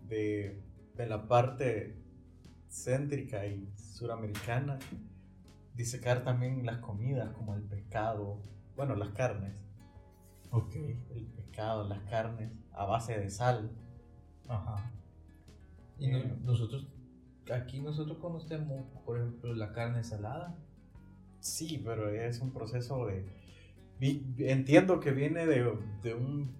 de, 0.07 0.63
de 0.95 1.07
la 1.07 1.27
parte 1.29 1.97
céntrica 2.69 3.47
y 3.47 3.73
suramericana 3.75 4.79
disecar 5.75 6.25
también 6.25 6.67
las 6.67 6.77
comidas 6.79 7.31
como 7.37 7.55
el 7.55 7.63
pescado, 7.63 8.39
bueno, 8.77 8.95
las 8.97 9.09
carnes, 9.11 9.55
Ok. 10.51 10.75
el 10.75 11.27
pescado, 11.35 11.89
las 11.89 12.01
carnes 12.03 12.51
a 12.73 12.85
base 12.85 13.19
de 13.19 13.31
sal. 13.31 13.71
Ajá. 14.47 14.91
Y 15.99 16.09
no- 16.09 16.19
Eh. 16.19 16.37
nosotros, 16.43 16.87
aquí 17.51 17.81
nosotros 17.81 18.19
conocemos, 18.19 18.85
por 19.07 19.17
ejemplo, 19.19 19.55
la 19.55 19.73
carne 19.73 20.05
salada. 20.05 20.55
Sí, 21.41 21.81
pero 21.83 22.11
es 22.11 22.41
un 22.41 22.51
proceso 22.53 23.07
de... 23.07 23.25
vi- 23.99 24.35
Entiendo 24.39 25.01
que 25.01 25.11
viene 25.13 25.47
de, 25.47 25.73
de 26.03 26.15
un 26.15 26.55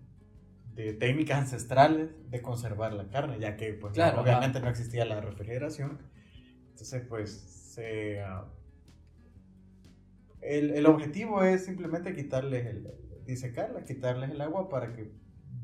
de 0.75 0.93
técnicas 0.93 1.39
ancestrales 1.39 2.11
de 2.31 2.43
conservar 2.43 2.93
la 2.93 3.09
carne, 3.09 3.39
ya 3.39 3.57
que 3.57 3.73
pues 3.73 3.95
Claro, 3.95 4.17
no- 4.17 4.23
obviamente 4.23 4.59
ajá. 4.59 4.67
no 4.67 4.71
existía 4.71 5.05
la 5.07 5.21
refrigeración. 5.21 5.99
Entonces 6.71 7.03
pues 7.09 7.31
se... 7.33 8.21
ah, 8.21 8.45
el, 10.43 10.71
el 10.71 10.87
objetivo 10.87 11.43
es 11.43 11.65
simplemente 11.65 12.15
quitarles 12.15 12.67
el... 12.67 12.89
disecarlas, 13.27 13.85
quitarles 13.85 14.31
el 14.31 14.41
agua 14.41 14.69
para 14.69 14.93
que 14.95 15.11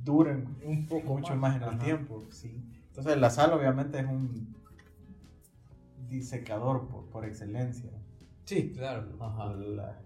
duren 0.03 0.57
Un 0.65 0.87
poco 0.87 1.15
mucho 1.17 1.37
más 1.37 1.57
en 1.57 1.63
el 1.63 1.69
Ajá. 1.71 1.79
tiempo, 1.85 2.25
sí. 2.31 2.65
Entonces 2.89 3.17
la 3.19 3.31
sal 3.31 3.53
obviamente 3.53 3.99
es 4.01 4.07
un 4.07 4.55
disecador 6.09 6.89
por, 6.89 7.09
por 7.11 7.25
excelencia. 7.25 7.91
Sí, 8.45 8.73
claro. 8.75 9.17
Ajá. 9.21 9.53
La- 9.55 10.01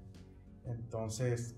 entonces, 0.66 1.56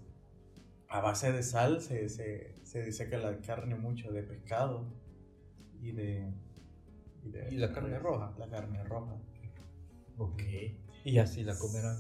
a 0.89 1.01
base 1.01 1.33
de 1.33 1.43
sal 1.43 1.81
se, 1.81 2.09
se, 2.09 2.55
se 2.65 2.83
dice 2.85 3.09
que 3.09 3.19
la 3.19 3.39
carne 3.41 3.75
mucho 3.75 4.11
de 4.13 4.23
pescado 4.23 4.87
y 5.81 5.93
de... 5.93 6.33
de- 7.25 7.49
¿Y 7.51 7.57
la 7.59 7.73
carne 7.73 7.99
roja? 7.99 8.35
La 8.39 8.49
carne 8.49 8.83
roja. 8.85 9.17
Ok. 10.19 10.43
Y 11.05 11.19
así 11.19 11.43
la 11.45 11.57
comerán. 11.59 11.97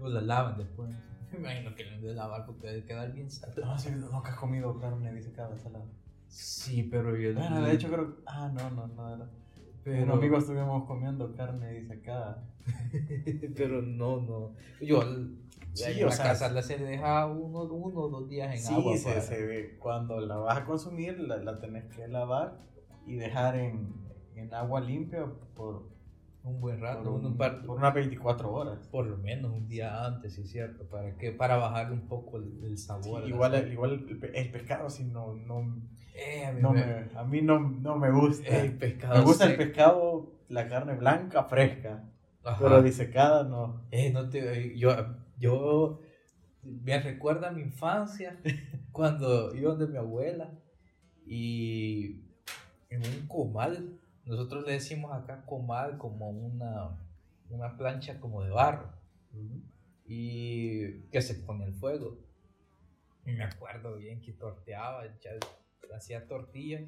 O 0.00 0.08
la 0.08 0.20
lavan 0.20 0.58
después. 0.58 0.90
Me 1.32 1.38
imagino 1.38 1.74
que 1.74 1.84
la 1.84 1.94
han 1.94 2.00
de 2.02 2.14
lavar 2.14 2.46
porque 2.46 2.68
debe 2.68 2.84
quedar 2.84 3.12
bien 3.12 3.30
salada. 3.30 3.66
No, 3.66 3.78
sí, 3.78 3.90
nunca 3.90 4.30
has 4.30 4.38
comido 4.38 4.78
carne 4.78 5.12
disecada 5.12 5.56
salada. 5.58 5.84
Sí, 6.28 6.82
pero 6.84 7.16
yo. 7.16 7.34
Bueno, 7.34 7.62
de 7.62 7.72
hecho 7.72 7.88
creo... 7.90 8.16
Ah, 8.26 8.50
no, 8.54 8.70
no, 8.70 8.86
no 8.86 9.14
era. 9.14 9.30
pero, 9.82 10.04
Un 10.04 10.10
amigo 10.10 10.38
estuvimos 10.38 10.86
comiendo 10.86 11.34
carne 11.34 11.72
disecada. 11.72 12.46
pero 13.56 13.82
no, 13.82 14.20
no. 14.20 14.54
Yo 14.80 15.02
Sí, 15.86 16.02
o 16.04 16.10
sea, 16.10 16.24
casa 16.26 16.48
la 16.50 16.62
se 16.62 16.76
deja 16.78 17.26
uno, 17.26 17.62
uno 17.64 18.08
dos 18.08 18.28
días 18.28 18.52
en 18.54 18.58
Sí, 18.60 18.74
agua. 18.74 18.96
se, 18.96 19.08
para- 19.08 19.20
se 19.20 19.46
ve. 19.46 19.76
Cuando 19.78 20.20
la 20.20 20.36
vas 20.36 20.58
a 20.58 20.64
consumir, 20.64 21.18
la, 21.20 21.36
la 21.38 21.58
tenés 21.58 21.84
que 21.94 22.06
lavar 22.08 22.58
y 23.06 23.16
dejar 23.16 23.56
en, 23.56 23.94
en 24.34 24.52
agua 24.54 24.80
limpia 24.80 25.26
por, 25.54 25.88
Un 26.44 26.60
buen 26.60 26.80
rato, 26.80 27.02
por, 27.04 27.12
un, 27.12 27.26
un- 27.26 27.36
par- 27.36 27.62
por 27.66 27.76
unas 27.78 27.92
24 27.94 28.50
horas. 28.52 28.86
por 28.88 29.06
lo 29.06 29.16
menos 29.18 29.50
un 29.52 29.68
día 29.68 30.04
antes, 30.06 30.34
sí 30.34 30.42
es 30.42 30.50
cierto. 30.50 30.84
¿Para 30.88 31.16
qué? 31.16 31.32
Para 31.32 31.56
bajarle 31.56 31.94
un 31.94 32.06
poco 32.08 32.38
el, 32.38 32.64
el 32.64 32.78
Sí, 32.78 32.86
sabor. 32.86 33.22
la 33.22 33.28
igual, 33.28 33.52
sal. 33.52 33.72
igual 33.72 33.92
el, 34.08 34.30
el 34.34 34.50
pescado, 34.50 34.88
sí, 34.90 35.04
no, 35.04 35.34
no, 35.34 35.76
Eh, 36.14 36.44
a 36.46 36.52
mí 36.52 36.60
no 36.62 36.72
me- 36.72 36.84
me- 36.86 37.10
a 37.18 37.24
mí 37.24 37.42
no, 37.42 37.58
no 37.60 37.96
me 37.96 38.10
gusta. 38.10 38.46
el 38.48 38.76
pescado. 38.78 39.16
me 39.18 39.24
gusta 39.24 39.44
el 39.44 39.50
seco. 39.52 39.62
pescado, 39.62 40.32
la 40.48 40.68
carne 40.68 40.94
blanca, 40.94 41.44
fresca, 41.44 42.04
Ajá. 42.44 42.58
pero 42.60 42.82
disecada 42.82 43.44
no. 43.44 43.82
Eh, 43.90 44.10
no 44.12 44.28
te, 44.28 44.76
yo, 44.78 44.90
yo 45.38 46.00
me 46.62 47.00
recuerda 47.00 47.48
a 47.48 47.52
mi 47.52 47.62
infancia 47.62 48.40
cuando 48.92 49.54
iba 49.54 49.70
donde 49.70 49.86
mi 49.86 49.96
abuela 49.96 50.52
y 51.26 52.24
en 52.90 53.02
un 53.06 53.26
comal 53.26 53.98
nosotros 54.28 54.66
le 54.66 54.72
decimos 54.72 55.12
acá 55.12 55.46
comal 55.46 55.96
como 55.96 56.28
una, 56.28 56.98
una 57.48 57.76
plancha 57.78 58.20
como 58.20 58.44
de 58.44 58.50
barro 58.50 58.92
y 60.06 61.00
que 61.10 61.22
se 61.22 61.34
pone 61.34 61.64
el 61.64 61.72
fuego. 61.72 62.18
Y 63.24 63.32
me 63.32 63.44
acuerdo 63.44 63.96
bien 63.96 64.20
que 64.20 64.32
torteaba, 64.32 65.04
hacía 65.96 66.26
tortillas 66.26 66.82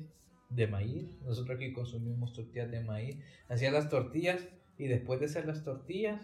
de 0.51 0.67
maíz. 0.67 1.19
Nosotros 1.23 1.57
aquí 1.57 1.73
consumimos 1.73 2.35
tortillas 2.35 2.71
de 2.71 2.83
maíz. 2.83 3.17
Hacía 3.49 3.71
las 3.71 3.89
tortillas 3.89 4.47
y 4.77 4.89
después 4.89 5.21
de 5.21 5.27
hacer 5.27 5.47
las 5.47 5.65
tortillas 5.65 6.21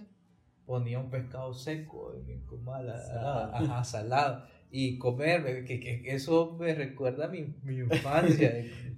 ponía 0.67 0.99
un 0.99 1.09
pescado 1.09 1.55
seco 1.55 2.15
en 2.27 2.41
comal, 2.41 2.93
salado. 2.99 3.85
salado. 3.85 4.45
Y 4.71 4.99
comer, 4.99 5.65
que, 5.65 5.79
que, 5.79 6.03
eso 6.07 6.57
me 6.59 6.75
recuerda 6.75 7.27
a 7.27 7.29
mi, 7.29 7.55
mi 7.63 7.77
infancia, 7.79 8.53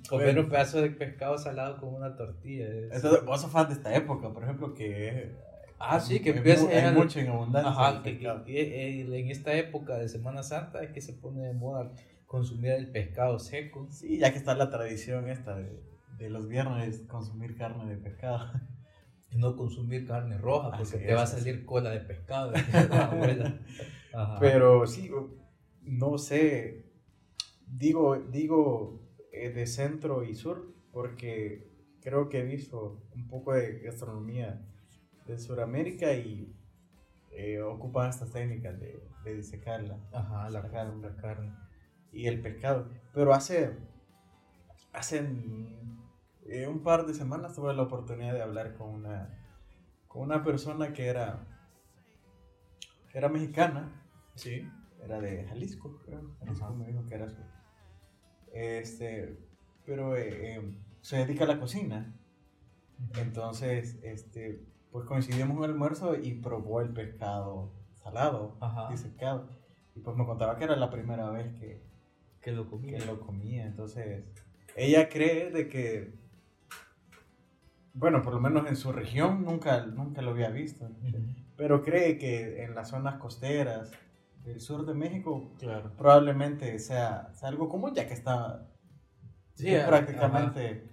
comer 0.08 0.38
un 0.38 0.48
pedazo 0.48 0.80
de 0.80 0.90
pescado 0.90 1.36
salado 1.38 1.76
con 1.78 1.94
una 1.94 2.16
tortilla. 2.16 2.66
Eso, 2.90 3.24
vos 3.24 3.40
sos 3.40 3.50
fan 3.50 3.68
de 3.68 3.74
esta 3.74 3.94
época, 3.94 4.32
por 4.32 4.44
ejemplo, 4.44 4.74
que 4.74 5.30
Ah, 5.78 6.00
sí, 6.00 6.20
que 6.20 6.30
empieza 6.30 6.68
hay 6.68 6.92
mucho 6.92 7.20
en 7.20 7.28
abundancia. 7.28 7.70
Ajá, 7.70 8.02
que, 8.02 9.00
en 9.00 9.30
esta 9.30 9.54
época 9.54 9.96
de 9.96 10.08
Semana 10.08 10.42
Santa 10.42 10.82
es 10.82 10.90
que 10.90 11.00
se 11.00 11.12
pone 11.12 11.42
de 11.42 11.52
moda 11.52 11.92
consumir 12.26 12.72
el 12.72 12.90
pescado 12.90 13.38
seco. 13.38 13.86
Sí, 13.90 14.18
ya 14.18 14.32
que 14.32 14.38
está 14.38 14.54
la 14.54 14.70
tradición 14.70 15.28
esta 15.28 15.56
de, 15.56 15.80
de 16.18 16.30
los 16.30 16.48
viernes 16.48 17.02
consumir 17.08 17.56
carne 17.56 17.86
de 17.86 17.96
pescado. 17.96 18.50
No 19.32 19.56
consumir 19.56 20.06
carne 20.06 20.38
roja 20.38 20.76
porque 20.76 20.98
te 20.98 21.14
va 21.14 21.22
a 21.22 21.26
salir 21.26 21.64
cola 21.64 21.90
de 21.90 22.00
pescado. 22.00 22.52
Pero 24.40 24.86
sí, 24.86 25.10
no 25.82 26.18
sé, 26.18 26.86
digo, 27.66 28.16
digo 28.16 29.00
eh, 29.32 29.50
de 29.50 29.66
centro 29.66 30.24
y 30.24 30.34
sur 30.34 30.74
porque 30.92 31.70
creo 32.00 32.28
que 32.28 32.40
he 32.40 32.44
visto 32.44 33.02
un 33.14 33.28
poco 33.28 33.52
de 33.52 33.80
gastronomía 33.80 34.66
de 35.26 35.38
Sudamérica 35.38 36.14
y 36.14 36.54
eh, 37.30 37.60
ocupan 37.60 38.08
estas 38.08 38.32
técnicas 38.32 38.80
de, 38.80 39.00
de 39.24 39.34
disecarla. 39.34 39.98
Ajá, 40.12 40.50
la 40.50 40.68
carne, 40.70 41.00
la 41.06 41.16
carne. 41.16 41.52
Y 42.12 42.26
el 42.26 42.40
pescado. 42.40 42.88
Pero 43.12 43.34
hace, 43.34 43.76
hace 44.92 45.22
eh, 46.48 46.66
un 46.66 46.82
par 46.82 47.06
de 47.06 47.14
semanas 47.14 47.54
tuve 47.54 47.74
la 47.74 47.82
oportunidad 47.82 48.32
de 48.32 48.42
hablar 48.42 48.74
con 48.74 48.88
una, 48.88 49.38
con 50.06 50.22
una 50.22 50.42
persona 50.42 50.92
que 50.92 51.06
era, 51.06 51.46
era 53.12 53.28
mexicana. 53.28 54.04
Sí. 54.34 54.68
Era 55.02 55.20
de 55.20 55.44
Jalisco, 55.44 56.00
creo. 56.04 56.34
Jalisco 56.40 56.74
me 56.74 56.86
dijo 56.86 57.06
que 57.06 57.14
era 57.14 57.28
su. 57.28 57.42
Este, 58.52 59.38
pero 59.86 60.16
eh, 60.16 60.76
se 61.00 61.18
dedica 61.18 61.44
a 61.44 61.48
la 61.48 61.60
cocina. 61.60 62.14
Entonces, 63.16 63.98
este, 64.02 64.66
pues 64.90 65.06
coincidimos 65.06 65.56
en 65.58 65.64
el 65.64 65.70
almuerzo 65.70 66.16
y 66.16 66.34
probó 66.34 66.80
el 66.80 66.92
pescado 66.92 67.72
salado, 67.94 68.56
y 68.92 68.96
secado. 68.96 69.48
Y 69.94 70.00
pues 70.00 70.16
me 70.16 70.24
contaba 70.24 70.56
que 70.56 70.64
era 70.64 70.76
la 70.76 70.90
primera 70.90 71.30
vez 71.30 71.52
que, 71.58 71.82
que, 72.40 72.52
lo, 72.52 72.68
comía. 72.68 72.98
que 72.98 73.06
lo 73.06 73.20
comía. 73.20 73.66
Entonces, 73.66 74.24
ella 74.76 75.08
cree 75.08 75.50
de 75.50 75.68
que, 75.68 76.14
bueno, 77.98 78.22
por 78.22 78.34
lo 78.34 78.40
menos 78.40 78.66
en 78.68 78.76
su 78.76 78.92
región 78.92 79.44
nunca, 79.44 79.86
nunca 79.86 80.22
lo 80.22 80.30
había 80.30 80.50
visto, 80.50 80.88
pero 81.56 81.82
cree 81.82 82.18
que 82.18 82.64
en 82.64 82.74
las 82.74 82.90
zonas 82.90 83.16
costeras 83.16 83.90
del 84.44 84.60
sur 84.60 84.86
de 84.86 84.94
México 84.94 85.52
claro. 85.58 85.92
probablemente 85.96 86.78
sea, 86.78 87.32
algo 87.42 87.68
común, 87.68 87.92
ya 87.94 88.06
que 88.06 88.14
está 88.14 88.68
sí, 89.54 89.74
prácticamente 89.86 90.88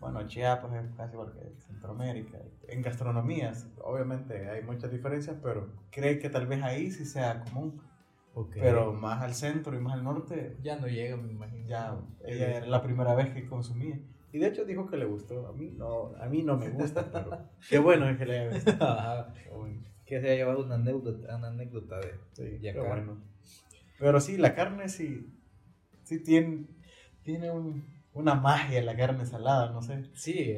bueno, 0.00 0.26
Chiapas 0.28 0.72
es 0.72 0.94
casi 0.96 1.14
igual 1.14 1.32
que 1.32 1.60
Centroamérica. 1.60 2.38
En 2.68 2.82
gastronomías, 2.82 3.66
obviamente 3.82 4.48
hay 4.48 4.62
muchas 4.62 4.92
diferencias, 4.92 5.36
pero 5.42 5.72
cree 5.90 6.18
que 6.18 6.30
tal 6.30 6.46
vez 6.46 6.62
ahí 6.62 6.90
sí 6.90 7.04
sea 7.04 7.40
común. 7.40 7.82
Pero 8.54 8.92
más 8.92 9.20
al 9.20 9.34
centro 9.34 9.74
y 9.74 9.80
más 9.80 9.94
al 9.94 10.04
norte. 10.04 10.56
Ya 10.62 10.78
no 10.78 10.86
llega, 10.86 11.16
me 11.16 11.32
imagino. 11.32 11.66
Ya, 11.66 11.98
ella 12.24 12.58
era 12.58 12.66
la 12.66 12.80
primera 12.82 13.12
vez 13.16 13.30
que 13.30 13.44
consumía. 13.48 13.98
Y 14.32 14.38
de 14.38 14.48
hecho 14.48 14.64
dijo 14.64 14.86
que 14.86 14.96
le 14.96 15.06
gustó. 15.06 15.46
A 15.46 15.52
mí 15.52 15.70
no, 15.76 16.14
a 16.16 16.26
mí 16.26 16.42
no 16.42 16.56
me 16.56 16.68
gusta, 16.70 17.10
pero 17.10 17.48
qué 17.68 17.78
bueno 17.78 18.16
que 18.18 18.26
le 18.26 18.38
haya 18.38 18.50
gustado. 18.50 19.32
Que 20.04 20.20
se 20.20 20.26
haya 20.26 20.36
llevado 20.36 20.64
una 20.64 20.76
anécdota, 20.76 21.36
una 21.36 21.48
anécdota 21.48 21.98
de, 21.98 22.14
sí, 22.32 22.58
qué 22.60 22.80
bueno. 22.80 23.18
Pero 23.98 24.20
sí, 24.20 24.36
la 24.36 24.54
carne 24.54 24.88
sí, 24.88 25.34
sí 26.04 26.22
tiene, 26.22 26.66
tiene 27.22 27.50
un, 27.50 27.84
una 28.14 28.34
magia 28.34 28.82
la 28.82 28.96
carne 28.96 29.26
salada, 29.26 29.70
no 29.70 29.82
sé. 29.82 30.04
Sí, 30.14 30.56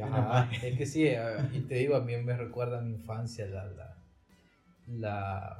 es 0.62 0.78
que 0.78 0.86
sí, 0.86 1.08
y 1.52 1.60
te 1.60 1.76
digo, 1.76 1.96
a 1.96 2.00
mí 2.00 2.16
me 2.16 2.36
recuerda 2.36 2.78
a 2.78 2.82
mi 2.82 2.92
infancia 2.92 3.46
la, 3.46 3.96
la, 4.86 5.58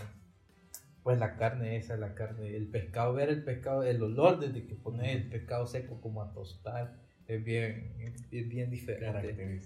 pues 1.03 1.19
la 1.19 1.37
carne 1.37 1.77
esa, 1.77 1.97
la 1.97 2.15
carne, 2.15 2.57
el 2.57 2.69
pescado, 2.69 3.15
ver 3.15 3.29
el 3.29 3.45
pescado, 3.45 3.83
el 3.83 4.03
olor 4.03 4.39
desde 4.41 4.67
que 4.67 4.75
pones 4.75 5.15
el 5.15 5.29
pescado 5.29 5.67
seco 5.67 6.01
como 6.01 6.23
a 6.23 6.33
tostar, 6.33 6.95
es 7.31 7.45
bien, 7.45 7.95
es 8.33 8.49
bien 8.49 8.71
diferente. 8.71 9.61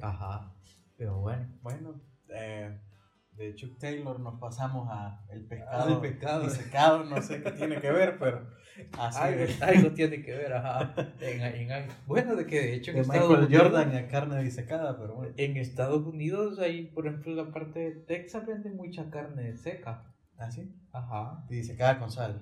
Ajá, 0.00 0.54
pero 0.96 1.18
bueno. 1.18 1.48
Bueno, 1.62 2.00
eh, 2.28 2.78
de 3.32 3.54
Chuck 3.56 3.76
Taylor 3.78 4.20
nos 4.20 4.38
pasamos 4.38 4.88
a 4.88 5.24
el 5.30 5.44
pescado, 5.44 5.96
ah, 5.96 6.00
pescado. 6.00 6.44
disecado, 6.44 7.04
no 7.04 7.20
sé 7.20 7.42
qué 7.42 7.50
tiene 7.52 7.80
que 7.80 7.90
ver, 7.90 8.18
pero 8.18 8.46
así 8.98 9.18
algo, 9.20 9.44
algo 9.60 9.90
tiene 9.92 10.22
que 10.22 10.32
ver, 10.32 10.52
ajá. 10.52 10.94
bueno, 12.06 12.36
de 12.36 12.46
que 12.46 12.60
de 12.60 12.74
hecho 12.74 12.92
en 12.92 12.98
Estados 12.98 13.30
Unidos, 13.30 13.62
Jordan 13.62 13.96
a 13.96 14.06
carne 14.06 14.42
disecada, 14.42 14.96
pero 14.96 15.16
bueno. 15.16 15.34
En 15.36 15.56
Estados 15.56 16.06
Unidos 16.06 16.60
hay, 16.60 16.86
por 16.86 17.08
ejemplo, 17.08 17.34
la 17.34 17.50
parte 17.50 17.80
de 17.80 17.90
Texas 17.92 18.46
venden 18.46 18.76
mucha 18.76 19.10
carne 19.10 19.56
seca. 19.56 20.04
¿Ah, 20.36 20.52
sí? 20.52 20.72
Ajá. 20.92 21.44
Disecada 21.48 21.98
con 21.98 22.12
sal. 22.12 22.40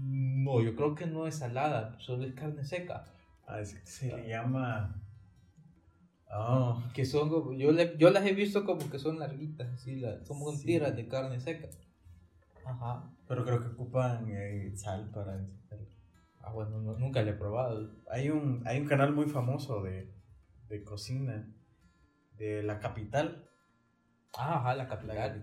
No, 0.00 0.60
yo 0.60 0.74
creo 0.74 0.96
que 0.96 1.06
no 1.06 1.28
es 1.28 1.36
salada, 1.36 1.96
solo 2.00 2.24
es 2.24 2.34
carne 2.34 2.64
seca. 2.64 3.04
Ah, 3.48 3.64
se 3.64 4.14
le 4.14 4.28
llama 4.28 4.94
Oh. 6.30 6.82
Que 6.92 7.04
son, 7.06 7.30
yo, 7.56 7.72
yo 7.72 8.10
las 8.10 8.26
he 8.26 8.34
visto 8.34 8.64
como 8.64 8.90
que 8.90 8.98
son 8.98 9.18
larguitas, 9.18 9.68
así, 9.72 9.96
la, 9.96 10.24
son 10.24 10.58
tiras 10.60 10.94
de 10.94 11.08
carne 11.08 11.40
seca. 11.40 11.68
Ajá. 12.64 13.10
Pero 13.26 13.44
creo 13.44 13.60
que 13.60 13.68
ocupan 13.68 14.26
eh, 14.30 14.72
sal 14.76 15.10
para 15.12 15.40
eso. 15.42 15.54
Ah, 16.40 16.52
bueno, 16.52 16.80
nunca 16.98 17.22
le 17.22 17.30
he 17.30 17.34
probado. 17.34 17.90
Hay 18.10 18.30
un, 18.30 18.62
hay 18.66 18.80
un 18.80 18.86
canal 18.86 19.12
muy 19.12 19.26
famoso 19.26 19.82
de, 19.82 20.12
de 20.68 20.84
cocina 20.84 21.50
de 22.36 22.62
la 22.62 22.78
capital. 22.78 23.48
Ah, 24.36 24.58
ajá, 24.58 24.74
la 24.74 24.86
capital. 24.86 25.42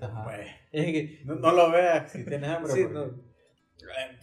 no, 1.25 1.51
lo 1.51 1.71
veas 1.71 2.11
si 2.11 2.23
tienes 2.25 2.49
hambre. 2.49 2.73
Sí, 2.73 2.85
no. 2.91 3.34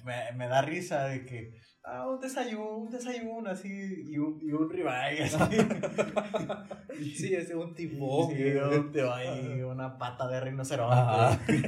Me, 0.05 0.36
me 0.36 0.48
da 0.48 0.62
risa 0.62 1.05
de 1.07 1.24
que 1.24 1.62
ah, 1.84 2.09
un 2.09 2.20
desayuno, 2.20 2.76
un 2.78 2.90
desayuno 2.90 3.50
así 3.50 4.05
y 4.07 4.18
un, 4.18 4.38
y 4.40 4.53
un 4.53 4.70
ribeye 4.70 5.22
así. 5.22 5.38
sí, 7.16 7.34
es 7.34 7.50
un 7.55 7.74
tipo. 7.74 8.30
Sí, 8.30 8.42
un 8.44 9.64
una 9.64 9.98
pata 9.98 10.28
de 10.28 10.40
rinoceronte. 10.40 11.62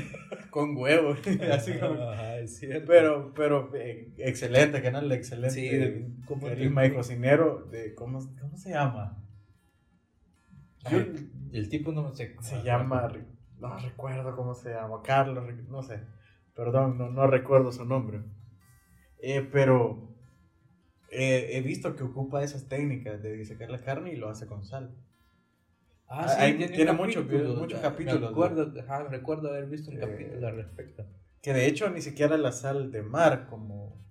con 0.50 0.76
huevos. 0.76 1.18
así 1.52 1.78
como, 1.78 2.12
es 2.12 2.58
cierto. 2.58 2.86
Pero, 2.86 3.32
pero 3.34 3.70
eh, 3.74 4.14
excelente, 4.18 4.82
canal 4.82 5.10
excelente. 5.12 5.50
Sí, 5.50 6.24
como 6.24 6.46
carisma 6.46 6.86
y 6.86 6.94
cocinero. 6.94 7.66
De, 7.70 7.94
¿cómo, 7.94 8.20
¿Cómo 8.40 8.56
se 8.56 8.70
llama? 8.70 9.22
Yo, 10.90 10.98
el 11.52 11.68
tipo 11.68 11.92
no 11.92 12.14
sé. 12.14 12.36
Se 12.40 12.62
llama, 12.62 13.12
no 13.58 13.76
recuerdo 13.78 14.36
cómo 14.36 14.54
se 14.54 14.70
llama, 14.70 15.02
Carlos, 15.02 15.44
no 15.68 15.82
sé. 15.82 16.00
Perdón, 16.56 16.96
no, 16.96 17.10
no 17.10 17.26
recuerdo 17.26 17.70
su 17.70 17.84
nombre. 17.84 18.22
Eh, 19.18 19.46
pero 19.52 20.08
eh, 21.10 21.50
he 21.52 21.60
visto 21.60 21.94
que 21.94 22.02
ocupa 22.02 22.42
esas 22.42 22.66
técnicas 22.66 23.22
de 23.22 23.32
disecar 23.32 23.70
la 23.70 23.82
carne 23.82 24.12
y 24.12 24.16
lo 24.16 24.30
hace 24.30 24.46
con 24.46 24.64
sal. 24.64 24.96
Ah, 26.08 26.28
sí, 26.28 26.54
tiene, 26.74 26.92
muchos 26.92 27.26
capítulos. 27.80 28.30
Recuerdo, 28.30 28.72
recuerdo 29.10 29.48
haber 29.50 29.66
visto 29.66 29.90
un 29.90 29.98
capítulo 29.98 30.46
al 30.46 30.56
respecto. 30.56 31.04
Que 31.42 31.52
de 31.52 31.66
hecho 31.66 31.90
ni 31.90 32.00
siquiera 32.00 32.38
la 32.38 32.52
sal 32.52 32.90
de 32.90 33.02
mar, 33.02 33.46
como. 33.48 34.02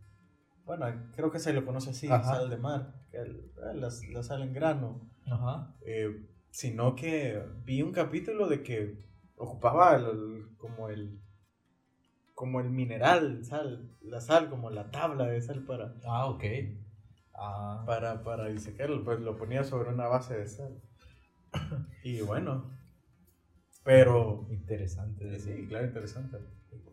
Bueno, 0.65 0.85
creo 1.15 1.31
que 1.31 1.39
se 1.39 1.53
lo 1.53 1.65
conoce 1.65 1.91
así, 1.91 2.07
sal 2.07 2.49
de 2.49 2.57
mar, 2.57 2.93
que 3.09 3.19
la, 3.73 3.89
la, 4.11 4.23
sal 4.23 4.41
en 4.43 4.53
grano. 4.53 5.09
Ajá. 5.25 5.73
Eh, 5.85 6.27
sino 6.51 6.95
que 6.95 7.41
vi 7.63 7.81
un 7.81 7.91
capítulo 7.91 8.47
de 8.47 8.61
que 8.61 9.05
ocupaba 9.35 10.01
como 10.57 10.89
el 10.89 11.21
como 12.35 12.59
el 12.59 12.69
mineral, 12.69 13.43
sal, 13.45 13.89
la 14.01 14.21
sal, 14.21 14.49
como 14.49 14.69
la 14.69 14.91
tabla 14.91 15.25
de 15.25 15.41
sal 15.41 15.63
para... 15.63 15.95
Ah, 16.05 16.27
ok. 16.27 16.43
Ah. 17.33 17.83
Para, 17.85 18.23
para 18.23 18.47
disecarlo, 18.47 19.03
pues 19.03 19.21
lo 19.21 19.37
ponía 19.37 19.63
sobre 19.63 19.89
una 19.89 20.07
base 20.07 20.37
de 20.37 20.47
sal. 20.47 20.81
y 22.03 22.21
bueno, 22.21 22.69
pero... 23.83 24.45
Interesante. 24.49 25.39
Sí, 25.39 25.65
claro, 25.67 25.85
interesante. 25.85 26.37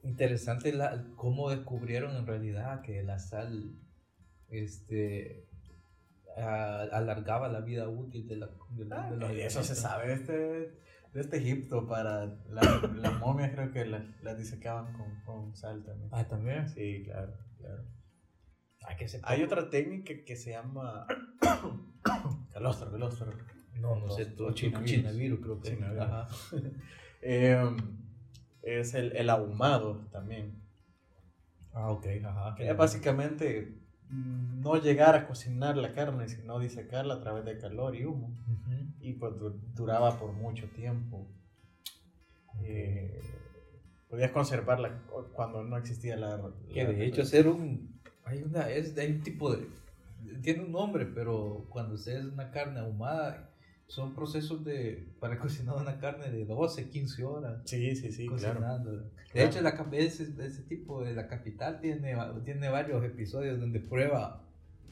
Interesante 0.05 0.73
la, 0.73 1.05
cómo 1.17 1.51
descubrieron 1.51 2.17
en 2.17 2.27
realidad 2.27 2.83
que 2.83 3.03
la 3.03 3.19
sal, 3.19 3.75
este, 4.49 5.49
alargaba 6.37 7.49
la 7.49 7.61
vida 7.61 7.89
útil 7.89 8.29
de, 8.29 8.37
la, 8.37 8.47
de, 8.71 8.87
Ah, 8.91 9.11
de 9.11 9.17
los 9.17 9.31
eso 9.33 9.63
se 9.63 9.75
sabe 9.75 10.13
este, 10.13 10.73
de 11.13 11.21
este 11.21 11.37
Egipto 11.39 11.87
para 11.87 12.27
la- 12.49 12.91
las 12.97 13.19
momias 13.21 13.53
creo 13.53 13.71
que 13.71 13.85
las, 13.85 14.03
las 14.23 14.39
disecaban 14.39 14.93
con, 14.95 15.21
con 15.25 15.55
sal 15.57 15.85
también. 15.85 16.09
Ah, 16.13 16.25
también. 16.25 16.69
Sí, 16.69 17.03
claro, 17.05 17.35
claro. 17.59 17.85
Hay 18.85 18.97
que 18.97 19.07
Hay 19.23 19.43
otra 19.43 19.71
técnica 19.71 20.13
que 20.27 20.37
se 20.37 20.51
llama 20.51 21.07
calostro, 22.53 22.91
calostro. 22.91 23.33
No, 23.81 23.97
no 23.97 24.11
sé, 24.11 24.33
los 24.37 24.55
chinavirus, 24.55 25.41
creo 25.41 25.61
que. 25.61 25.71
Chinavirus. 25.75 26.03
Ajá. 26.03 26.29
Eh, 27.25 27.57
es 28.63 28.95
el, 28.95 29.15
el 29.17 29.31
ahumado 29.31 30.09
también. 30.11 30.61
Ah, 31.73 31.89
ok, 31.91 32.05
ajá. 32.25 32.57
Que 32.57 32.69
es 32.69 32.77
básicamente 32.77 33.63
mm, 33.63 33.82
no 34.13 34.77
llegar 34.77 35.15
a 35.15 35.27
cocinar 35.27 35.77
la 35.77 35.93
carne, 35.93 36.29
sino 36.29 36.59
disecarla 36.59 37.15
a 37.15 37.21
través 37.21 37.45
de 37.45 37.59
calor 37.59 37.97
y 37.97 38.05
humo. 38.05 38.37
Y 39.01 39.15
pues 39.15 39.39
du- 39.39 39.59
duraba 39.75 40.19
por 40.19 40.33
mucho 40.33 40.69
tiempo. 40.69 41.27
Eh, 42.63 43.21
podías 44.09 44.31
conservarla 44.31 45.03
cu- 45.07 45.33
cuando 45.33 45.65
no 45.65 45.77
existía 45.77 46.17
la... 46.17 46.41
Que 46.73 46.87
de 46.87 47.07
hecho 47.07 47.23
hacer 47.23 47.49
un... 47.49 48.01
Hay, 48.25 48.43
una, 48.43 48.69
es, 48.71 48.97
hay 48.99 49.11
un 49.13 49.23
tipo 49.23 49.55
de... 49.55 49.67
Tiene 50.43 50.63
un 50.65 50.73
nombre, 50.73 51.07
pero 51.07 51.67
cuando 51.69 51.97
se 51.97 52.17
es 52.19 52.25
una 52.25 52.51
carne 52.51 52.81
ahumada, 52.81 53.51
son 53.93 54.15
procesos 54.15 54.65
de 54.65 55.07
para 55.21 55.39
cocinar 55.45 55.77
una 55.77 55.99
carne 55.99 56.31
de 56.31 56.47
12, 56.47 56.89
15 56.89 57.25
horas. 57.25 57.61
Sí, 57.67 57.95
sí, 57.95 58.11
sí, 58.11 58.27
claro. 58.27 58.55
cocinándola. 58.55 59.03
De 59.03 59.09
Claro. 59.33 59.49
hecho, 59.49 59.61
la, 59.61 59.87
ese, 59.93 60.29
ese 60.41 60.63
tipo 60.63 61.05
de 61.05 61.13
la 61.15 61.27
capital 61.29 61.79
tiene, 61.81 62.15
tiene 62.45 62.69
varios 62.71 63.05
episodios 63.05 63.61
donde 63.61 63.81
prueba 63.81 64.43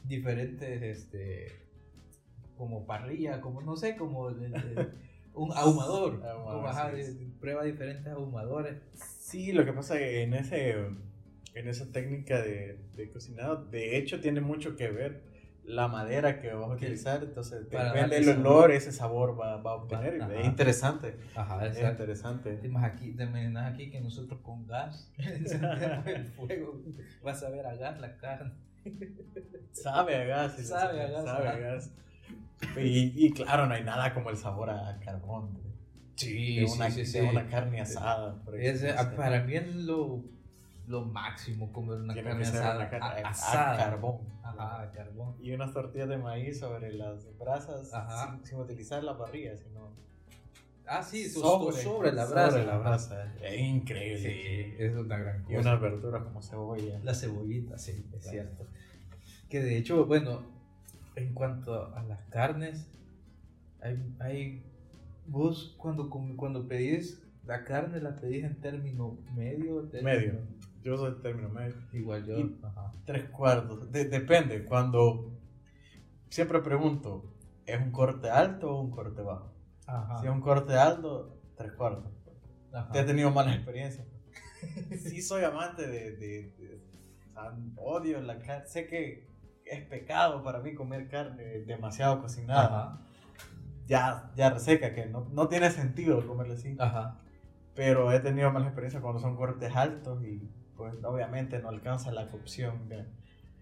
diferentes, 0.03 0.81
este, 0.83 1.47
como 2.57 2.85
parrilla, 2.85 3.41
como 3.41 3.61
no 3.61 3.75
sé, 3.75 3.95
como 3.95 4.29
el- 4.29 4.53
el- 4.53 4.89
un 5.33 5.51
ahumador. 5.55 6.23
Ahumador, 6.23 7.01
sí, 7.03 7.33
prueba 7.39 7.63
diferentes 7.63 8.05
ahumadores. 8.07 8.77
Sí, 8.93 9.51
lo 9.51 9.65
que 9.65 9.73
pasa 9.73 9.99
en, 9.99 10.33
ese, 10.35 10.75
en 11.55 11.67
esa 11.67 11.91
técnica 11.91 12.39
de, 12.41 12.77
de 12.95 13.09
cocinado, 13.11 13.65
de 13.65 13.97
hecho 13.97 14.19
tiene 14.21 14.41
mucho 14.41 14.75
que 14.75 14.89
ver 14.89 15.30
la 15.73 15.87
madera 15.87 16.39
que 16.41 16.53
vas 16.53 16.69
a 16.69 16.73
utilizar, 16.73 17.23
entonces 17.23 17.69
depende 17.69 18.19
del 18.19 18.29
olor, 18.39 18.71
ese 18.71 18.91
sabor 18.91 19.39
va, 19.39 19.57
va 19.57 19.71
a 19.71 19.75
obtener. 19.75 20.21
ajá. 20.21 20.33
es 20.35 20.45
interesante, 20.45 21.17
Ajá, 21.35 21.65
es 21.65 21.79
interesante. 21.81 22.57
Te 22.57 22.67
imaginas 22.67 22.95
aquí, 22.95 23.09
imaginas 23.23 23.73
aquí 23.73 23.89
que 23.89 24.01
nosotros 24.01 24.39
con 24.41 24.67
gas 24.67 25.11
encendemos 25.17 26.05
el 26.07 26.25
fuego, 26.27 26.81
vas 27.23 27.41
a 27.43 27.49
ver 27.49 27.65
a 27.65 27.75
gas 27.75 27.99
la 27.99 28.17
carne. 28.17 28.51
Sabe 29.71 30.15
a 30.15 30.23
gas. 30.25 30.55
sí, 30.57 30.63
Sabe 30.63 30.93
sí, 30.93 30.99
a 30.99 31.07
gas, 31.11 31.23
Sabe 31.25 31.47
a 31.47 31.57
gas. 31.57 31.91
Y, 32.77 33.25
y 33.25 33.31
claro, 33.31 33.65
no 33.67 33.73
hay 33.73 33.83
nada 33.83 34.13
como 34.13 34.29
el 34.29 34.37
sabor 34.37 34.69
a 34.69 34.99
carbón. 35.03 35.59
Sí, 36.15 36.57
de 36.57 36.65
una, 36.65 36.89
de 36.89 37.21
una 37.23 37.47
carne 37.47 37.81
asada. 37.81 38.41
Ese, 38.59 38.89
ejemplo, 38.89 39.01
a- 39.01 39.09
sí. 39.11 39.17
para 39.17 39.43
mí 39.43 39.55
es 39.55 39.75
lo, 39.75 40.23
lo 40.87 41.05
máximo 41.05 41.71
comer 41.71 41.99
una 41.99 42.13
Tiene 42.13 42.29
carne 42.29 42.43
asada. 42.45 42.83
a- 42.83 43.05
a- 43.25 43.29
asada. 43.29 43.73
a 43.73 43.77
carbón. 43.77 44.17
Ajá, 44.43 44.81
a 44.81 44.91
carbón. 44.91 45.35
Y 45.39 45.51
unas 45.53 45.71
tortillas 45.73 46.09
de 46.09 46.17
maíz 46.17 46.59
sobre 46.59 46.91
las 46.93 47.37
brasas 47.37 47.93
Ajá. 47.93 48.31
sin, 48.37 48.45
sin 48.45 48.57
utilizar 48.59 49.03
la 49.03 49.17
parrilla, 49.17 49.55
sino 49.55 49.91
Ah, 50.87 51.01
sí, 51.03 51.29
sobre, 51.29 51.77
sobre 51.77 52.11
la 52.11 52.25
brasa. 52.25 52.51
sobre 52.51 52.65
la 52.65 52.73
ajá. 52.73 52.81
brasa. 52.81 53.33
Es 53.41 53.59
increíble. 53.59 54.17
Sí, 54.19 54.75
es 54.77 54.93
una 54.95 55.17
gran 55.17 55.41
Y 55.43 55.55
cosa. 55.55 55.59
unas 55.69 55.81
verduras 55.81 56.23
como 56.23 56.41
cebolla. 56.41 56.99
La 57.03 57.13
cebollita, 57.13 57.77
sí, 57.77 57.91
es 57.91 58.21
Claro. 58.23 58.29
cierto. 58.29 58.67
Que 59.49 59.61
de 59.61 59.77
hecho, 59.77 60.05
bueno, 60.05 60.41
en 61.15 61.33
cuanto 61.33 61.95
a 61.95 62.03
las 62.03 62.21
carnes, 62.23 62.87
hay, 63.81 63.97
hay 64.19 64.63
vos 65.27 65.75
cuando, 65.77 66.09
cuando 66.09 66.67
pedís 66.67 67.21
la 67.45 67.63
carne, 67.63 68.01
la 68.01 68.15
pedís 68.15 68.43
en 68.43 68.55
término 68.59 69.17
medio. 69.35 69.83
término- 69.83 70.03
Medio. 70.03 70.33
Yo 70.83 70.97
soy 70.97 71.21
término 71.21 71.49
medio. 71.49 71.75
Igual 71.93 72.25
yo. 72.25 72.35
Ajá. 72.67 72.91
Tres 73.05 73.29
cuartos. 73.29 73.91
De- 73.91 74.05
depende. 74.05 74.65
Cuando 74.65 75.31
siempre 76.29 76.59
pregunto, 76.61 77.33
¿es 77.65 77.79
un 77.79 77.91
corte 77.91 78.29
alto 78.29 78.71
o 78.71 78.81
un 78.81 78.91
corte 78.91 79.21
bajo? 79.21 79.51
Ajá. 79.87 80.19
Si 80.21 80.27
es 80.27 80.31
un 80.31 80.41
corte 80.41 80.73
alto, 80.75 81.37
tres 81.55 81.71
cuartos. 81.73 82.11
ajá. 82.73 82.99
He 82.99 83.03
tenido 83.03 83.31
malas 83.31 83.55
experiencias. 83.55 84.07
sí 85.03 85.21
soy 85.21 85.43
amante 85.43 85.87
de... 85.87 86.81
odio 87.77 88.21
la 88.21 88.39
carne. 88.39 88.65
Sé 88.67 88.87
que 88.87 89.27
es 89.65 89.81
pecado 89.85 90.43
para 90.43 90.59
mí 90.59 90.73
comer 90.73 91.07
carne 91.07 91.43
demasiado 91.65 92.21
cocinada. 92.21 92.65
Ajá. 92.87 93.01
Ya, 93.87 94.31
ya 94.35 94.49
reseca, 94.51 94.93
que 94.93 95.05
no, 95.07 95.27
no 95.31 95.47
tiene 95.49 95.69
sentido 95.69 96.25
comerla 96.25 96.53
así. 96.53 96.75
Ajá. 96.79 97.19
Pero 97.75 98.11
he 98.11 98.19
tenido 98.19 98.51
malas 98.51 98.67
experiencias 98.69 99.01
cuando 99.01 99.19
son 99.19 99.35
cortes 99.35 99.75
altos 99.75 100.23
y 100.23 100.49
pues 100.81 101.03
obviamente 101.03 101.59
no 101.59 101.69
alcanza 101.69 102.11
la 102.11 102.27
cocción. 102.27 102.89
¿ve? 102.89 103.05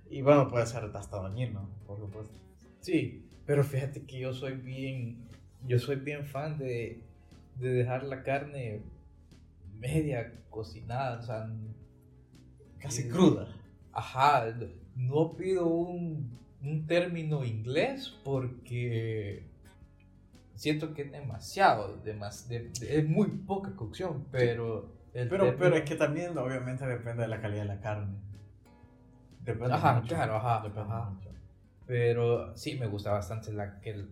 Y 0.10 0.22
bueno, 0.22 0.50
puede 0.50 0.66
ser 0.66 0.84
hasta 0.96 1.22
dañino, 1.22 1.70
por 1.86 2.00
supuesto. 2.00 2.34
Sí, 2.80 3.26
pero 3.46 3.64
fíjate 3.66 4.04
que 4.04 4.20
yo 4.20 4.34
soy 4.34 4.54
bien, 4.54 5.28
yo 5.68 5.78
soy 5.80 5.98
bien 5.98 6.26
fan 6.26 6.58
de, 6.58 7.04
de 7.60 7.70
dejar 7.70 8.04
la 8.04 8.24
carne 8.24 8.82
media 9.78 10.34
cocinada, 10.50 11.20
o 11.20 11.24
sea, 11.24 11.50
Casi 12.80 13.04
Sí. 13.04 13.10
cruda. 13.10 13.54
ajá, 13.92 14.56
no 14.96 15.34
pido 15.36 15.68
un, 15.68 16.32
un 16.64 16.88
término 16.88 17.44
inglés 17.44 18.16
porque 18.24 19.44
siento 20.56 20.94
que 20.94 21.02
es 21.02 21.12
demasiado, 21.12 21.98
demas- 22.06 22.48
de- 22.48 22.70
de- 22.80 23.00
es 23.00 23.06
muy 23.08 23.28
poca 23.28 23.76
cocción, 23.76 24.26
pero 24.32 24.90
el 25.14 25.30
Pero, 25.30 25.56
pero 25.58 25.76
es 25.76 25.84
que 25.84 25.96
también 25.96 26.38
obviamente 26.38 26.86
depende 26.86 27.24
de 27.24 27.28
la 27.30 27.42
calidad 27.42 27.64
de 27.64 27.68
la 27.68 27.80
carne. 27.82 28.18
Depende 29.44 29.74
Ajá, 29.74 29.94
mucho. 30.02 30.16
claro, 30.16 30.36
ajá, 30.36 30.64
Depende 30.64 30.82
ajá. 30.94 31.10
mucho. 31.10 31.30
Pero 31.88 32.56
sí, 32.56 32.78
me 32.78 32.88
gusta 32.88 33.12
bastante 33.12 33.52
la, 33.52 33.80
que 33.82 33.92
el- 33.92 34.10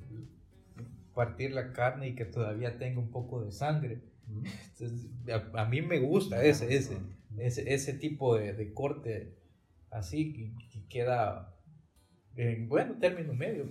partir 1.13 1.51
la 1.51 1.73
carne 1.73 2.09
y 2.09 2.15
que 2.15 2.25
todavía 2.25 2.77
tenga 2.77 2.99
un 2.99 3.09
poco 3.11 3.41
de 3.43 3.51
sangre. 3.51 4.01
Entonces, 4.27 5.07
a, 5.55 5.61
a 5.61 5.65
mí 5.65 5.81
me 5.81 5.99
gusta 5.99 6.43
ese, 6.43 6.75
ese, 6.75 6.97
ese, 7.37 7.73
ese 7.73 7.93
tipo 7.93 8.35
de, 8.37 8.53
de 8.53 8.73
corte 8.73 9.33
así 9.91 10.33
que, 10.33 10.51
que 10.71 10.87
queda 10.89 11.55
en 12.37 12.69
bueno 12.69 12.93
término 12.99 13.33
medio, 13.33 13.65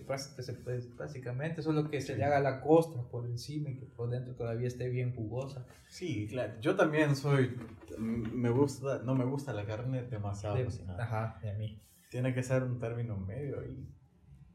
básicamente, 0.99 1.62
solo 1.62 1.89
que 1.89 2.01
se 2.01 2.17
le 2.17 2.25
haga 2.25 2.41
la 2.41 2.61
costra 2.61 3.01
por 3.03 3.25
encima 3.27 3.71
y 3.71 3.77
que 3.79 3.87
por 3.87 4.11
dentro 4.11 4.35
todavía 4.35 4.67
esté 4.67 4.89
bien 4.89 5.14
jugosa. 5.14 5.64
Sí, 5.89 6.27
claro. 6.27 6.55
Yo 6.61 6.75
también 6.75 7.14
soy. 7.14 7.57
Me 7.99 8.51
gusta. 8.51 9.03
No 9.05 9.14
me 9.14 9.25
gusta 9.25 9.53
la 9.53 9.64
carne 9.64 10.03
demasiado 10.03 10.62
cocinada. 10.64 11.05
ajá, 11.05 11.39
de 11.43 11.51
a 11.51 11.55
mí. 11.55 11.81
Tiene 12.11 12.35
que 12.35 12.43
ser 12.43 12.64
un 12.64 12.81
término 12.81 13.17
medio 13.17 13.64
y. 13.64 13.89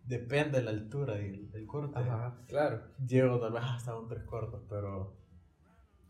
Depende 0.04 0.58
de 0.58 0.66
la 0.66 0.72
altura 0.72 1.14
del, 1.14 1.50
del 1.50 1.66
corte. 1.66 1.98
Ajá, 1.98 2.44
claro. 2.48 2.82
Llego 3.08 3.40
tal 3.40 3.54
vez 3.54 3.64
hasta 3.64 3.98
un 3.98 4.10
tres 4.10 4.24
cuartos, 4.24 4.62
pero. 4.68 5.16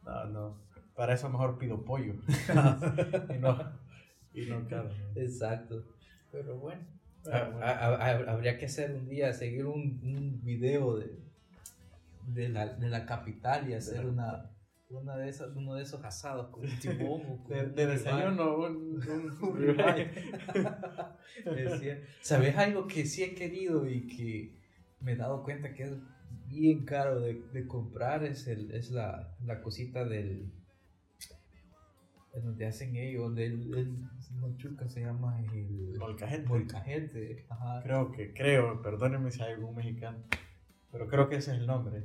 No, 0.03 0.25
no. 0.25 0.63
Para 0.95 1.13
eso 1.13 1.29
mejor 1.29 1.59
pido 1.59 1.85
pollo. 1.85 2.15
y 3.35 3.37
no. 3.37 3.79
Y 4.33 4.45
no 4.47 4.67
carne. 4.67 4.95
Exacto. 5.15 5.83
Pero 6.31 6.57
bueno. 6.57 7.00
Bueno. 7.23 7.59
ha- 7.61 7.95
ha- 7.95 8.31
habría 8.31 8.57
que 8.57 8.65
hacer 8.65 8.91
un 8.93 9.07
día, 9.07 9.33
seguir 9.33 9.65
un, 9.65 9.99
un 10.03 10.41
video 10.43 10.97
de, 10.97 11.19
de, 12.27 12.49
la, 12.49 12.67
de 12.67 12.89
la 12.89 13.05
capital 13.05 13.69
y 13.69 13.73
hacer 13.73 14.05
una, 14.05 14.49
una 14.89 15.17
de 15.17 15.29
esas, 15.29 15.55
uno 15.55 15.75
de 15.75 15.83
esos 15.83 16.03
asados 16.03 16.49
con 16.49 16.63
un 16.69 16.79
timón 16.79 17.21
o 17.29 17.43
con 17.43 17.55
De, 17.57 17.65
de 17.69 17.85
desayuno, 17.87 18.57
un, 18.57 19.01
un, 19.07 19.37
Un 19.41 19.57
ribeye. 19.57 20.09
Decía, 21.45 21.99
¿Sabes 22.21 22.57
algo 22.57 22.87
que 22.87 23.05
sí 23.05 23.23
he 23.23 23.33
querido 23.35 23.87
y 23.89 24.07
que 24.07 24.59
me 24.99 25.13
he 25.13 25.15
dado 25.15 25.43
cuenta 25.43 25.73
que 25.73 25.83
es 25.83 25.91
bien 26.47 26.85
caro 26.85 27.19
de, 27.19 27.41
de 27.53 27.67
comprar? 27.67 28.23
Es, 28.23 28.47
el, 28.47 28.71
es 28.71 28.91
la, 28.91 29.35
la 29.45 29.61
cosita 29.61 30.05
del... 30.05 30.51
En 32.33 32.43
donde 32.45 32.65
hacen 32.65 32.95
ellos, 32.95 33.35
del, 33.35 33.73
el, 33.75 33.97
Machuca 34.39 34.87
se 34.87 35.01
llama 35.01 35.41
el... 35.53 35.97
Molcajete. 35.99 36.47
Molcajete, 36.47 37.45
ajá. 37.49 37.81
Creo 37.83 38.11
que, 38.11 38.33
creo, 38.33 38.81
perdónenme 38.81 39.31
si 39.31 39.41
hay 39.41 39.53
algún 39.53 39.75
mexicano, 39.75 40.19
pero 40.91 41.07
creo 41.07 41.27
que 41.27 41.35
ese 41.35 41.51
es 41.51 41.57
el 41.59 41.67
nombre. 41.67 42.03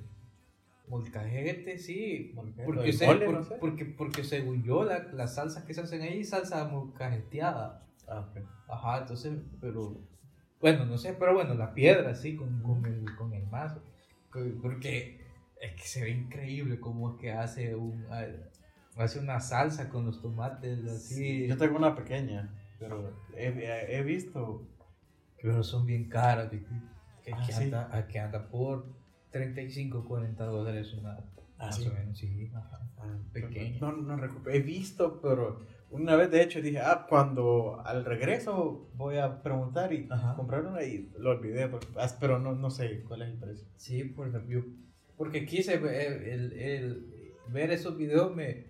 Molcajete, 0.89 1.79
sí. 1.79 2.33
Molcajete. 2.35 2.64
Porque, 2.64 2.89
El 2.91 2.93
se- 2.93 3.07
mole, 3.07 3.27
por- 3.27 3.35
no 3.35 3.45
sé. 3.45 3.57
porque, 3.61 3.85
porque 3.85 4.24
según 4.24 4.62
yo, 4.64 4.85
la, 4.85 5.05
las 5.12 5.35
salsas 5.37 5.64
que 5.64 5.74
se 5.74 5.81
hacen 5.81 6.03
ahí, 6.03 6.24
salsa 6.24 6.66
molcajeteada. 6.68 7.87
Ah. 8.09 8.29
Ajá, 8.68 8.99
entonces, 8.99 9.39
pero. 9.61 10.01
Bueno, 10.61 10.87
no 10.87 10.97
sé, 10.99 11.12
pero 11.18 11.35
bueno, 11.35 11.55
la 11.55 11.74
piedra, 11.74 12.14
sí, 12.14 12.35
con, 12.37 12.62
con, 12.62 12.85
el, 12.87 13.05
con 13.16 13.33
el 13.35 13.47
mazo. 13.47 13.83
Porque 14.62 15.20
es 15.61 15.72
que 15.74 15.83
se 15.87 16.03
ve 16.03 16.11
increíble 16.11 16.79
cómo 16.81 17.12
es 17.14 17.20
que 17.20 17.33
hace, 17.33 17.74
un, 17.74 18.05
hace 18.97 19.19
una 19.19 19.41
salsa 19.41 19.89
con 19.89 20.07
los 20.07 20.21
tomates 20.23 20.85
así. 20.87 21.47
Yo 21.47 21.57
tengo 21.57 21.77
una 21.77 21.95
pequeña, 21.95 22.55
pero 22.79 23.13
he, 23.37 23.97
he 23.97 24.03
visto 24.03 24.67
Pero 25.43 25.63
son 25.63 25.87
bien 25.87 26.09
caras. 26.09 26.51
que, 26.51 26.59
que 27.25 27.33
Ah, 27.33 27.45
sí. 27.45 27.65
anda, 27.65 28.07
que 28.09 28.19
anda 28.19 28.49
por 28.49 28.87
35, 29.31 30.05
40 30.07 30.45
dólares 30.45 30.95
una. 30.95 31.19
Ah, 31.59 31.67
más 31.67 31.77
sí. 31.77 31.89
o 31.89 31.93
menos, 31.93 32.19
sí. 32.19 32.51
ajá. 32.55 32.81
Ah, 32.99 33.17
Pequeño. 33.33 33.79
No, 33.81 33.93
no 33.97 34.17
recuerdo. 34.17 34.51
He 34.51 34.61
visto, 34.61 35.21
pero 35.23 35.61
una 35.91 36.15
vez 36.17 36.31
de 36.31 36.43
hecho 36.43 36.61
dije, 36.61 36.81
ah, 36.81 37.07
cuando 37.09 37.81
al 37.85 38.05
regreso 38.05 38.91
voy 38.95 39.17
a 39.19 39.43
preguntar 39.43 39.93
y 39.93 40.07
Ajá. 40.11 40.35
comprar 40.37 40.67
una 40.67 40.83
y 40.83 41.11
lo 41.19 41.31
olvidé, 41.31 41.65
ah, 41.99 42.09
pero 42.21 42.39
no, 42.39 42.55
no 42.55 42.71
sé 42.71 43.03
cuál 43.05 43.23
es 43.23 43.29
el 43.31 43.39
precio. 43.39 43.67
Sí, 43.77 44.05
por 44.05 44.29
ejemplo, 44.29 44.51
yo- 44.61 44.67
porque 45.17 45.47
quise 45.47 45.79
ver, 45.79 46.23
el, 46.29 46.53
el- 46.53 47.13
ver 47.49 47.71
esos 47.71 47.97
videos 47.97 48.35
me, 48.37 48.67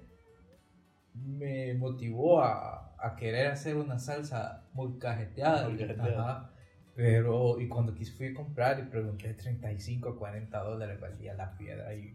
me 1.24 1.74
motivó 1.74 2.42
a, 2.42 2.94
a 2.98 3.16
querer 3.16 3.48
hacer 3.48 3.76
una 3.76 3.98
salsa 3.98 4.64
muy 4.72 4.98
cajeteada. 4.98 5.68
Muy 5.68 5.78
cajeteada. 5.78 6.52
Pero, 6.94 7.60
y 7.60 7.68
cuando 7.68 7.94
quise 7.94 8.12
fui 8.12 8.28
a 8.28 8.34
comprar 8.34 8.78
y 8.80 8.84
pregunté 8.84 9.34
35 9.34 10.08
a 10.10 10.16
40 10.18 10.58
dólares 10.62 10.98
valía 10.98 11.34
la 11.34 11.54
piedra 11.58 11.94
y 11.94 12.12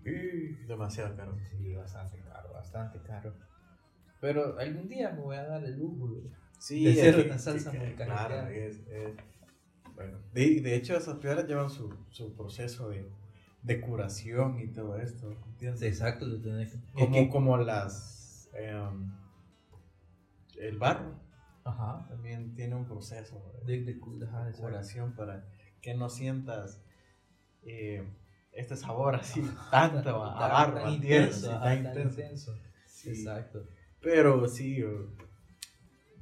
Demasiado 0.68 1.16
caro. 1.16 1.38
sí, 1.50 1.74
bastante 1.76 2.18
caro, 2.22 2.52
bastante 2.54 3.00
caro. 3.02 3.36
Pero 4.20 4.58
algún 4.58 4.88
día 4.88 5.12
me 5.12 5.22
voy 5.22 5.36
a 5.36 5.44
dar 5.44 5.64
el 5.64 5.78
lujo 5.78 6.08
de- 6.16 6.32
Sí, 6.58 6.88
hacer 6.92 7.20
es 7.20 7.26
una 7.26 7.38
salsa 7.38 7.72
que- 7.72 7.78
muy 7.80 7.94
Claro, 7.94 8.48
es, 8.48 8.80
es- 8.88 9.16
bueno. 9.96 10.18
De, 10.34 10.62
de 10.62 10.76
hecho, 10.76 10.96
esas 10.98 11.18
piedras 11.18 11.48
llevan 11.48 11.70
su, 11.70 11.96
su 12.10 12.34
proceso 12.36 12.90
de, 12.90 13.08
de 13.62 13.82
curación 13.82 14.60
y 14.60 14.68
todo 14.68 14.98
esto. 15.00 15.32
¿entiendes? 15.48 15.84
Exacto, 15.84 16.26
lo 16.26 16.42
tenés 16.42 16.72
que... 16.72 16.80
Como, 17.06 17.30
como 17.30 17.58
las. 17.58 18.18
Em, 18.54 19.12
el 20.60 20.78
barro 20.78 21.16
Ajá. 21.64 22.06
también 22.10 22.54
tiene 22.56 22.76
un 22.76 22.86
proceso 22.86 23.54
De, 23.66 23.84
de, 23.84 24.00
ajá, 24.26 24.46
de 24.46 24.54
curación 24.54 25.14
para 25.14 25.46
que 25.82 25.94
no 25.94 26.10
sientas 26.10 26.84
eh, 27.64 28.04
este 28.52 28.76
sabor 28.76 29.16
así 29.16 29.42
tanto 29.70 30.24
a, 30.24 30.46
a 30.46 30.48
barro, 30.48 30.82
tan 30.82 30.94
intenso, 30.94 31.52
ajá, 31.52 31.64
tan 31.64 31.84
tan 31.94 32.02
intenso. 32.04 32.58
Sí. 32.86 33.10
Exacto. 33.10 33.68
Pero 34.02 34.48
sí, 34.48 34.84
o- 34.84 35.10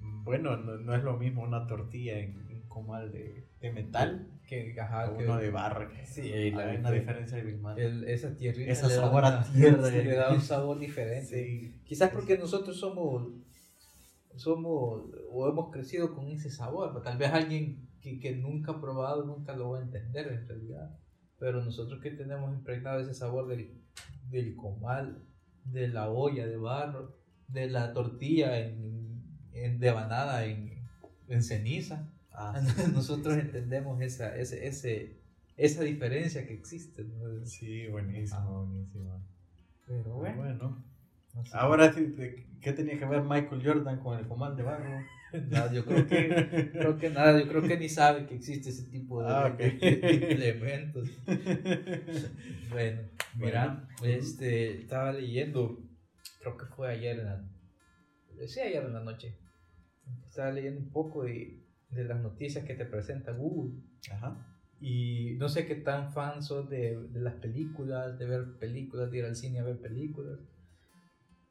bueno, 0.01 0.57
no, 0.57 0.77
no 0.77 0.95
es 0.95 1.03
lo 1.03 1.17
mismo 1.17 1.43
una 1.43 1.65
tortilla 1.67 2.19
en 2.19 2.37
un 2.47 2.61
comal 2.67 3.11
de, 3.11 3.47
de 3.59 3.71
metal 3.71 4.27
Que, 4.49 4.75
ajá, 4.79 5.15
que 5.15 5.23
uno 5.25 5.37
de 5.37 5.51
barro. 5.51 5.87
Sí, 6.05 6.21
hay 6.33 6.49
una 6.51 6.91
diferencia. 6.91 7.37
el- 7.77 8.03
esa 8.05 8.35
tierrita 8.35 8.71
le 8.87 8.95
da 8.95 9.01
sabor 9.01 9.25
a 9.25 9.43
tierra. 9.53 9.89
le 9.89 10.15
da 10.15 10.33
un 10.33 10.41
sabor 10.41 10.79
diferente. 10.79 11.25
Sí. 11.45 11.81
Quizás 11.85 12.09
porque 12.09 12.35
nosotros 12.37 12.79
somos, 12.79 13.27
somos 14.35 15.03
o 15.31 15.49
hemos 15.49 15.71
crecido 15.71 16.15
con 16.15 16.27
ese 16.31 16.49
sabor. 16.49 16.89
pero 16.91 17.03
Tal 17.03 17.17
vez 17.17 17.31
alguien 17.31 17.87
que, 18.01 18.19
que 18.19 18.35
nunca 18.35 18.71
ha 18.73 18.81
probado 18.81 19.25
nunca 19.25 19.55
lo 19.55 19.71
va 19.71 19.79
a 19.79 19.81
entender 19.83 20.27
en 20.27 20.47
realidad. 20.47 20.97
Pero 21.37 21.63
nosotros 21.63 22.01
que 22.01 22.11
tenemos 22.11 22.51
impregnado 22.53 22.99
ese 22.99 23.13
sabor 23.13 23.47
del, 23.47 23.79
del 24.29 24.55
comal, 24.55 25.23
de 25.65 25.87
la 25.89 26.09
olla 26.09 26.47
de 26.47 26.57
barro, 26.57 27.15
de 27.47 27.69
la 27.69 27.93
tortilla 27.93 28.59
en, 28.59 29.21
en 29.53 29.79
devanada 29.79 30.45
en, 30.45 30.85
en 31.27 31.43
ceniza. 31.43 32.11
Ah, 32.41 32.61
Nosotros 32.93 33.37
entendemos 33.37 34.01
esa, 34.01 34.33
ese, 34.37 34.65
ese, 34.65 35.17
esa 35.57 35.83
diferencia 35.83 36.47
que 36.47 36.53
existe. 36.53 37.03
¿no? 37.03 37.45
sí, 37.45 37.87
buenísimo, 37.87 38.39
Ah. 38.39 38.63
buenísimo. 38.65 39.21
Pero 39.85 40.13
bueno, 40.15 40.37
Bueno, 40.37 40.83
ahora 41.51 41.91
sí, 41.93 42.01
¿de 42.05 42.45
¿qué 42.61 42.71
tenía 42.73 42.97
que 42.97 43.05
ver 43.05 43.23
Michael 43.23 43.61
Jordan 43.65 43.99
con 43.99 44.17
el 44.17 44.27
comal 44.27 44.55
de 44.55 44.63
barro? 44.63 45.01
nada, 45.49 45.71
yo 45.73 45.83
creo 45.85 46.07
que, 46.07 46.69
creo 46.71 46.97
que 46.97 47.09
nada, 47.09 47.39
yo 47.39 47.47
creo 47.49 47.61
que 47.63 47.77
ni 47.77 47.89
sabe 47.89 48.25
que 48.25 48.35
existe 48.35 48.69
ese 48.69 48.83
tipo 48.89 49.21
de, 49.21 49.29
Ah, 49.29 49.47
ok. 49.51 49.57
de- 49.57 49.95
de 49.97 50.31
elementos. 50.31 51.09
Bueno, 52.69 53.01
mira, 53.35 53.87
Bueno. 53.99 54.13
este, 54.15 54.79
estaba 54.81 55.11
leyendo, 55.11 55.79
creo 56.39 56.55
que 56.57 56.65
fue 56.67 56.89
ayer 56.91 57.19
en 57.19 57.25
la, 57.25 57.43
sí, 58.47 58.59
ayer 58.59 58.83
en 58.83 58.93
la 58.93 59.01
noche, 59.01 59.35
estaba 60.25 60.51
leyendo 60.51 60.79
un 60.79 60.89
poco 60.91 61.23
de, 61.23 61.58
de 61.89 62.03
las 62.03 62.21
noticias 62.21 62.65
que 62.65 62.75
te 62.75 62.85
presenta 62.85 63.31
Google. 63.33 63.81
Ajá. 64.11 64.45
Y 64.81 65.35
no 65.37 65.49
sé 65.49 65.65
qué 65.67 65.75
tan 65.75 66.11
fan 66.13 66.41
sos 66.41 66.69
de, 66.69 66.97
de 67.09 67.19
las 67.19 67.33
películas, 67.35 68.17
de 68.17 68.25
ver 68.25 68.57
películas, 68.59 69.11
de 69.11 69.17
ir 69.17 69.25
al 69.25 69.35
cine 69.35 69.59
a 69.59 69.63
ver 69.63 69.79
películas. 69.81 70.39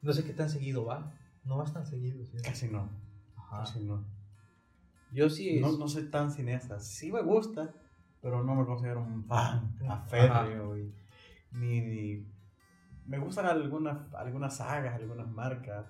No 0.01 0.13
sé 0.13 0.23
qué 0.23 0.33
tan 0.33 0.49
seguido 0.49 0.85
va. 0.85 1.13
No 1.43 1.57
vas 1.57 1.73
tan 1.73 1.85
seguido, 1.85 2.25
¿sí? 2.25 2.37
Casi 2.43 2.67
no, 2.69 2.89
Ajá. 3.35 3.59
casi 3.59 3.83
no. 3.83 4.05
Yo 5.11 5.29
sí. 5.29 5.59
No, 5.59 5.77
no 5.77 5.87
soy 5.87 6.09
tan 6.09 6.31
cineasta. 6.31 6.79
Sí 6.79 7.11
me 7.11 7.21
gusta, 7.21 7.73
pero 8.21 8.43
no 8.43 8.55
me 8.55 8.65
considero 8.65 9.01
un 9.03 9.25
fan 9.25 9.75
aférreo. 9.87 10.77
y- 10.77 10.93
Ni, 11.51 11.81
ni- 11.81 12.27
Me 13.05 13.17
gustan 13.19 13.45
algunas, 13.47 14.13
algunas 14.13 14.57
sagas, 14.57 14.95
algunas 14.95 15.27
marcas 15.29 15.87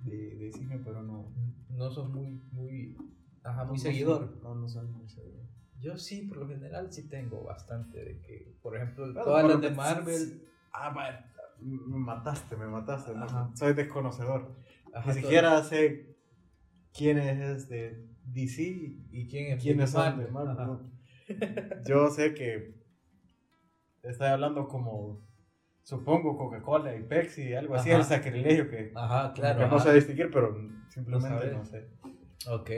de, 0.00 0.36
de 0.36 0.52
cine, 0.52 0.80
pero 0.84 1.02
no. 1.02 1.26
no 1.70 1.90
sos 1.90 2.08
muy, 2.10 2.40
muy, 2.52 2.96
ajá, 3.44 3.62
no- 3.62 3.68
muy 3.68 3.76
no 3.76 3.82
seguidor. 3.82 4.28
soy- 4.28 4.40
no, 4.42 4.54
no 4.56 4.68
soy 4.68 4.86
muy 4.88 5.08
seguidor. 5.08 5.44
Yo 5.80 5.96
sí, 5.98 6.22
por 6.22 6.38
lo 6.38 6.48
general 6.48 6.90
sí 6.92 7.08
tengo 7.08 7.42
bastante 7.44 8.02
de 8.04 8.20
que, 8.20 8.56
por 8.62 8.74
ejemplo, 8.76 9.04
Bueno, 9.06 9.22
todas 9.24 9.44
las 9.46 9.60
de 9.60 9.70
Marvel. 9.70 10.48
Ah, 10.72 11.20
me 11.60 11.98
mataste, 11.98 12.56
me 12.56 12.66
mataste. 12.66 13.12
Ajá. 13.16 13.50
soy 13.54 13.74
desconocedor. 13.74 14.56
ajá, 14.92 15.10
Ni 15.12 15.20
todo- 15.20 15.22
siquiera 15.22 15.62
sé 15.62 16.16
quién 16.92 17.18
es 17.18 17.68
de 17.68 18.06
DC 18.24 18.62
¿Y 19.10 19.28
quién 19.28 19.52
es 19.52 19.62
quiénes 19.62 19.90
son 19.90 20.02
Marvel? 20.16 20.26
de 20.26 20.32
Marvel. 20.32 20.56
¿no? 20.56 20.90
Yo 21.86 22.08
sé 22.10 22.32
que 22.34 22.74
estoy 24.02 24.26
hablando 24.28 24.68
como, 24.68 25.20
supongo, 25.82 26.36
Coca-Cola 26.36 26.94
y 26.96 27.02
Pepsi, 27.02 27.54
algo 27.54 27.74
así, 27.74 27.90
Ajá. 27.90 27.98
el 28.00 28.04
sacrilegio 28.04 28.70
que, 28.70 28.92
Ajá, 28.94 29.32
claro. 29.34 29.60
que 29.60 29.66
no 29.66 29.78
sé 29.78 29.92
distinguir, 29.92 30.30
pero 30.32 30.56
simplemente 30.88 31.46
No 31.52 31.58
no, 31.58 31.64
sé. 31.64 31.88
Ok, 32.48 32.70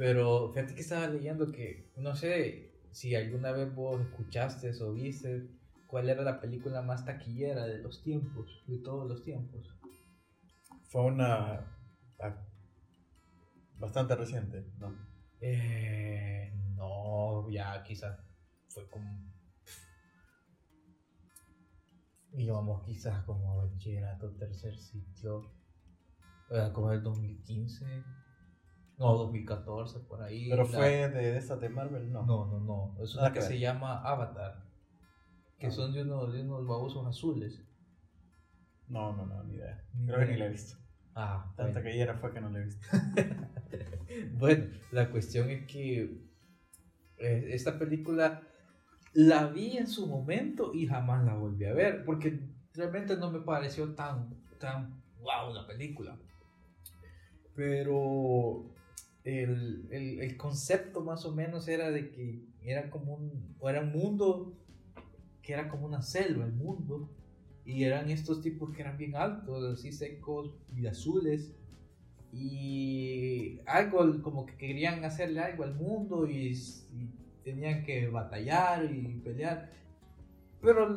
pero 0.00 0.50
fíjate 0.50 0.74
que 0.74 0.80
estaba 0.80 1.08
leyendo 1.08 1.52
que, 1.52 1.92
no 1.98 2.16
sé 2.16 2.72
si 2.90 3.14
alguna 3.14 3.52
vez 3.52 3.74
vos 3.74 4.00
escuchaste 4.00 4.72
o 4.82 4.94
viste 4.94 5.46
cuál 5.86 6.08
era 6.08 6.22
la 6.22 6.40
película 6.40 6.80
más 6.80 7.04
taquillera 7.04 7.66
de 7.66 7.82
los 7.82 8.02
tiempos, 8.02 8.64
de 8.66 8.78
todos 8.78 9.06
los 9.06 9.22
tiempos. 9.22 9.76
Fue 10.84 11.02
una 11.02 11.66
bastante 13.78 14.16
reciente, 14.16 14.64
¿no? 14.78 14.96
Eh, 15.42 16.50
no, 16.76 17.50
ya 17.50 17.82
quizás 17.82 18.18
fue 18.68 18.88
como... 18.88 19.30
Íbamos 22.32 22.86
quizás 22.86 23.22
como 23.24 23.58
bachillerato, 23.58 24.30
tercer 24.30 24.76
era 26.48 26.72
como 26.72 26.90
el 26.90 27.02
2015, 27.02 28.02
no, 29.00 29.14
2014, 29.16 29.98
por 30.00 30.22
ahí. 30.22 30.48
Pero 30.48 30.62
la- 30.64 30.68
fue 30.68 31.08
de 31.08 31.36
esas 31.36 31.60
de 31.60 31.68
Marvel, 31.68 32.12
no. 32.12 32.24
No, 32.24 32.46
no, 32.46 32.60
no. 32.60 33.02
Es 33.02 33.14
Nada 33.16 33.28
una 33.28 33.34
que 33.34 33.42
se 33.42 33.58
llama 33.58 34.00
Avatar. 34.02 34.62
Que 35.58 35.66
Ah. 35.66 35.70
son 35.72 35.92
de 35.92 36.02
unos, 36.02 36.32
de 36.32 36.42
unos 36.42 36.66
babosos 36.66 37.06
azules. 37.06 37.62
No, 38.88 39.16
no, 39.16 39.26
no, 39.26 39.42
ni 39.44 39.54
idea. 39.54 39.82
Creo 40.06 40.18
que 40.20 40.26
ni 40.32 40.36
la 40.38 40.46
he 40.46 40.50
visto. 40.50 40.76
Ah, 41.14 41.52
Tanta 41.56 41.72
bueno. 41.72 41.82
que 41.82 41.88
ayer 41.92 42.14
fue 42.18 42.32
que 42.32 42.40
no 42.40 42.50
la 42.50 42.58
he 42.60 42.64
visto. 42.64 42.86
Bueno, 44.34 44.64
la 44.90 45.08
cuestión 45.08 45.50
es 45.50 45.64
que 45.66 46.02
eh, 47.18 47.44
esta 47.52 47.78
película 47.78 48.42
la 49.12 49.46
vi 49.46 49.76
en 49.78 49.86
su 49.86 50.06
momento 50.08 50.72
y 50.74 50.86
jamás 50.88 51.24
la 51.24 51.34
volví 51.34 51.64
a 51.64 51.72
ver. 51.74 52.04
Porque 52.04 52.40
realmente 52.74 53.16
no 53.16 53.30
me 53.30 53.38
pareció 53.40 53.94
tan, 53.94 54.34
tan 54.58 55.00
wow 55.20 55.52
la 55.54 55.64
película. 55.66 56.18
Pero 57.54 58.64
el, 59.24 59.86
el, 59.90 60.20
el 60.20 60.36
concepto 60.36 61.02
más 61.02 61.24
o 61.24 61.34
menos 61.34 61.68
era 61.68 61.90
de 61.90 62.10
que 62.10 62.44
era 62.62 62.90
como 62.90 63.14
un, 63.14 63.56
era 63.62 63.80
un 63.80 63.92
mundo 63.92 64.56
que 65.42 65.52
era 65.52 65.68
como 65.68 65.86
una 65.86 66.02
selva, 66.02 66.44
el 66.44 66.52
mundo. 66.52 67.10
Y 67.64 67.84
eran 67.84 68.10
estos 68.10 68.40
tipos 68.40 68.72
que 68.72 68.82
eran 68.82 68.96
bien 68.96 69.14
altos, 69.16 69.78
así 69.78 69.92
secos 69.92 70.54
y 70.74 70.86
azules. 70.86 71.54
Y 72.32 73.60
algo 73.66 74.22
como 74.22 74.46
que 74.46 74.56
querían 74.56 75.04
hacerle 75.04 75.40
algo 75.40 75.64
al 75.64 75.74
mundo 75.74 76.28
y, 76.28 76.52
y 76.52 77.10
tenían 77.44 77.82
que 77.84 78.08
batallar 78.08 78.90
y 78.90 79.20
pelear. 79.24 79.70
Pero 80.60 80.88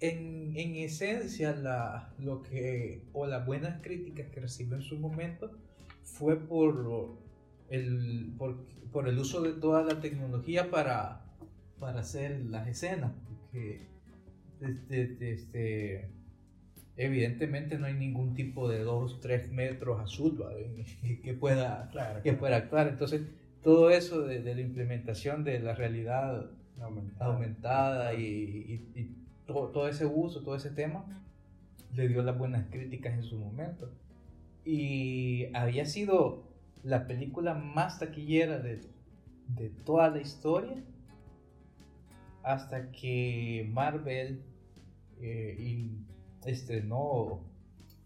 en, 0.00 0.56
en 0.56 0.76
esencia 0.76 1.54
la, 1.54 2.14
lo 2.18 2.42
que, 2.42 3.02
o 3.12 3.26
las 3.26 3.44
buenas 3.46 3.82
críticas 3.82 4.28
que 4.28 4.40
recibió 4.40 4.76
en 4.76 4.82
su 4.82 4.98
momento 4.98 5.50
fue 6.12 6.36
por 6.36 7.16
el, 7.70 8.34
por, 8.38 8.56
por 8.92 9.08
el 9.08 9.18
uso 9.18 9.42
de 9.42 9.52
toda 9.52 9.82
la 9.82 10.00
tecnología 10.00 10.70
para, 10.70 11.24
para 11.78 12.00
hacer 12.00 12.44
las 12.46 12.66
escenas. 12.68 13.12
Porque 13.28 13.86
este, 14.60 15.32
este, 15.32 16.08
evidentemente 16.96 17.78
no 17.78 17.86
hay 17.86 17.94
ningún 17.94 18.34
tipo 18.34 18.68
de 18.68 18.80
2, 18.80 19.20
3 19.20 19.52
metros 19.52 20.00
azul 20.00 20.42
que 21.22 21.34
pueda 21.34 21.88
Claro. 21.92 22.22
que 22.22 22.32
pueda 22.32 22.56
actuar. 22.56 22.88
Entonces, 22.88 23.22
todo 23.62 23.90
eso 23.90 24.22
de, 24.22 24.40
la 24.42 24.60
implementación 24.60 25.44
de 25.44 25.60
la 25.60 25.74
realidad 25.74 26.50
aumentada, 27.18 28.14
y, 28.14 28.86
y, 28.94 29.16
todo, 29.46 29.68
todo, 29.68 29.88
ese 29.88 30.06
uso, 30.06 30.42
todo 30.42 30.54
ese 30.56 30.70
tema, 30.70 31.04
le 31.94 32.08
dio 32.08 32.22
las 32.22 32.36
buenas 32.38 32.66
críticas 32.70 33.14
en 33.14 33.22
su 33.22 33.38
momento. 33.38 33.90
Y 34.70 35.46
había 35.54 35.86
sido 35.86 36.44
la 36.82 37.06
película 37.06 37.54
más 37.54 37.98
taquillera 37.98 38.58
de, 38.58 38.82
de 39.48 39.70
toda 39.70 40.10
la 40.10 40.20
historia 40.20 40.84
hasta 42.42 42.90
que 42.90 43.66
Marvel 43.72 44.42
eh, 45.22 45.88
estrenó, 46.44 47.40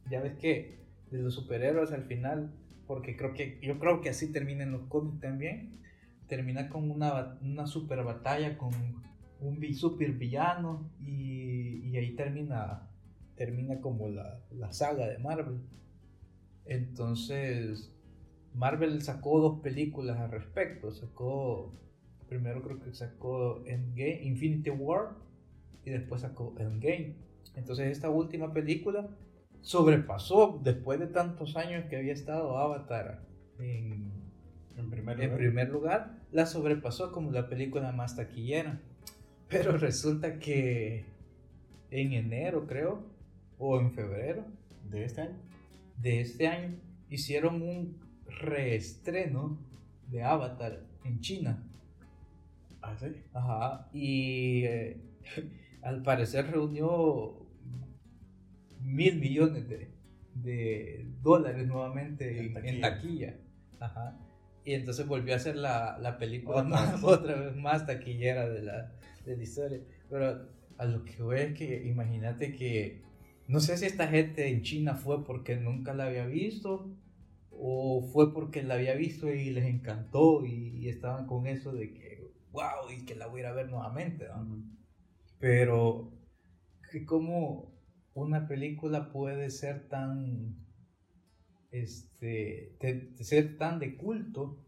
ya 0.09 0.21
ves 0.21 0.35
que 0.35 0.79
de 1.11 1.19
los 1.19 1.35
superhéroes 1.35 1.91
al 1.91 2.05
final, 2.05 2.53
porque 2.87 3.17
creo 3.17 3.35
que 3.35 3.59
yo 3.61 3.81
creo 3.81 4.01
que 4.01 4.11
así 4.11 4.31
termina 4.31 4.63
en 4.63 4.71
los 4.71 4.83
cómics 4.83 5.19
también, 5.19 5.81
termina 6.29 6.69
con 6.69 6.93
una, 6.93 7.39
una 7.43 7.67
super 7.67 8.05
batalla 8.05 8.57
con 8.57 8.71
un 9.41 9.75
super 9.75 10.13
villano 10.13 10.89
y, 11.01 11.89
y 11.89 11.97
ahí 11.97 12.15
termina 12.15 12.89
termina 13.35 13.81
como 13.81 14.09
la, 14.11 14.39
la, 14.53 14.73
saga 14.73 15.09
de 15.09 15.19
Marvel. 15.19 15.61
Entonces, 16.67 17.93
Marvel 18.55 19.03
sacó 19.03 19.41
dos 19.41 19.61
películas 19.61 20.19
al 20.19 20.31
respecto. 20.31 20.91
Sacó, 20.93 21.73
primero 22.29 22.63
creo 22.63 22.81
que 22.81 22.95
sacó 22.95 23.63
Endgame, 23.67 24.23
Infinity 24.23 24.71
War 24.71 25.17
y 25.85 25.91
después 25.91 26.23
sacó 26.23 26.55
Endgame. 26.59 27.17
Entonces, 27.57 27.91
esta 27.91 28.11
última 28.11 28.53
película 28.53 29.09
sobrepasó, 29.61 30.61
después 30.63 30.99
de 30.99 31.07
tantos 31.07 31.57
años 31.57 31.85
que 31.89 31.97
había 31.97 32.13
estado 32.13 32.59
Avatar 32.59 33.23
en, 33.59 34.11
en, 34.77 34.91
primer, 34.91 35.17
lugar. 35.17 35.31
en 35.31 35.37
primer 35.37 35.69
lugar, 35.71 36.19
la 36.33 36.47
sobrepasó 36.47 37.13
como 37.13 37.31
la 37.31 37.49
película 37.49 37.93
más 37.93 38.17
taquillera. 38.17 38.81
Pero 39.49 39.77
resulta 39.77 40.39
que 40.39 41.05
en 41.91 42.13
enero, 42.15 42.67
creo, 42.67 43.03
o 43.59 43.79
en 43.79 43.93
febrero 43.93 44.45
de 44.91 45.05
este 45.05 45.21
año, 45.23 45.37
de 45.99 46.21
este 46.21 46.49
año 46.49 46.77
hicieron 47.09 47.63
un 47.63 47.99
reestreno 48.27 49.59
de 50.09 50.23
Avatar 50.23 50.85
en 51.05 51.21
China. 51.21 51.63
¿Ah, 52.81 52.97
sí? 52.99 53.07
Ajá, 53.33 53.89
y 53.93 54.65
eh, 54.65 55.01
al 55.83 56.03
parecer 56.03 56.51
reunió 56.51 57.47
mil 58.81 59.19
millones 59.19 59.69
de, 59.69 61.07
dólares 61.23 61.67
nuevamente 61.67 62.53
en, 62.65 62.81
taquilla. 62.81 63.37
Ajá. 63.79 64.19
Y 64.65 64.75
entonces 64.75 65.07
volvió 65.07 65.35
a 65.35 65.39
ser 65.39 65.57
la, 65.57 65.99
la 65.99 66.19
película 66.19 66.99
otra 67.03 67.37
vez 67.37 67.57
más 67.57 67.87
taquillera 67.87 68.49
de 68.49 68.63
la, 68.63 68.93
de 69.25 69.37
la 69.37 69.43
historia. 69.43 69.81
Pero 70.11 70.49
a 70.79 70.85
lo 70.85 71.05
que 71.05 71.23
voy 71.23 71.39
es 71.39 71.55
que 71.57 71.87
imagínate 71.87 72.55
que 72.55 73.03
no 73.53 73.61
sé 73.61 73.77
si 73.77 73.85
esta 73.85 74.09
gente 74.09 74.49
en 74.49 74.63
China 74.63 74.95
fue 74.95 75.27
porque 75.27 75.57
nunca 75.57 75.93
la 75.93 76.07
había 76.07 76.25
visto 76.25 76.91
o 77.51 78.09
fue 78.11 78.33
porque 78.33 78.63
la 78.63 78.75
había 78.75 78.95
visto 78.95 79.31
y 79.31 79.51
les 79.51 79.67
encantó 79.67 80.47
y, 80.47 80.89
estaban 80.89 81.27
con 81.27 81.47
eso 81.47 81.71
de 81.73 81.93
que, 81.93 82.33
wow, 82.51 82.91
y 82.91 83.05
que 83.05 83.15
la 83.15 83.27
voy 83.27 83.41
a 83.41 83.45
ir 83.45 83.47
a 83.49 83.53
ver 83.53 83.69
nuevamente. 83.69 84.27
Pero, 85.39 86.15
¿cómo 87.05 87.71
una 88.15 88.49
película 88.49 89.13
puede 89.13 89.51
ser 89.51 89.87
tan, 89.87 90.57
este, 91.73 92.75
ser 93.21 93.59
tan 93.59 93.79
de 93.79 93.99
culto 93.99 94.65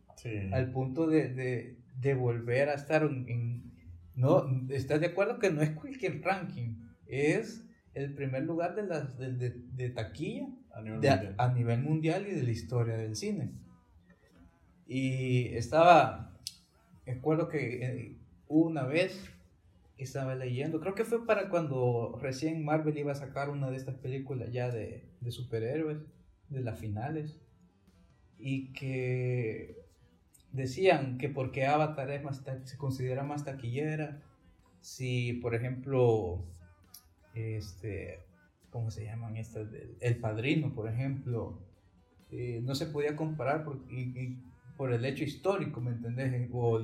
al 0.53 0.73
punto 0.73 1.07
de, 1.07 1.79
de, 2.01 2.15
volver 2.15 2.69
a 2.69 2.75
estar 2.75 3.03
en, 3.03 3.73
no, 4.15 4.45
¿estás 4.69 5.01
de 5.01 5.07
acuerdo 5.07 5.39
que 5.39 5.51
no 5.51 5.63
es 5.63 5.71
cualquier 5.71 6.21
ranking? 6.21 6.77
Es 7.07 7.65
el 7.95 8.13
primer 8.15 8.43
lugar 8.43 8.75
de, 8.75 8.83
las, 8.83 9.17
de, 9.19 9.91
taquilla 9.91 10.49
a 10.73 11.49
nivel, 11.53 11.83
mundial 11.83 12.27
y 12.29 12.33
de 12.33 12.43
la 12.43 12.51
historia 12.51 12.97
del 12.97 13.17
cine. 13.17 13.53
Y 14.87 15.55
estaba, 15.55 16.37
recuerdo 17.07 17.49
que 17.49 17.85
eh, 17.85 18.17
una 18.49 18.85
vez 18.85 19.31
estaba 19.97 20.35
leyendo, 20.35 20.81
creo 20.81 20.95
que 20.95 21.05
fue 21.05 21.25
para 21.25 21.49
cuando 21.49 22.19
recién 22.21 22.65
Marvel 22.65 22.99
iba 22.99 23.13
a 23.13 23.17
sacar 23.17 23.49
una 23.49 23.71
de 23.71 23.77
estas 23.77 23.95
películas 23.95 24.53
ya 24.53 24.71
de, 24.71 25.09
de 25.21 25.31
superhéroes, 25.31 25.99
de 26.49 26.61
las 26.61 26.79
finales, 26.79 27.39
y 28.39 28.73
que 28.73 29.85
decían 30.53 31.19
que 31.19 31.29
porque 31.29 31.67
Avatar 31.67 32.11
es 32.11 32.23
más 32.23 32.43
se 32.65 32.77
considera 32.77 33.23
más 33.23 33.45
taquillera, 33.45 34.21
si 34.81 35.35
por 35.35 35.55
ejemplo 35.55 36.45
este, 37.35 38.21
¿cómo 38.71 38.91
se 38.91 39.05
llaman 39.05 39.37
estas? 39.37 39.69
El 40.01 40.17
Padrino, 40.17 40.75
por 40.75 40.89
ejemplo, 40.89 41.61
eh, 42.31 42.63
no 42.65 42.75
se 42.75 42.87
podía 42.87 43.15
comparar 43.17 43.65
por, 43.65 43.81
por 44.77 44.93
el 44.93 45.05
hecho 45.05 45.25
histórico, 45.25 45.81
¿me 45.81 45.93
entendés? 45.93 46.49
O 46.53 46.81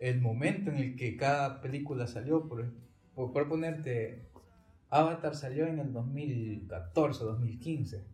el, 0.00 0.20
momento 0.20 0.70
en 0.70 0.78
el 0.78 0.96
que 0.96 1.16
cada 1.16 1.60
película 1.60 2.06
salió, 2.06 2.48
por, 2.48 2.72
por, 3.14 3.48
ponerte, 3.48 4.28
Avatar 4.90 5.34
salió 5.34 5.66
en 5.66 5.80
el 5.80 5.92
2014, 5.92 7.24
2015, 7.24 8.04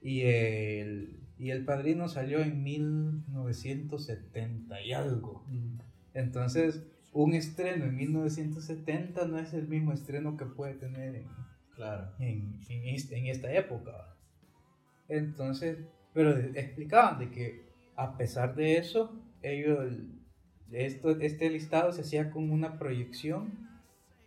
y 0.00 0.22
el, 0.22 1.20
y 1.38 1.50
el 1.50 1.64
Padrino 1.64 2.08
salió 2.08 2.40
en 2.40 2.62
1970 2.62 4.80
y 4.82 4.92
algo. 4.92 5.44
Entonces, 6.14 6.84
un 7.12 7.34
estreno 7.34 7.84
en 7.84 7.96
1970 7.96 9.26
no 9.26 9.38
es 9.38 9.52
el 9.52 9.68
mismo 9.68 9.92
estreno 9.92 10.36
que 10.36 10.46
puede 10.46 10.74
tener 10.74 11.14
en, 11.14 11.26
claro. 11.74 12.10
en, 12.18 12.60
en, 12.68 13.26
esta 13.26 13.52
época. 13.52 14.16
Entonces, 15.08 15.78
pero 16.14 16.36
explicaban 16.36 17.18
de 17.18 17.30
que 17.30 17.66
a 17.96 18.16
pesar 18.16 18.54
de 18.54 18.78
eso, 18.78 19.12
ellos, 19.42 19.92
esto, 20.70 21.10
este 21.20 21.50
listado 21.50 21.92
se 21.92 22.00
hacía 22.00 22.30
con 22.30 22.50
una 22.50 22.78
proyección 22.78 23.68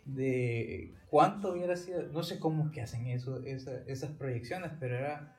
de 0.04 0.94
cuánto 1.10 1.52
hubiera 1.52 1.76
sido, 1.76 2.04
no 2.12 2.22
sé 2.22 2.38
cómo 2.38 2.70
que 2.70 2.82
hacen 2.82 3.08
eso, 3.08 3.42
esas 3.44 4.12
proyecciones, 4.12 4.70
pero 4.78 4.96
era 4.96 5.36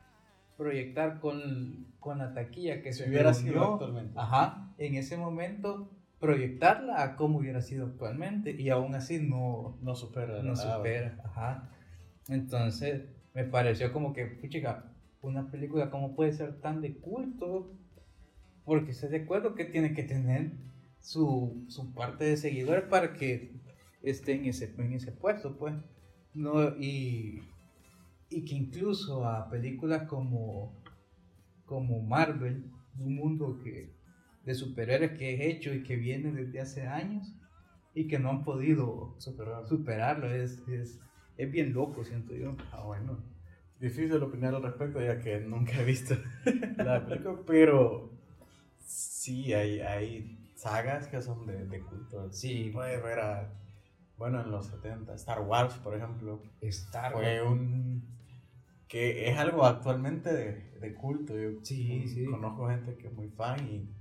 proyectar 0.57 1.21
con, 1.21 1.93
con 1.99 2.17
la 2.17 2.33
taquilla 2.33 2.81
que 2.81 2.91
se 2.91 3.07
hubiera 3.07 3.33
sido 3.33 3.73
actualmente. 3.73 4.13
Ajá, 4.17 4.73
en 4.77 4.95
ese 4.95 5.15
momento 5.15 5.89
proyectarla 6.19 7.03
a 7.03 7.15
cómo 7.15 7.39
hubiera 7.39 7.61
sido 7.61 7.85
actualmente 7.85 8.51
y 8.51 8.69
aún 8.69 8.95
así 8.95 9.19
no, 9.19 9.77
no 9.81 9.95
supera. 9.95 10.41
No 10.41 10.55
supera, 10.55 11.17
ajá. 11.23 11.69
Entonces 12.27 13.05
me 13.33 13.43
pareció 13.43 13.93
como 13.93 14.13
que, 14.13 14.39
chica, 14.49 14.91
una 15.21 15.51
película 15.51 15.89
como 15.89 16.15
puede 16.15 16.33
ser 16.33 16.59
tan 16.59 16.81
de 16.81 16.97
culto, 16.97 17.71
porque 18.65 18.93
se 18.93 19.09
de 19.09 19.21
acuerdo 19.23 19.55
que 19.55 19.65
tiene 19.65 19.93
que 19.93 20.03
tener 20.03 20.51
su, 20.99 21.65
su 21.69 21.93
parte 21.93 22.25
de 22.25 22.37
seguidores 22.37 22.85
para 22.85 23.13
que 23.13 23.53
esté 24.01 24.33
en 24.33 24.45
ese, 24.45 24.73
en 24.77 24.93
ese 24.93 25.11
puesto, 25.11 25.57
pues. 25.57 25.75
No, 26.33 26.75
y, 26.77 27.41
y 28.29 28.45
que 28.45 28.55
incluso 28.55 29.27
a 29.27 29.49
películas 29.49 30.07
como, 30.07 30.73
como 31.65 32.01
Marvel, 32.01 32.71
un 32.99 33.15
mundo 33.15 33.59
que 33.63 33.96
de 34.47 34.55
superhéroes 34.55 35.11
que 35.11 35.35
he 35.35 35.49
hecho 35.51 35.73
y 35.73 35.83
que 35.83 35.97
viene 35.97 36.31
desde 36.31 36.61
hace 36.61 36.87
años 36.87 37.35
y 37.93 38.07
que 38.07 38.17
no 38.17 38.29
han 38.29 38.43
podido 38.45 39.13
superarlo. 39.19 40.31
Es, 40.31 40.65
es, 40.69 41.01
es 41.35 41.51
bien 41.51 41.73
loco, 41.73 42.05
siento 42.05 42.33
yo. 42.33 42.55
Ah, 42.71 42.83
bueno. 42.83 43.19
Difícil 43.77 44.23
opinar 44.23 44.55
al 44.55 44.63
respecto 44.63 45.01
ya 45.01 45.19
que 45.19 45.41
nunca 45.41 45.73
he 45.81 45.83
visto 45.83 46.15
la 46.77 47.05
película, 47.05 47.39
pero 47.45 48.09
sí, 48.79 49.53
hay, 49.53 49.81
hay 49.81 50.51
sagas 50.55 51.09
que 51.09 51.21
son 51.21 51.45
de, 51.45 51.65
de 51.65 51.81
culto. 51.81 52.31
Sí. 52.31 52.71
Puedes 52.73 53.03
ver 53.03 53.19
a, 53.19 53.53
bueno, 54.17 54.41
en 54.41 54.49
los 54.49 54.67
70, 54.67 55.13
Star 55.15 55.41
Wars, 55.41 55.73
por 55.73 55.93
ejemplo. 55.93 56.41
Star 56.61 57.11
Fue 57.11 57.41
un 57.41 58.01
que 58.87 59.29
es 59.29 59.37
algo 59.37 59.65
actualmente 59.65 60.33
de, 60.33 60.79
de 60.79 60.93
culto. 60.93 61.37
Yo 61.37 61.59
sí, 61.63 62.07
sí. 62.07 62.25
conozco 62.25 62.69
gente 62.69 62.95
que 62.95 63.07
es 63.07 63.13
muy 63.13 63.27
fan 63.27 63.59
y 63.67 63.97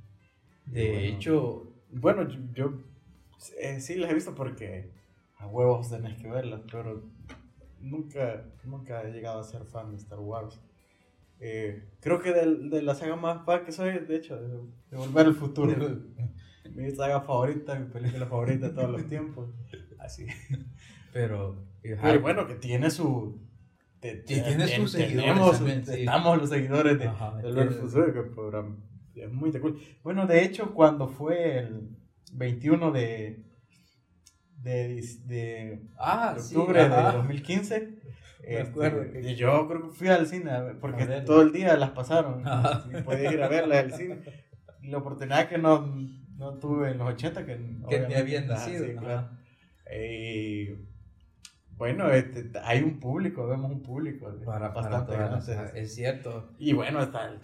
de 0.67 1.09
hecho, 1.09 1.73
bueno, 1.91 2.29
yo, 2.53 2.75
eh, 3.61 3.81
sí 3.81 3.97
las 3.97 4.11
he 4.11 4.14
visto 4.14 4.35
porque 4.35 4.91
a 5.39 5.47
huevos 5.47 5.91
tenés 5.91 6.17
que 6.21 6.29
verlas, 6.29 6.62
pero 6.71 7.05
nunca, 7.81 8.45
nunca 8.64 9.03
he 9.03 9.12
llegado 9.12 9.41
a 9.41 9.45
ser 9.45 9.64
fan 9.64 9.91
de 9.91 9.97
Star 9.97 10.19
Wars. 10.19 10.61
Eh, 11.39 11.85
creo 12.01 12.21
que 12.21 12.33
de, 12.33 12.69
de, 12.69 12.83
la 12.83 12.95
saga 12.95 13.17
más 13.17 13.45
fan 13.45 13.64
que 13.64 13.73
soy, 13.73 13.99
de 13.99 14.17
hecho, 14.17 14.37
de, 14.37 14.97
Volver 14.97 15.27
al 15.27 15.35
Futuro. 15.35 15.75
mi 16.75 16.91
saga 16.91 17.21
favorita, 17.21 17.79
mi 17.79 17.87
película 17.87 18.27
favorita 18.27 18.69
de 18.69 18.75
todos 18.75 18.91
los 18.91 19.07
tiempos. 19.07 19.51
Así. 19.99 20.27
Pero, 21.12 21.64
pero 21.83 22.21
bueno, 22.21 22.47
que 22.47 22.57
tiene 22.57 22.91
su. 22.91 23.41
tiene 24.27 24.69
sus 24.69 24.93
seguidores. 24.93 25.89
Estamos 25.89 26.39
los 26.39 26.51
seguidores 26.51 26.99
de, 26.99 27.09
Volver 27.09 27.69
al 27.69 27.75
Futuro, 27.75 28.12
que 28.12 28.23
es 29.17 29.33
muy 29.33 29.53
cool. 29.53 29.81
Bueno, 30.03 30.27
de 30.27 30.45
hecho, 30.45 30.75
cuando 30.75 31.09
fue 31.09 31.59
el 31.59 31.97
21 32.33 32.93
de, 32.93 33.45
de, 34.62 35.03
de, 35.25 35.83
ah, 35.99 36.37
octubre 36.37 36.83
sí, 36.83 36.91
de 36.91 37.12
2015, 37.12 37.99
este, 38.43 39.11
que... 39.12 39.35
yo 39.35 39.67
creo 39.69 39.83
que 39.83 39.89
fui 39.91 40.09
al 40.09 40.27
cine 40.27 40.51
porque 40.81 41.05
todo 41.25 41.43
el 41.43 41.53
día 41.53 41.77
las 41.77 41.91
pasaron. 41.91 42.45
Y 42.93 43.03
podía 43.03 43.33
ir 43.33 43.43
a 43.43 43.49
verlas 43.49 43.85
al 43.85 43.93
cine. 43.93 44.19
La 44.83 44.99
oportunidad 44.99 45.49
que 45.49 45.59
no, 45.59 45.95
no 46.37 46.59
tuve 46.59 46.91
en 46.91 46.99
los 46.99 47.09
80, 47.09 47.45
que, 47.45 47.59
que 47.89 47.99
te 47.99 48.17
habían 48.17 48.47
nacido. 48.47 48.85
Sí, 48.85 48.95
claro. 48.95 49.31
Eh, 49.91 50.79
bueno, 51.77 52.11
este, 52.11 52.51
hay 52.62 52.83
un 52.83 52.99
público, 52.99 53.47
vemos 53.47 53.71
un 53.71 53.83
público 53.83 54.33
para, 54.45 54.69
bastante 54.69 55.12
para 55.12 55.39
Es 55.75 55.95
cierto. 55.95 56.55
Y 56.59 56.73
bueno, 56.73 57.03
está 57.03 57.29
el 57.29 57.41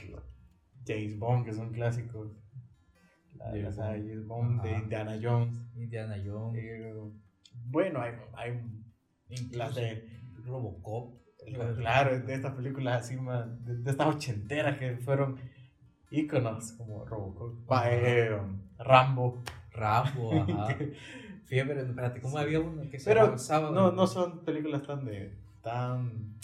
James 0.87 1.19
Bond, 1.19 1.45
que 1.45 1.53
son 1.53 1.73
clásicos. 1.73 2.31
La, 3.37 3.47
James, 3.47 3.77
la, 3.77 3.87
Bond. 3.91 4.09
James 4.09 4.27
Bond 4.27 4.63
de 4.63 4.73
Indiana 4.73 5.19
Jones. 5.21 5.61
Indiana 5.77 6.17
Jones. 6.25 6.59
Eh, 6.63 6.95
bueno, 7.67 8.01
hay, 8.01 8.15
hay 8.35 8.61
las 9.53 9.75
de 9.75 10.09
Robocop. 10.45 11.21
Claro, 11.77 12.21
de 12.21 12.35
estas 12.35 12.55
películas 12.55 13.05
así 13.05 13.17
más, 13.17 13.47
de, 13.65 13.91
estas 13.91 14.07
ochenteras 14.07 14.79
que 14.79 14.97
fueron 14.99 15.39
íconos 16.11 16.73
como 16.73 17.05
Robocop, 17.05 17.69
eh, 17.87 18.39
Rambo. 18.79 19.43
Rambo, 19.73 20.33
ajá. 20.49 20.77
Fiebre, 21.47 21.83
espérate, 21.83 22.21
¿cómo 22.21 22.39
había 22.39 22.61
uno 22.61 22.89
que 22.91 22.99
se 22.99 23.11
Pero 23.11 23.37
No, 23.73 23.91
no 23.91 24.07
son 24.07 24.45
películas 24.45 24.83
tan 24.83 25.05
de. 25.05 25.37
tan. 25.63 26.39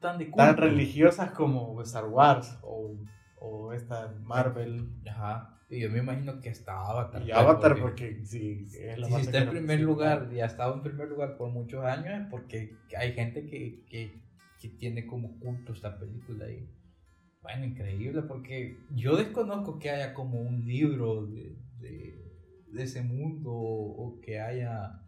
tan, 0.00 0.18
de 0.18 0.26
tan 0.26 0.56
religiosas 0.56 1.30
como 1.30 1.80
Star 1.82 2.06
Wars 2.06 2.58
o, 2.62 2.96
o 3.40 3.72
esta 3.72 4.14
Marvel. 4.22 4.88
Ajá. 5.08 5.56
Y 5.68 5.80
yo 5.80 5.90
me 5.90 5.98
imagino 5.98 6.40
que 6.40 6.48
está 6.48 6.80
Avatar. 6.80 7.22
Y 7.26 7.30
Avatar, 7.30 7.80
porque, 7.80 8.24
sí, 8.24 8.66
es 8.78 8.98
la 8.98 9.06
Si 9.08 9.14
está 9.22 9.38
en 9.38 9.50
primer 9.50 9.80
lugar 9.80 10.28
y 10.32 10.40
ha 10.40 10.46
estado 10.46 10.74
en 10.74 10.82
primer 10.82 11.08
lugar 11.08 11.36
por 11.36 11.50
muchos 11.50 11.84
años, 11.84 12.26
porque 12.30 12.76
hay 12.96 13.12
gente 13.12 13.46
que, 13.46 13.84
que, 13.88 14.22
que 14.60 14.68
tiene 14.68 15.06
como 15.06 15.38
culto 15.38 15.72
esta 15.72 15.98
película. 15.98 16.48
Y, 16.50 16.68
bueno, 17.42 17.64
increíble, 17.64 18.22
porque 18.22 18.78
yo 18.90 19.16
desconozco 19.16 19.78
que 19.78 19.90
haya 19.90 20.12
como 20.12 20.40
un 20.40 20.64
libro 20.66 21.26
de, 21.26 21.56
de 21.78 22.20
de 22.72 22.82
ese 22.84 23.02
mundo 23.02 23.52
o 23.52 24.20
que 24.20 24.40
haya 24.40 25.02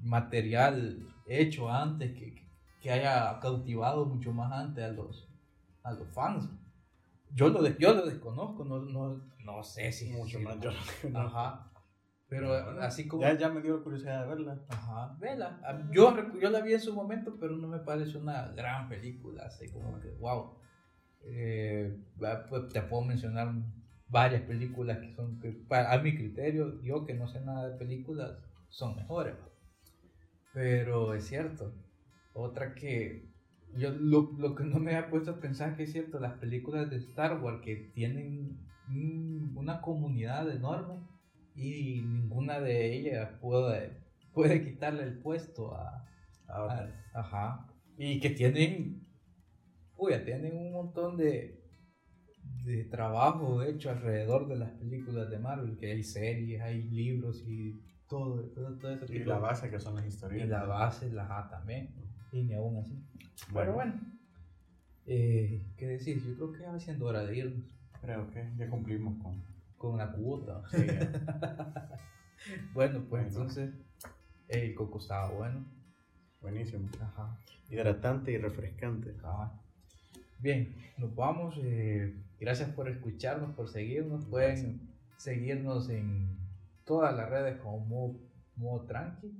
material 0.00 1.06
hecho 1.26 1.70
antes 1.70 2.12
que, 2.12 2.34
que 2.80 2.90
haya 2.90 3.38
cautivado 3.40 4.06
mucho 4.06 4.32
más 4.32 4.52
antes 4.52 4.84
a 4.84 4.88
los, 4.88 5.28
a 5.82 5.92
los 5.92 6.08
fans. 6.08 6.48
Yo 7.34 7.48
lo, 7.48 7.66
yo 7.78 7.94
lo 7.94 8.06
desconozco, 8.06 8.64
no, 8.64 8.80
no, 8.80 9.20
no 9.44 9.62
sé 9.62 9.90
si 9.92 10.10
mucho 10.10 10.38
más 10.40 10.60
yo 10.60 10.70
lo 10.70 11.18
Ajá. 11.18 11.72
Pero 12.28 12.54
así 12.80 13.06
como... 13.06 13.22
Ya, 13.22 13.36
ya 13.36 13.50
me 13.50 13.60
dio 13.60 13.82
curiosidad 13.84 14.22
de 14.22 14.28
verla. 14.28 14.58
Ajá, 14.68 15.14
vela. 15.20 15.60
Yo, 15.92 16.16
yo 16.40 16.48
la 16.48 16.60
vi 16.60 16.72
en 16.72 16.80
su 16.80 16.94
momento, 16.94 17.36
pero 17.38 17.56
no 17.58 17.68
me 17.68 17.80
parece 17.80 18.16
una 18.16 18.48
gran 18.52 18.88
película, 18.88 19.44
así 19.44 19.70
como 19.70 20.00
que, 20.00 20.12
wow. 20.12 20.56
Eh, 21.24 21.94
pues, 22.48 22.68
te 22.70 22.80
puedo 22.80 23.02
mencionar 23.02 23.52
varias 24.08 24.42
películas 24.42 24.98
que 24.98 25.12
son, 25.12 25.40
que, 25.40 25.62
a 25.70 25.98
mi 25.98 26.14
criterio, 26.14 26.80
yo 26.82 27.04
que 27.04 27.12
no 27.12 27.28
sé 27.28 27.40
nada 27.42 27.68
de 27.68 27.76
películas, 27.76 28.38
son 28.70 28.96
mejores. 28.96 29.34
Pero 30.54 31.12
es 31.12 31.26
cierto. 31.26 31.74
Otra 32.32 32.74
que 32.74 33.31
yo 33.76 33.90
lo, 33.90 34.32
lo, 34.38 34.54
que 34.54 34.64
no 34.64 34.78
me 34.78 34.96
ha 34.96 35.08
puesto 35.08 35.32
a 35.32 35.40
pensar 35.40 35.76
que 35.76 35.84
es 35.84 35.92
cierto, 35.92 36.20
las 36.20 36.38
películas 36.38 36.90
de 36.90 36.96
Star 36.96 37.42
Wars 37.42 37.60
que 37.62 37.76
tienen 37.94 38.58
una 39.54 39.80
comunidad 39.80 40.50
enorme 40.50 41.06
y 41.54 42.02
ninguna 42.02 42.60
de 42.60 42.94
ellas 42.94 43.30
puede, 43.40 44.02
puede 44.32 44.64
quitarle 44.64 45.04
el 45.04 45.18
puesto 45.18 45.74
a, 45.74 46.04
a, 46.48 46.88
ajá. 47.14 47.68
Y 47.96 48.20
que 48.20 48.30
tienen, 48.30 49.06
uy, 49.96 50.12
tienen 50.24 50.56
un 50.56 50.72
montón 50.72 51.16
de, 51.16 51.62
de 52.64 52.84
trabajo 52.84 53.62
hecho 53.62 53.90
alrededor 53.90 54.48
de 54.48 54.56
las 54.56 54.70
películas 54.72 55.30
de 55.30 55.38
Marvel, 55.38 55.78
que 55.78 55.92
hay 55.92 56.02
series, 56.02 56.60
hay 56.62 56.82
libros 56.82 57.42
y 57.46 57.80
todo, 58.08 58.42
todo, 58.50 58.78
todo 58.78 58.92
eso. 58.92 59.12
Y 59.12 59.20
la 59.20 59.38
base 59.38 59.70
que 59.70 59.80
son 59.80 59.96
las 59.96 60.06
historias. 60.06 60.46
Y 60.46 60.48
la 60.48 60.64
base, 60.64 61.10
la 61.10 61.38
A 61.38 61.48
también, 61.48 61.94
y 62.32 62.42
ni 62.44 62.54
aún 62.54 62.78
así. 62.78 63.02
Pero 63.52 63.74
bueno, 63.74 63.94
eh, 65.06 65.66
¿qué 65.76 65.86
decir? 65.86 66.22
Yo 66.22 66.34
creo 66.36 66.52
que 66.52 66.66
va 66.66 66.80
siendo 66.80 67.06
hora 67.06 67.24
de 67.24 67.36
irnos. 67.36 67.64
Creo 68.00 68.30
que 68.30 68.50
ya 68.56 68.68
cumplimos 68.68 69.22
con, 69.22 69.42
con 69.76 69.94
una 69.94 70.12
cuota. 70.12 70.62
bueno, 72.74 73.04
pues 73.08 73.26
entonces 73.26 73.72
el 74.48 74.74
coco 74.74 74.98
estaba 74.98 75.30
bueno. 75.30 75.64
Buenísimo. 76.40 76.88
Ajá. 77.00 77.38
Hidratante 77.70 78.32
y 78.32 78.38
refrescante. 78.38 79.14
Bien, 80.38 80.74
nos 80.98 81.14
vamos. 81.14 81.56
Eh, 81.62 82.14
gracias 82.40 82.70
por 82.70 82.88
escucharnos, 82.88 83.54
por 83.54 83.68
seguirnos. 83.68 84.26
Pueden 84.26 84.80
seguirnos 85.16 85.88
en 85.88 86.36
todas 86.84 87.14
las 87.16 87.30
redes 87.30 87.60
como 87.60 88.18
Modo, 88.56 88.84
Tranqui. 88.86 89.32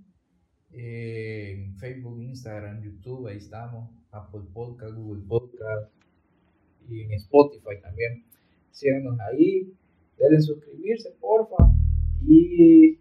En 0.73 1.77
Facebook, 1.77 2.19
Instagram, 2.21 2.83
YouTube, 2.83 3.27
ahí 3.27 3.37
estamos. 3.37 3.91
Apple 4.11 4.43
Podcast, 4.53 4.95
Google 4.95 5.23
Podcast 5.29 5.91
y 6.89 7.03
en 7.03 7.13
Spotify 7.13 7.81
también. 7.83 8.25
Síganos 8.71 9.19
ahí, 9.21 9.73
denle 10.19 10.41
suscribirse, 10.41 11.11
porfa. 11.21 11.71
Y 12.27 12.99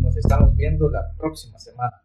nos 0.00 0.16
estamos 0.16 0.54
viendo 0.56 0.90
la 0.90 1.14
próxima 1.16 1.58
semana. 1.58 2.02